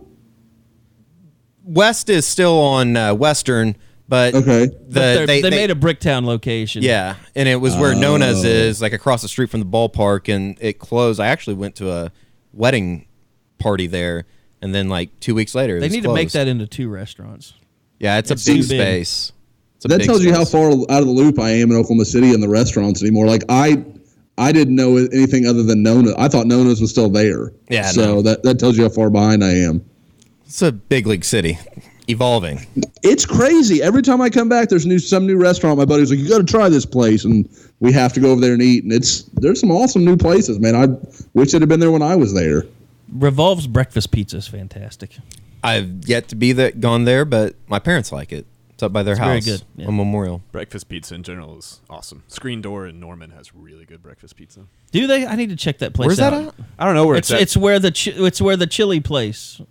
[1.63, 3.75] West is still on uh, Western,
[4.07, 4.67] but Okay.
[4.67, 6.83] the, But they're- they, they, they- made a Bricktown location.
[6.83, 10.57] yeah, and it was where Nona's is, like across the street from the ballpark, and
[10.61, 11.19] it closed.
[11.19, 12.11] I actually went to a
[12.53, 13.07] wedding
[13.57, 14.25] party there,
[14.61, 16.87] and then like two weeks later, it they was need to make that into two
[16.87, 17.53] restaurants.
[17.99, 19.31] Yeah, it's, It's a big space.
[19.31, 19.35] big.
[19.79, 19.85] Space.
[19.85, 21.77] It's a That big tells you how far out of the loop I am in
[21.77, 23.27] Oklahoma City and the restaurants anymore.
[23.27, 23.83] Like I,
[24.37, 26.11] I didn't know anything other than Nona.
[26.17, 27.51] I thought Nona's was still there.
[27.69, 28.21] Yeah, So no.
[28.23, 29.83] that that tells you how far behind I am.
[30.45, 31.57] It's a big league city,
[32.07, 32.65] evolving.
[33.03, 33.81] It's crazy.
[33.81, 35.77] Every time I come back, there's new some new restaurant.
[35.77, 37.49] My buddy's like, "You got to try this place," and
[37.79, 38.83] we have to go over there and eat.
[38.83, 40.75] And it's there's some awesome new places, man.
[40.75, 40.87] I
[41.33, 42.65] wish it had been there when I was there.
[43.11, 45.17] Revolve's breakfast pizza is fantastic.
[45.63, 48.45] I've yet to be that gone there, but my parents like it.
[48.75, 49.87] It's up by their very house good, yeah.
[49.87, 50.41] on Memorial.
[50.51, 52.23] breakfast pizza in general is awesome.
[52.27, 54.65] Screen Door in Norman has really good breakfast pizza.
[54.91, 55.25] Do they?
[55.25, 56.31] I need to check that place Where's out.
[56.31, 56.53] that at?
[56.77, 57.41] I don't know where It's it's, at.
[57.41, 59.61] it's where the chi- it's where the chili place,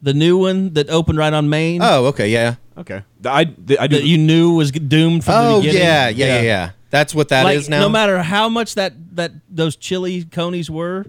[0.00, 1.82] the new one that opened right on Main.
[1.82, 2.54] Oh, okay, yeah.
[2.78, 3.02] okay.
[3.24, 3.76] I, I do.
[3.76, 5.82] that you knew was doomed from the Oh, beginning.
[5.82, 6.70] yeah, yeah, yeah, yeah.
[6.90, 7.80] That's what that is like, now.
[7.80, 11.04] No matter how much that that those chili conies were,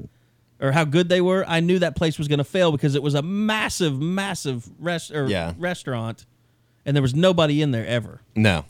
[0.59, 3.03] or how good they were, I knew that place was going to fail because it
[3.03, 5.53] was a massive, massive rest or Yeah.
[5.59, 6.25] restaurant,
[6.85, 8.21] and there was nobody in there ever.
[8.35, 8.65] No.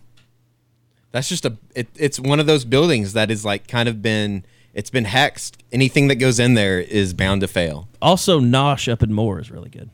[1.11, 1.57] That's just a.
[1.75, 4.45] It, it's one of those buildings that is like kind of been.
[4.73, 5.55] It's been hexed.
[5.73, 7.89] Anything that goes in there is bound to fail.
[8.01, 9.89] Also, Nosh up in Moore is really good,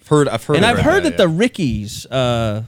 [0.00, 0.28] I've heard.
[0.28, 0.56] I've heard.
[0.56, 2.62] and I've heard yeah, that the Ricky's uh,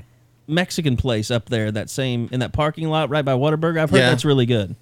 [0.47, 3.99] Mexican place up there, that same in that parking lot right by Whataburger, I've heard
[4.01, 4.11] Yeah.
[4.11, 4.77] that's really good.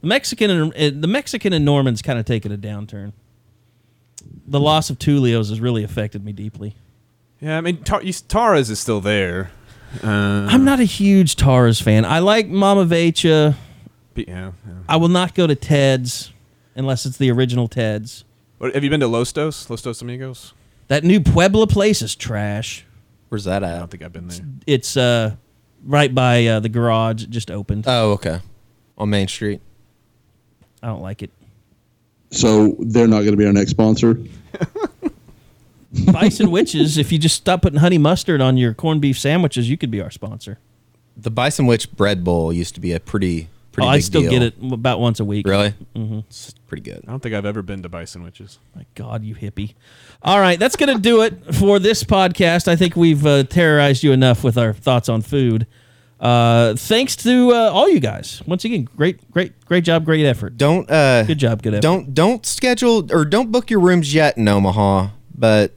[0.00, 3.12] The Mexican and uh, the Mexican in Norman's kind of taken a downturn.
[4.46, 6.74] The loss of Tulio's has really affected me deeply.
[7.40, 9.50] Yeah, I mean, Tar- Tara's is still there.
[10.02, 12.04] Uh, I'm not a huge Tara's fan.
[12.04, 13.56] I like Mama Vecha.
[14.14, 14.52] yeah, yeah.
[14.88, 16.32] I will not go to Ted's
[16.74, 18.24] unless it's the original Ted's.
[18.58, 19.70] What, have you been to Los Dos?
[19.70, 20.52] Los Dos Amigos?
[20.88, 22.84] That new Puebla place is trash.
[23.28, 23.74] Where's that at?
[23.74, 24.40] I don't think I've been there.
[24.66, 25.36] It's uh
[25.84, 27.24] right by uh, the garage.
[27.24, 27.84] It just opened.
[27.86, 28.40] Oh, okay.
[28.96, 29.60] On Main Street.
[30.82, 31.30] I don't like it.
[32.30, 34.18] So they're not going to be our next sponsor.
[36.06, 36.98] Bison Witches.
[36.98, 40.00] If you just stop putting honey mustard on your corned beef sandwiches, you could be
[40.00, 40.58] our sponsor.
[41.16, 43.86] The Bison Witch Bread Bowl used to be a pretty pretty.
[43.88, 44.30] Oh, big I still deal.
[44.30, 45.46] get it about once a week.
[45.46, 45.74] Really?
[45.96, 46.20] Mm-hmm.
[46.28, 47.02] It's pretty good.
[47.06, 48.58] I don't think I've ever been to Bison Witches.
[48.76, 49.74] My God, you hippie.
[50.22, 52.68] All right, that's going to do it for this podcast.
[52.68, 55.66] I think we've uh, terrorized you enough with our thoughts on food.
[56.20, 58.42] Uh, thanks to uh, all you guys.
[58.44, 60.56] Once again, great, great, great job, great effort.
[60.56, 61.82] Don't uh, Good job, good effort.
[61.82, 65.72] Don't don't schedule or don't book your rooms yet in Omaha, but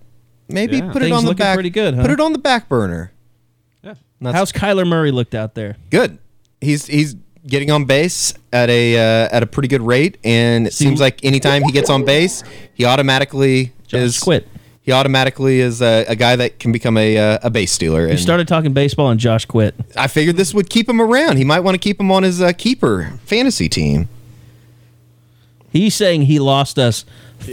[0.51, 0.91] maybe Yeah.
[0.91, 1.55] put it on the back.
[1.55, 2.01] pretty good, huh?
[2.01, 3.11] Put it on the back burner.
[3.83, 3.95] Yeah.
[4.21, 5.77] That's How's Kyler Murray looked out there?
[5.89, 6.17] good.
[6.59, 7.15] He's he's
[7.47, 11.23] getting on base at a uh, at a pretty good rate, and it seems like
[11.25, 12.43] anytime he gets on base,
[12.75, 14.47] he automatically Josh is quit.
[14.83, 18.05] He automatically is a, a guy that can become a uh, a base stealer.
[18.05, 19.73] You And started talking baseball and Josh quit.
[19.95, 21.37] I figured this would keep him around.
[21.37, 24.07] He might want to keep him on his uh, keeper fantasy team.
[25.71, 27.05] He's saying he lost us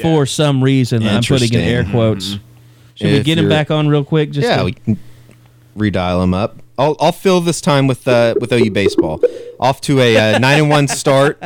[0.03, 1.03] for some reason.
[1.07, 1.93] I'm putting in air Interesting.
[1.93, 2.39] quotes.
[2.99, 4.33] Should we If get him you're- back on real quick?
[4.33, 4.99] Just yeah, to- we can
[5.77, 6.57] redial him up.
[6.79, 9.21] I'll, I'll fill this time with uh, with OU baseball.
[9.59, 11.43] Off to a uh, nine and one start,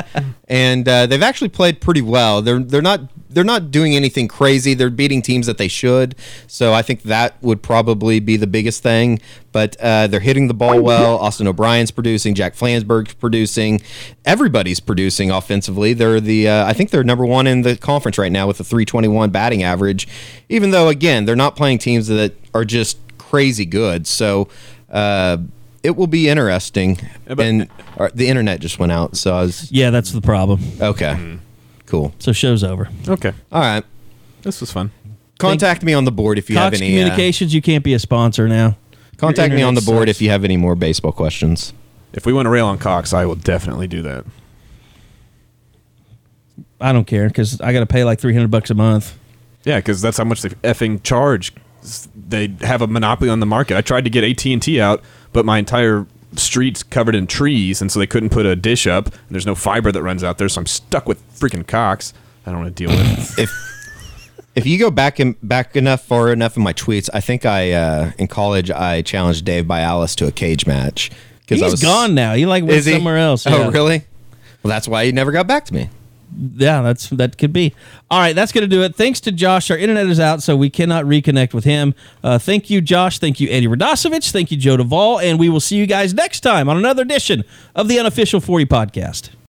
[0.49, 2.43] and uh, they've actually played pretty well.
[2.43, 4.75] They're they're not they're not doing anything crazy.
[4.75, 6.15] They're beating teams that they should.
[6.47, 9.21] So I think that would probably be the biggest thing.
[9.51, 11.19] But uh, they're hitting the ball well.
[11.19, 12.35] Austin O'Brien's producing.
[12.35, 13.81] Jack Flansburgh's producing.
[14.25, 15.95] Everybody's producing offensively.
[15.95, 18.65] They're the uh, I think they're number one in the conference right now with a
[18.65, 20.07] 321 batting average.
[20.51, 24.07] Even though again they're not playing teams that are just crazy good.
[24.07, 24.49] So
[24.93, 25.39] uh,
[25.83, 26.99] it will be interesting.
[27.27, 30.61] but- and uh, the internet just went out, so I was yeah, that's the problem.
[30.81, 31.39] okay.
[31.87, 32.15] Cool.
[32.19, 32.89] So show's over.
[33.09, 33.33] Okay.
[33.51, 33.85] All right.
[34.43, 34.91] This was fun.
[35.39, 36.97] Contact me on the board if you Cox have any.
[36.99, 38.77] uh, Communications, you can't be a sponsor now.
[39.19, 40.19] contact me on the internet board sucks.
[40.19, 41.73] if you have any more baseball questions.
[42.13, 44.25] If we want to rail on Cox, I will definitely do that.
[46.81, 49.17] I don't care because I got to pay like 300 bucks a month.
[49.65, 51.53] Yeah, because that's how much they effing charge.
[52.29, 53.77] They have a monopoly on the market.
[53.77, 55.03] I tried to get AT and T out,
[55.33, 56.07] but my entire
[56.37, 59.07] street's covered in trees, and so they couldn't put a dish up.
[59.07, 62.13] And there's no fiber that runs out there, so I'm stuck with freaking Cox.
[62.47, 63.39] I don't want to deal with.
[63.39, 63.43] it.
[63.43, 63.51] If
[64.55, 67.73] if you go back and back enough far enough in my tweets, I think I
[67.73, 71.11] uh, in college I challenged Dave by Alice to a cage match
[71.55, 72.35] He's I was gone now.
[72.35, 72.93] He like went Is he?
[72.95, 73.47] somewhere else.
[73.47, 73.57] yeah.
[73.57, 74.05] Oh, really?
[74.63, 75.91] Well, that's why he never got back to me.
[76.35, 77.75] Yeah, that's that could be.
[78.11, 78.95] All right, that's going to do it.
[78.95, 79.71] Thanks to Josh.
[79.71, 81.95] Our internet is out, so we cannot reconnect with him.
[82.25, 83.19] Uh, thank you, Josh.
[83.19, 84.31] Thank you, Eddie Radosevich.
[84.31, 85.21] Thank you, Joe Duvall.
[85.21, 87.45] And we will see you guys next time on another edition
[87.75, 89.31] of the Unofficial 40 Podcast.